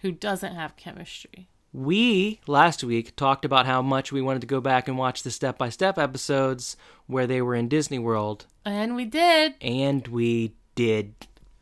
Who 0.00 0.12
doesn't 0.12 0.54
have 0.54 0.76
chemistry? 0.76 1.48
we 1.74 2.38
last 2.46 2.84
week 2.84 3.16
talked 3.16 3.44
about 3.46 3.64
how 3.66 3.80
much 3.80 4.12
we 4.12 4.20
wanted 4.20 4.40
to 4.40 4.46
go 4.46 4.60
back 4.60 4.88
and 4.88 4.98
watch 4.98 5.22
the 5.22 5.30
step 5.30 5.56
by 5.56 5.68
step 5.70 5.98
episodes 5.98 6.76
where 7.06 7.26
they 7.26 7.40
were 7.40 7.54
in 7.54 7.68
Disney 7.68 7.98
World. 7.98 8.46
And 8.64 8.94
we 8.94 9.04
did. 9.06 9.54
And 9.60 10.06
we 10.08 10.54
did. 10.74 11.14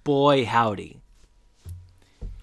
Boy, 0.02 0.44
howdy. 0.44 1.00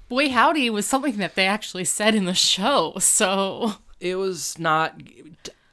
Boy, 0.07 0.29
howdy 0.29 0.69
was 0.69 0.85
something 0.87 1.17
that 1.17 1.35
they 1.35 1.45
actually 1.45 1.83
said 1.83 2.15
in 2.15 2.23
the 2.25 2.33
show. 2.33 2.93
So 2.99 3.73
It 3.99 4.15
was 4.15 4.57
not. 4.57 5.01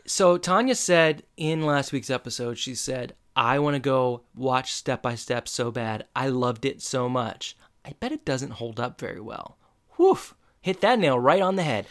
So, 0.07 0.37
Tanya 0.37 0.75
said 0.75 1.23
in 1.37 1.63
last 1.65 1.93
week's 1.93 2.11
episode, 2.11 2.59
she 2.59 2.75
said, 2.75 3.15
I 3.37 3.59
want 3.59 3.75
to 3.75 3.81
go 3.81 4.23
watch 4.35 4.73
Step 4.73 5.03
by 5.03 5.15
Step 5.17 5.49
so 5.49 5.71
bad. 5.71 6.07
I 6.15 6.29
loved 6.29 6.65
it 6.65 6.81
so 6.83 7.09
much. 7.09 7.57
I 7.85 7.93
bet 8.01 8.13
it 8.13 8.25
doesn't 8.25 8.53
hold 8.53 8.79
up 8.81 9.01
very 9.01 9.21
well. 9.21 9.59
Woof. 9.99 10.35
Hit 10.61 10.81
that 10.81 10.99
nail 10.99 11.19
right 11.19 11.43
on 11.43 11.57
the 11.57 11.63
head. 11.63 11.87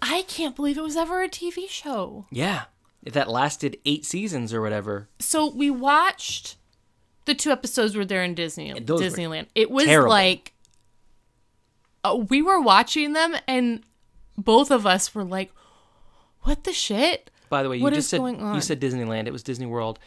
I 0.00 0.22
can't 0.22 0.56
believe 0.56 0.78
it 0.78 0.82
was 0.82 0.96
ever 0.96 1.22
a 1.22 1.28
TV 1.28 1.68
show. 1.68 2.26
Yeah. 2.30 2.64
If 3.02 3.12
that 3.14 3.28
lasted 3.28 3.78
eight 3.84 4.04
seasons 4.06 4.54
or 4.54 4.62
whatever. 4.62 5.08
So 5.18 5.50
we 5.50 5.68
watched 5.70 6.56
the 7.26 7.34
two 7.34 7.50
episodes 7.50 7.96
where 7.96 8.04
they're 8.06 8.22
in 8.24 8.34
Disney 8.34 8.78
those 8.80 9.00
Disneyland. 9.02 9.46
It 9.54 9.70
was 9.70 9.84
terrible. 9.86 10.10
like 10.10 10.52
uh, 12.02 12.16
we 12.28 12.40
were 12.42 12.60
watching 12.60 13.12
them 13.12 13.34
and 13.46 13.82
both 14.36 14.70
of 14.70 14.86
us 14.86 15.14
were 15.14 15.24
like, 15.24 15.52
"What 16.42 16.64
the 16.64 16.72
shit?" 16.72 17.30
By 17.50 17.62
the 17.62 17.68
way, 17.68 17.76
you 17.76 17.82
What 17.82 17.94
just 17.94 18.06
is 18.06 18.10
said 18.10 18.18
going 18.18 18.40
on? 18.40 18.54
you 18.54 18.60
said 18.60 18.80
Disneyland. 18.80 19.26
It 19.26 19.32
was 19.32 19.42
Disney 19.42 19.66
World. 19.66 19.98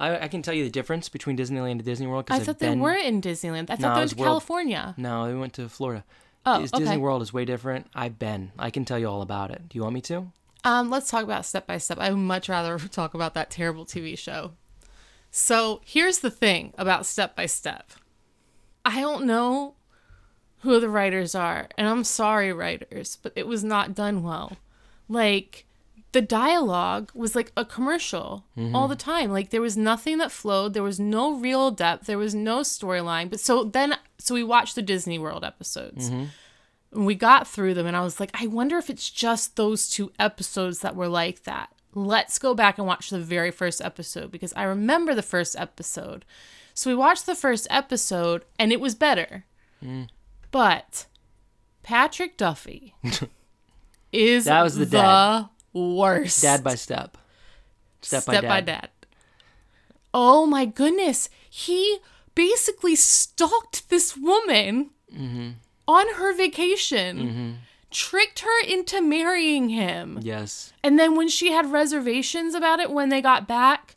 I, 0.00 0.24
I 0.24 0.28
can 0.28 0.42
tell 0.42 0.54
you 0.54 0.64
the 0.64 0.70
difference 0.70 1.08
between 1.08 1.36
Disneyland 1.36 1.72
and 1.72 1.84
Disney 1.84 2.06
World 2.08 2.24
I 2.30 2.34
because 2.38 2.46
thought 2.46 2.56
I've 2.56 2.58
they 2.58 2.68
been. 2.70 2.80
were 2.80 2.94
in 2.94 3.20
Disneyland. 3.20 3.70
I 3.70 3.76
thought 3.76 3.80
No, 3.80 3.88
they 3.88 3.94
went 3.94 4.02
was 4.02 4.10
to 4.12 4.16
World. 4.18 4.26
California. 4.28 4.94
No, 4.96 5.26
we 5.26 5.34
went 5.38 5.52
to 5.54 5.68
Florida. 5.68 6.04
Oh, 6.46 6.62
Is 6.62 6.72
Disney. 6.72 6.96
World 6.96 7.20
is 7.22 7.32
way 7.32 7.44
different. 7.44 7.86
I've 7.94 8.18
been. 8.18 8.52
I 8.58 8.70
can 8.70 8.84
tell 8.86 8.98
you 8.98 9.06
all 9.06 9.20
about 9.22 9.50
it. 9.50 9.68
Do 9.68 9.76
you 9.76 9.82
want 9.82 9.94
me 9.94 10.00
to? 10.02 10.32
Um, 10.64 10.88
let's 10.90 11.10
talk 11.10 11.22
about 11.22 11.44
step 11.44 11.66
by 11.66 11.76
step. 11.78 11.98
I 11.98 12.10
would 12.10 12.16
much 12.18 12.48
rather 12.48 12.78
talk 12.90 13.12
about 13.14 13.34
that 13.34 13.50
terrible 13.50 13.84
TV 13.84 14.16
show. 14.16 14.52
So 15.30 15.80
here's 15.84 16.18
the 16.20 16.30
thing 16.30 16.72
about 16.76 17.06
Step 17.06 17.36
by 17.36 17.46
Step. 17.46 17.92
I 18.84 19.00
don't 19.00 19.26
know 19.26 19.74
who 20.60 20.80
the 20.80 20.88
writers 20.88 21.34
are, 21.34 21.68
and 21.78 21.86
I'm 21.86 22.02
sorry, 22.04 22.52
writers, 22.52 23.16
but 23.22 23.32
it 23.36 23.46
was 23.46 23.62
not 23.62 23.94
done 23.94 24.22
well. 24.24 24.56
Like, 25.08 25.66
the 26.12 26.20
dialogue 26.20 27.10
was 27.14 27.36
like 27.36 27.52
a 27.56 27.64
commercial 27.64 28.44
mm-hmm. 28.56 28.74
all 28.74 28.88
the 28.88 28.96
time. 28.96 29.30
Like, 29.30 29.50
there 29.50 29.60
was 29.60 29.76
nothing 29.76 30.18
that 30.18 30.32
flowed, 30.32 30.74
there 30.74 30.82
was 30.82 30.98
no 30.98 31.34
real 31.34 31.70
depth, 31.70 32.06
there 32.06 32.18
was 32.18 32.34
no 32.34 32.60
storyline. 32.60 33.30
But 33.30 33.40
so 33.40 33.64
then, 33.64 33.96
so 34.18 34.34
we 34.34 34.42
watched 34.42 34.74
the 34.74 34.82
Disney 34.82 35.18
World 35.18 35.44
episodes. 35.44 36.10
Mm-hmm. 36.10 36.24
And 36.92 37.06
we 37.06 37.14
got 37.14 37.46
through 37.46 37.74
them, 37.74 37.86
and 37.86 37.96
I 37.96 38.02
was 38.02 38.18
like, 38.18 38.30
I 38.34 38.48
wonder 38.48 38.76
if 38.76 38.90
it's 38.90 39.08
just 39.08 39.54
those 39.54 39.88
two 39.88 40.10
episodes 40.18 40.80
that 40.80 40.96
were 40.96 41.08
like 41.08 41.44
that. 41.44 41.70
Let's 41.94 42.38
go 42.38 42.54
back 42.54 42.78
and 42.78 42.86
watch 42.86 43.10
the 43.10 43.20
very 43.20 43.50
first 43.50 43.80
episode 43.80 44.30
because 44.30 44.52
I 44.54 44.64
remember 44.64 45.14
the 45.14 45.22
first 45.22 45.56
episode. 45.56 46.24
So 46.74 46.90
we 46.90 46.96
watched 46.96 47.26
the 47.26 47.34
first 47.36 47.68
episode, 47.70 48.44
and 48.58 48.72
it 48.72 48.80
was 48.80 48.96
better. 48.96 49.44
Mm. 49.84 50.08
But 50.50 51.06
Patrick 51.82 52.36
Duffy 52.36 52.94
is 54.12 54.46
That 54.46 54.62
was 54.62 54.76
the 54.76 54.86
dad. 54.86 55.48
Worst. 55.72 56.42
Dad 56.42 56.62
by 56.64 56.74
step. 56.74 57.16
Step, 58.02 58.24
by 58.26 58.32
Step 58.34 58.48
by 58.48 58.60
dad. 58.60 58.88
Oh 60.12 60.46
my 60.46 60.64
goodness. 60.64 61.28
He 61.48 61.98
basically 62.34 62.96
stalked 62.96 63.88
this 63.90 64.16
woman 64.16 64.90
Mm-hmm. 65.12 65.50
on 65.88 66.14
her 66.14 66.32
vacation, 66.36 67.58
tricked 67.90 68.38
her 68.40 68.64
into 68.68 69.00
marrying 69.02 69.70
him. 69.70 70.20
Yes. 70.22 70.72
And 70.84 71.00
then 71.00 71.16
when 71.16 71.28
she 71.28 71.50
had 71.50 71.72
reservations 71.72 72.54
about 72.54 72.78
it 72.78 72.92
when 72.92 73.08
they 73.08 73.20
got 73.20 73.48
back, 73.48 73.96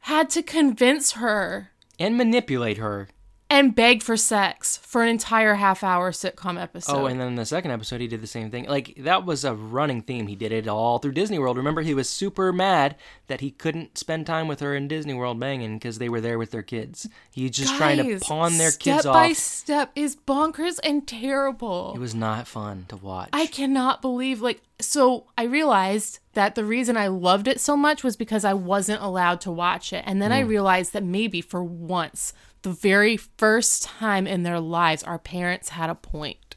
had 0.00 0.30
to 0.30 0.42
convince 0.42 1.12
her 1.12 1.70
And 1.96 2.16
manipulate 2.16 2.78
her. 2.78 3.08
And 3.50 3.74
beg 3.74 4.02
for 4.02 4.16
sex 4.16 4.76
for 4.78 5.02
an 5.02 5.08
entire 5.08 5.54
half 5.54 5.82
hour 5.82 6.12
sitcom 6.12 6.60
episode. 6.60 6.92
Oh, 6.96 7.06
and 7.06 7.18
then 7.20 7.34
the 7.36 7.46
second 7.46 7.70
episode, 7.70 8.00
he 8.00 8.06
did 8.06 8.20
the 8.20 8.26
same 8.26 8.50
thing. 8.50 8.66
Like, 8.66 8.94
that 8.98 9.24
was 9.24 9.44
a 9.44 9.54
running 9.54 10.02
theme. 10.02 10.26
He 10.26 10.36
did 10.36 10.52
it 10.52 10.68
all 10.68 10.98
through 10.98 11.12
Disney 11.12 11.38
World. 11.38 11.56
Remember, 11.56 11.80
he 11.82 11.94
was 11.94 12.08
super 12.08 12.52
mad 12.52 12.96
that 13.28 13.40
he 13.40 13.50
couldn't 13.50 13.96
spend 13.96 14.26
time 14.26 14.48
with 14.48 14.60
her 14.60 14.74
in 14.74 14.86
Disney 14.88 15.14
World 15.14 15.40
banging 15.40 15.76
because 15.78 15.98
they 15.98 16.08
were 16.08 16.20
there 16.20 16.38
with 16.38 16.50
their 16.50 16.62
kids. 16.62 17.08
He's 17.30 17.52
just 17.52 17.74
trying 17.76 17.98
to 18.06 18.18
pawn 18.24 18.58
their 18.58 18.70
kids 18.70 19.06
off. 19.06 19.12
step 19.12 19.12
by 19.14 19.32
step 19.32 19.92
is 19.94 20.16
bonkers 20.16 20.78
and 20.84 21.06
terrible. 21.06 21.92
It 21.94 22.00
was 22.00 22.14
not 22.14 22.46
fun 22.46 22.86
to 22.88 22.96
watch. 22.96 23.30
I 23.32 23.46
cannot 23.46 24.02
believe 24.02 24.40
like 24.40 24.60
so 24.80 25.24
I 25.36 25.42
realized 25.42 26.20
that 26.34 26.54
the 26.54 26.64
reason 26.64 26.96
I 26.96 27.08
loved 27.08 27.48
it 27.48 27.60
so 27.60 27.76
much 27.76 28.04
was 28.04 28.16
because 28.16 28.44
I 28.44 28.54
wasn't 28.54 29.02
allowed 29.02 29.40
to 29.42 29.50
watch 29.50 29.92
it. 29.92 30.04
And 30.06 30.22
then 30.22 30.30
Hmm. 30.30 30.36
I 30.36 30.40
realized 30.40 30.92
that 30.92 31.02
maybe 31.02 31.40
for 31.40 31.62
once, 31.64 32.32
the 32.62 32.70
very 32.70 33.16
first 33.16 33.82
time 33.84 34.26
in 34.26 34.42
their 34.42 34.60
lives 34.60 35.02
our 35.02 35.18
parents 35.18 35.70
had 35.70 35.90
a 35.90 35.94
point. 35.94 36.56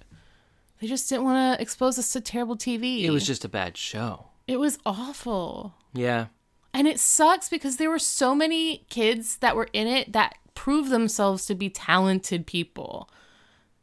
They 0.79 0.87
just 0.87 1.07
didn't 1.09 1.25
want 1.25 1.57
to 1.57 1.61
expose 1.61 1.99
us 1.99 2.11
to 2.13 2.21
terrible 2.21 2.57
TV. 2.57 3.03
it 3.03 3.11
was 3.11 3.25
just 3.27 3.45
a 3.45 3.49
bad 3.49 3.77
show. 3.77 4.27
it 4.47 4.59
was 4.59 4.79
awful. 4.85 5.75
Yeah. 5.93 6.27
And 6.73 6.87
it 6.87 6.99
sucks 6.99 7.49
because 7.49 7.77
there 7.77 7.89
were 7.89 7.99
so 7.99 8.33
many 8.33 8.85
kids 8.89 9.37
that 9.37 9.55
were 9.55 9.67
in 9.73 9.87
it 9.87 10.13
that 10.13 10.35
proved 10.55 10.89
themselves 10.89 11.45
to 11.47 11.55
be 11.55 11.69
talented 11.69 12.47
people. 12.47 13.09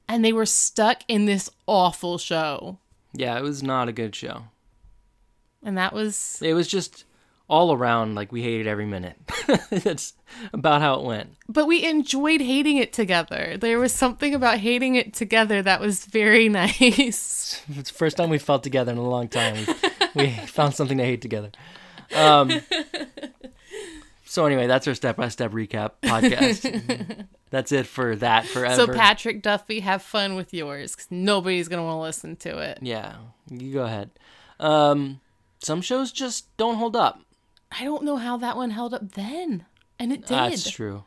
And 0.09 0.25
they 0.25 0.33
were 0.33 0.47
stuck 0.47 1.03
in 1.07 1.27
this 1.27 1.51
awful 1.66 2.16
show. 2.19 2.79
Yeah, 3.12 3.39
it 3.39 3.43
was 3.43 3.62
not 3.62 3.89
a 3.89 3.93
good 3.93 4.14
show. 4.16 4.45
And 5.62 5.77
that 5.77 5.93
was 5.93 6.41
It 6.43 6.55
was 6.55 6.66
just 6.66 7.05
all 7.49 7.72
around 7.72 8.14
like 8.14 8.30
we 8.30 8.42
hated 8.42 8.66
every 8.66 8.84
minute. 8.86 9.16
That's 9.70 10.12
about 10.53 10.82
how 10.82 11.01
it 11.01 11.05
went. 11.07 11.30
but 11.49 11.66
we 11.66 11.84
enjoyed 11.84 12.40
hating 12.42 12.76
it 12.76 12.92
together. 12.92 13.57
There 13.57 13.78
was 13.78 13.92
something 13.92 14.34
about 14.34 14.59
hating 14.59 14.96
it 14.96 15.14
together 15.14 15.62
that 15.62 15.80
was 15.80 16.05
very 16.05 16.49
nice. 16.62 17.62
It's 17.70 17.90
the 17.90 17.94
first 17.96 18.16
time 18.18 18.28
we 18.30 18.38
felt 18.38 18.62
together 18.62 18.92
in 18.92 18.99
a 18.99 19.09
long 19.09 19.28
time. 19.28 19.55
We, 20.14 20.22
we 20.24 20.30
found 20.46 20.74
something 20.74 20.99
to 20.99 21.05
hate 21.05 21.22
together. 21.22 21.51
Um, 22.14 22.61
so 24.24 24.44
anyway, 24.44 24.66
that's 24.66 24.86
our 24.86 24.94
step 24.94 25.16
by 25.16 25.28
step 25.28 25.53
recap 25.53 25.92
podcast. 26.03 27.26
that's 27.51 27.72
it 27.72 27.86
for 27.86 28.14
that 28.16 28.46
forever. 28.46 28.74
so 28.76 28.86
Patrick 28.92 29.42
Duffy, 29.42 29.80
have 29.80 30.03
fun 30.03 30.34
with 30.36 30.53
yours 30.53 30.94
cuz 30.94 31.07
nobody's 31.11 31.68
going 31.68 31.80
to 31.80 31.84
want 31.84 31.96
to 31.96 32.03
listen 32.03 32.36
to 32.36 32.59
it. 32.59 32.78
yeah, 32.82 33.16
you 33.51 33.72
go 33.72 33.84
ahead. 33.84 34.11
Um, 34.61 35.20
some 35.61 35.80
shows 35.80 36.12
just 36.12 36.55
don't 36.59 36.76
hold 36.76 36.94
up. 36.94 37.20
I 37.71 37.85
don't 37.85 38.05
know 38.05 38.16
how 38.16 38.37
that 38.39 38.57
one 38.57 38.71
held 38.71 38.95
up 38.95 39.12
then. 39.12 39.66
And 39.99 40.12
it 40.12 40.21
did. 40.23 40.29
That's 40.29 40.71
true. 40.71 41.05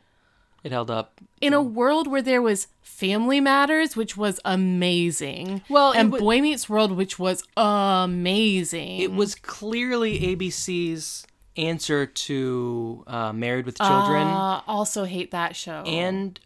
It 0.64 0.70
held 0.70 0.90
up. 0.92 1.20
in 1.40 1.54
a 1.54 1.62
world 1.62 2.06
where 2.06 2.22
there 2.22 2.40
was 2.40 2.68
Family 2.82 3.40
Matters, 3.40 3.96
which 3.96 4.16
was 4.16 4.38
amazing. 4.44 5.62
Well, 5.68 5.90
and 5.92 6.12
wa- 6.12 6.18
Boy 6.20 6.40
Meets 6.40 6.68
World, 6.68 6.92
which 6.92 7.18
was 7.18 7.42
amazing. 7.56 9.00
It 9.00 9.12
was 9.12 9.34
clearly 9.34 10.20
ABC's 10.20 11.26
answer 11.56 12.06
to 12.06 13.04
uh, 13.06 13.32
Married 13.32 13.66
with 13.66 13.76
Children. 13.78 14.26
Uh, 14.28 14.60
also 14.68 15.04
hate 15.04 15.30
that 15.32 15.56
show. 15.56 15.82
and 15.86 16.38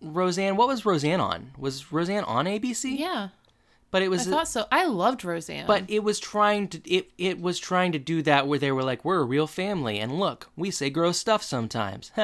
Roseanne. 0.00 0.56
What 0.56 0.66
was 0.68 0.84
Roseanne 0.84 1.20
on? 1.20 1.52
Was 1.58 1.92
Roseanne 1.92 2.24
on 2.24 2.46
ABC? 2.46 2.98
yeah, 2.98 3.28
but 3.90 4.02
it 4.02 4.08
was 4.08 4.26
I 4.26 4.30
thought 4.30 4.48
so. 4.48 4.66
I 4.70 4.86
loved 4.86 5.24
Roseanne. 5.24 5.66
but 5.66 5.84
it 5.88 6.02
was 6.04 6.18
trying 6.20 6.68
to 6.68 6.90
it 6.90 7.10
it 7.18 7.40
was 7.40 7.58
trying 7.58 7.92
to 7.92 7.98
do 7.98 8.22
that 8.22 8.46
where 8.46 8.58
they 8.58 8.70
were 8.72 8.82
like 8.84 9.04
we're 9.04 9.20
a 9.20 9.24
real 9.24 9.46
family 9.46 9.98
and 9.98 10.18
look 10.18 10.48
we 10.56 10.70
say 10.70 10.90
gross 10.90 11.18
stuff 11.18 11.42
sometimes 11.42 12.10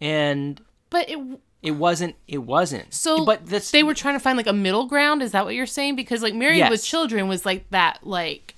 and 0.00 0.60
but 0.90 1.08
it 1.08 1.18
it 1.62 1.72
wasn't 1.72 2.14
it 2.28 2.38
wasn't 2.38 2.92
so 2.92 3.24
but 3.24 3.46
this 3.46 3.70
they 3.70 3.82
were 3.82 3.94
trying 3.94 4.14
to 4.14 4.20
find 4.20 4.36
like 4.36 4.46
a 4.46 4.52
middle 4.52 4.86
ground. 4.86 5.22
Is 5.22 5.32
that 5.32 5.44
what 5.44 5.54
you're 5.54 5.66
saying? 5.66 5.96
Because 5.96 6.22
like 6.22 6.34
Married 6.34 6.58
Yes. 6.58 6.70
with 6.70 6.84
Children 6.84 7.28
was 7.28 7.46
like 7.46 7.68
that 7.70 8.00
like 8.02 8.54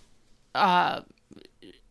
uh 0.54 1.02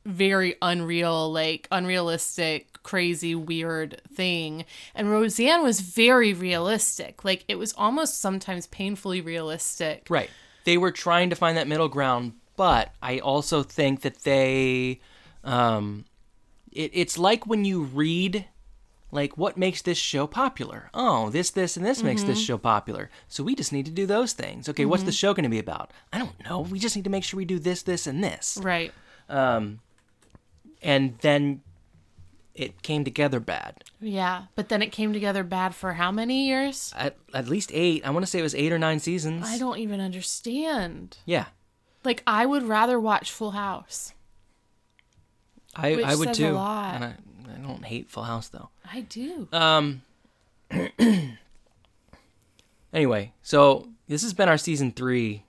very 0.05 0.55
unreal, 0.61 1.31
like 1.31 1.67
unrealistic, 1.71 2.74
crazy, 2.91 3.33
weird 3.35 4.01
thing. 4.13 4.63
And 4.93 5.11
Roseanne 5.11 5.63
was 5.63 5.81
very 5.81 6.31
realistic. 6.33 7.25
Like 7.25 7.43
it 7.47 7.55
was 7.57 7.73
almost 7.77 8.21
sometimes 8.21 8.67
painfully 8.67 9.19
realistic. 9.21 10.07
right 10.09 10.29
they 10.63 10.77
were 10.77 10.91
trying 10.91 11.29
to 11.29 11.35
find 11.35 11.55
that 11.57 11.67
middle 11.67 11.89
ground 11.89 12.33
but 12.57 12.85
I 13.01 13.19
also 13.19 13.57
think 13.61 14.01
that 14.01 14.17
they 14.23 14.99
um 15.43 16.05
it, 16.71 16.91
it's 16.93 17.17
like 17.17 17.45
when 17.45 17.65
you 17.65 17.83
read 17.83 18.45
like 19.11 19.37
what 19.37 19.57
makes 19.57 19.81
this 19.83 19.97
show 20.11 20.25
popular 20.27 20.89
oh 20.93 21.29
this 21.29 21.49
this 21.51 21.77
and 21.77 21.85
this 21.85 22.01
makes 22.03 22.23
this 22.23 22.37
Mm-hmm. 22.39 22.45
show 22.45 22.57
popular 22.57 23.09
so 23.27 23.43
we 23.43 23.53
just 23.61 23.71
need 23.71 23.85
to 23.85 23.91
do 24.01 24.05
those 24.07 24.33
things 24.33 24.67
okay 24.69 24.85
what's 24.85 25.03
the 25.03 25.11
show 25.21 25.33
going 25.35 25.43
to 25.51 25.55
be 25.57 25.59
about 25.69 25.91
i 26.11 26.17
don't 26.17 26.35
know 26.45 26.61
we 26.61 26.79
just 26.79 26.95
need 26.95 27.05
to 27.09 27.11
make 27.15 27.23
sure 27.23 27.37
we 27.37 27.45
do 27.45 27.59
this 27.59 27.83
this 27.83 28.07
and 28.07 28.23
this 28.23 28.57
Right. 28.61 28.91
um, 29.29 29.79
and 30.81 31.17
then 31.19 31.61
it 32.55 32.81
came 32.81 33.03
together 33.03 33.39
bad. 33.39 33.83
Yeah. 33.99 34.45
But 34.55 34.69
then 34.69 34.81
it 34.81 34.91
came 34.91 35.11
together 35.13 35.43
bad 35.43 35.75
for 35.75 35.93
how 35.93 36.11
many 36.11 36.47
years? 36.47 36.93
At, 36.95 37.17
at 37.33 37.47
least 37.47 37.69
eight. 37.73 38.05
I 38.05 38.09
want 38.11 38.25
to 38.25 38.31
say 38.31 38.39
it 38.39 38.43
was 38.43 38.55
eight 38.55 38.71
or 38.71 38.79
nine 38.79 38.99
seasons. 38.99 39.45
I 39.45 39.57
don't 39.57 39.77
even 39.77 39.99
understand. 39.99 41.17
Yeah, 41.25 41.47
Like 42.03 42.23
I 42.25 42.45
would 42.45 42.63
rather 42.63 42.99
watch 42.99 43.31
Full 43.31 43.51
House. 43.51 44.13
I, 45.75 46.01
I 46.01 46.15
would 46.15 46.33
too. 46.33 46.45
And 46.45 47.03
I, 47.03 47.15
I 47.53 47.57
don't 47.61 47.83
hate 47.83 48.09
Full 48.09 48.23
House 48.23 48.47
though. 48.47 48.69
I 48.89 49.01
do. 49.01 49.47
Um. 49.51 50.01
anyway, 52.93 53.33
so 53.41 53.87
this 54.07 54.23
has 54.23 54.33
been 54.33 54.49
our 54.49 54.57
season 54.57 54.91
three 54.91 55.43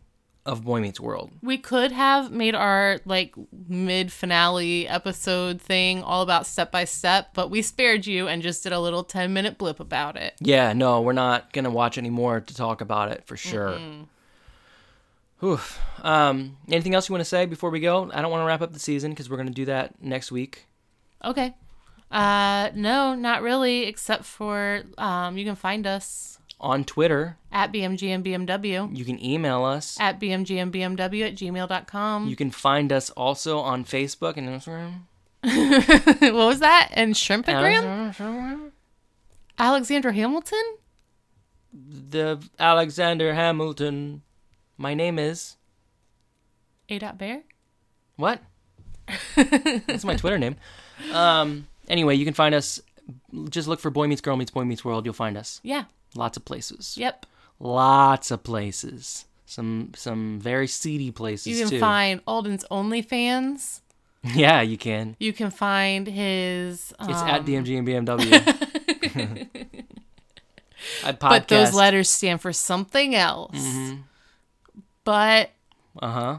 of 0.46 0.64
Boy 0.64 0.80
Meets 0.80 1.00
World. 1.00 1.30
We 1.42 1.58
could 1.58 1.92
have 1.92 2.30
made 2.30 2.54
our 2.54 3.00
like 3.04 3.34
mid 3.68 4.12
finale 4.12 4.88
episode 4.88 5.60
thing 5.60 6.02
all 6.02 6.22
about 6.22 6.46
step 6.46 6.70
by 6.72 6.84
step, 6.84 7.30
but 7.34 7.50
we 7.50 7.60
spared 7.60 8.06
you 8.06 8.28
and 8.28 8.42
just 8.42 8.62
did 8.62 8.72
a 8.72 8.80
little 8.80 9.04
10 9.04 9.32
minute 9.32 9.58
blip 9.58 9.80
about 9.80 10.16
it. 10.16 10.34
Yeah, 10.40 10.72
no, 10.72 11.02
we're 11.02 11.12
not 11.12 11.52
gonna 11.52 11.70
watch 11.70 11.98
any 11.98 12.10
more 12.10 12.40
to 12.40 12.54
talk 12.54 12.80
about 12.80 13.10
it 13.10 13.24
for 13.26 13.36
sure. 13.36 13.78
Whew. 15.40 15.60
Um, 16.02 16.56
anything 16.68 16.94
else 16.94 17.08
you 17.08 17.12
want 17.12 17.20
to 17.20 17.28
say 17.28 17.44
before 17.44 17.70
we 17.70 17.80
go? 17.80 18.10
I 18.12 18.22
don't 18.22 18.30
want 18.30 18.40
to 18.40 18.46
wrap 18.46 18.62
up 18.62 18.72
the 18.72 18.78
season 18.78 19.10
because 19.10 19.28
we're 19.28 19.36
gonna 19.36 19.50
do 19.50 19.66
that 19.66 20.00
next 20.02 20.32
week. 20.32 20.66
Okay. 21.24 21.54
Uh 22.10 22.70
no, 22.74 23.14
not 23.16 23.42
really 23.42 23.82
except 23.84 24.24
for 24.24 24.82
um 24.96 25.36
you 25.36 25.44
can 25.44 25.56
find 25.56 25.86
us 25.86 26.35
On 26.58 26.84
Twitter, 26.84 27.36
at 27.52 27.70
BMGMBMW 27.72 28.96
you 28.96 29.04
can 29.04 29.22
email 29.22 29.64
us. 29.64 29.98
at 30.00 30.18
BMGMBMW 30.18 31.26
at 31.26 31.34
gmail.com. 31.34 32.28
You 32.28 32.36
can 32.36 32.50
find 32.50 32.92
us 32.92 33.10
also 33.10 33.58
on 33.58 33.84
Facebook 33.84 34.36
and 34.38 34.48
Instagram. 34.48 35.02
what 36.32 36.32
was 36.46 36.60
that? 36.60 36.88
And 36.92 37.14
Shrimpagram? 37.14 38.72
Alexandra 39.58 40.12
Hamilton? 40.14 40.62
The 41.72 42.42
Alexander 42.58 43.34
Hamilton. 43.34 44.22
My 44.78 44.94
name 44.94 45.18
is 45.18 45.56
A. 46.88 46.98
Dot 46.98 47.18
Bear? 47.18 47.42
what? 48.16 48.40
That's 49.36 50.04
my 50.04 50.16
Twitter 50.16 50.38
name. 50.38 50.56
Um, 51.12 51.66
anyway, 51.88 52.14
you 52.16 52.24
can 52.24 52.34
find 52.34 52.54
us. 52.54 52.80
Just 53.50 53.68
look 53.68 53.78
for 53.78 53.90
Boy 53.90 54.06
Meets 54.06 54.20
Girl 54.20 54.36
Meets 54.36 54.50
Boy 54.50 54.64
Meets 54.64 54.84
World. 54.84 55.04
You'll 55.04 55.14
find 55.14 55.36
us. 55.36 55.60
Yeah. 55.62 55.84
Lots 56.16 56.36
of 56.36 56.44
places. 56.44 56.96
Yep. 56.98 57.26
Lots 57.60 58.30
of 58.30 58.42
places. 58.42 59.24
Some 59.44 59.92
some 59.94 60.40
very 60.40 60.66
seedy 60.66 61.10
places 61.12 61.46
You 61.46 61.58
can 61.64 61.68
too. 61.70 61.78
find 61.80 62.20
Alden's 62.26 62.64
OnlyFans. 62.70 63.80
yeah, 64.34 64.60
you 64.60 64.76
can. 64.76 65.14
You 65.20 65.32
can 65.32 65.50
find 65.50 66.06
his. 66.06 66.92
Um, 66.98 67.10
It's 67.10 67.20
at 67.22 67.44
DMG 67.44 67.78
and 67.78 67.86
BMW. 67.86 68.32
I 71.04 71.12
podcast. 71.12 71.18
but 71.20 71.48
those 71.48 71.74
letters 71.74 72.08
stand 72.10 72.40
for 72.40 72.52
something 72.52 73.14
else. 73.14 73.56
Mm-hmm. 73.56 73.94
But 75.04 75.50
Uh 76.00 76.10
huh. 76.12 76.38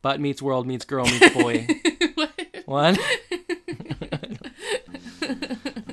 Butt 0.00 0.20
meets 0.20 0.40
world 0.40 0.66
meets 0.66 0.84
girl 0.84 1.04
meets 1.06 1.34
boy. 1.34 1.66
what? 2.66 2.98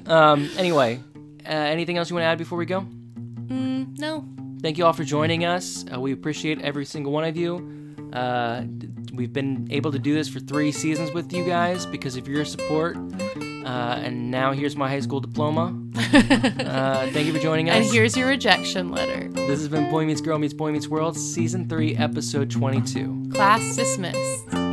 um. 0.07 0.49
Anyway, 0.57 1.01
uh, 1.45 1.51
anything 1.51 1.97
else 1.97 2.09
you 2.09 2.15
want 2.15 2.23
to 2.23 2.27
add 2.27 2.37
before 2.37 2.57
we 2.57 2.65
go? 2.65 2.81
mm, 2.81 3.97
no. 3.99 4.25
Thank 4.61 4.77
you 4.77 4.85
all 4.85 4.93
for 4.93 5.03
joining 5.03 5.45
us. 5.45 5.85
Uh, 5.93 5.99
we 5.99 6.11
appreciate 6.11 6.61
every 6.61 6.85
single 6.85 7.11
one 7.11 7.23
of 7.23 7.37
you. 7.37 7.95
Uh, 8.13 8.63
we've 9.13 9.33
been 9.33 9.67
able 9.71 9.91
to 9.91 9.99
do 9.99 10.13
this 10.13 10.27
for 10.27 10.39
three 10.39 10.71
seasons 10.71 11.11
with 11.11 11.31
you 11.31 11.45
guys 11.45 11.85
because 11.85 12.15
of 12.15 12.27
your 12.27 12.45
support. 12.45 12.97
Uh, 12.97 13.99
and 14.03 14.31
now 14.31 14.51
here's 14.53 14.75
my 14.75 14.87
high 14.89 14.99
school 14.99 15.19
diploma. 15.19 15.65
uh, 15.97 17.09
thank 17.11 17.25
you 17.27 17.33
for 17.33 17.39
joining 17.39 17.69
us. 17.69 17.75
And 17.75 17.85
here's 17.85 18.15
your 18.15 18.27
rejection 18.27 18.89
letter. 18.91 19.27
this 19.29 19.59
has 19.59 19.67
been 19.67 19.89
Boy 19.89 20.05
Meets 20.05 20.21
Girl 20.21 20.37
Meets 20.39 20.53
Boy 20.53 20.71
Meets 20.71 20.87
World, 20.87 21.17
Season 21.17 21.67
3, 21.67 21.97
Episode 21.97 22.49
22. 22.49 23.29
Class 23.33 23.75
dismissed. 23.75 24.64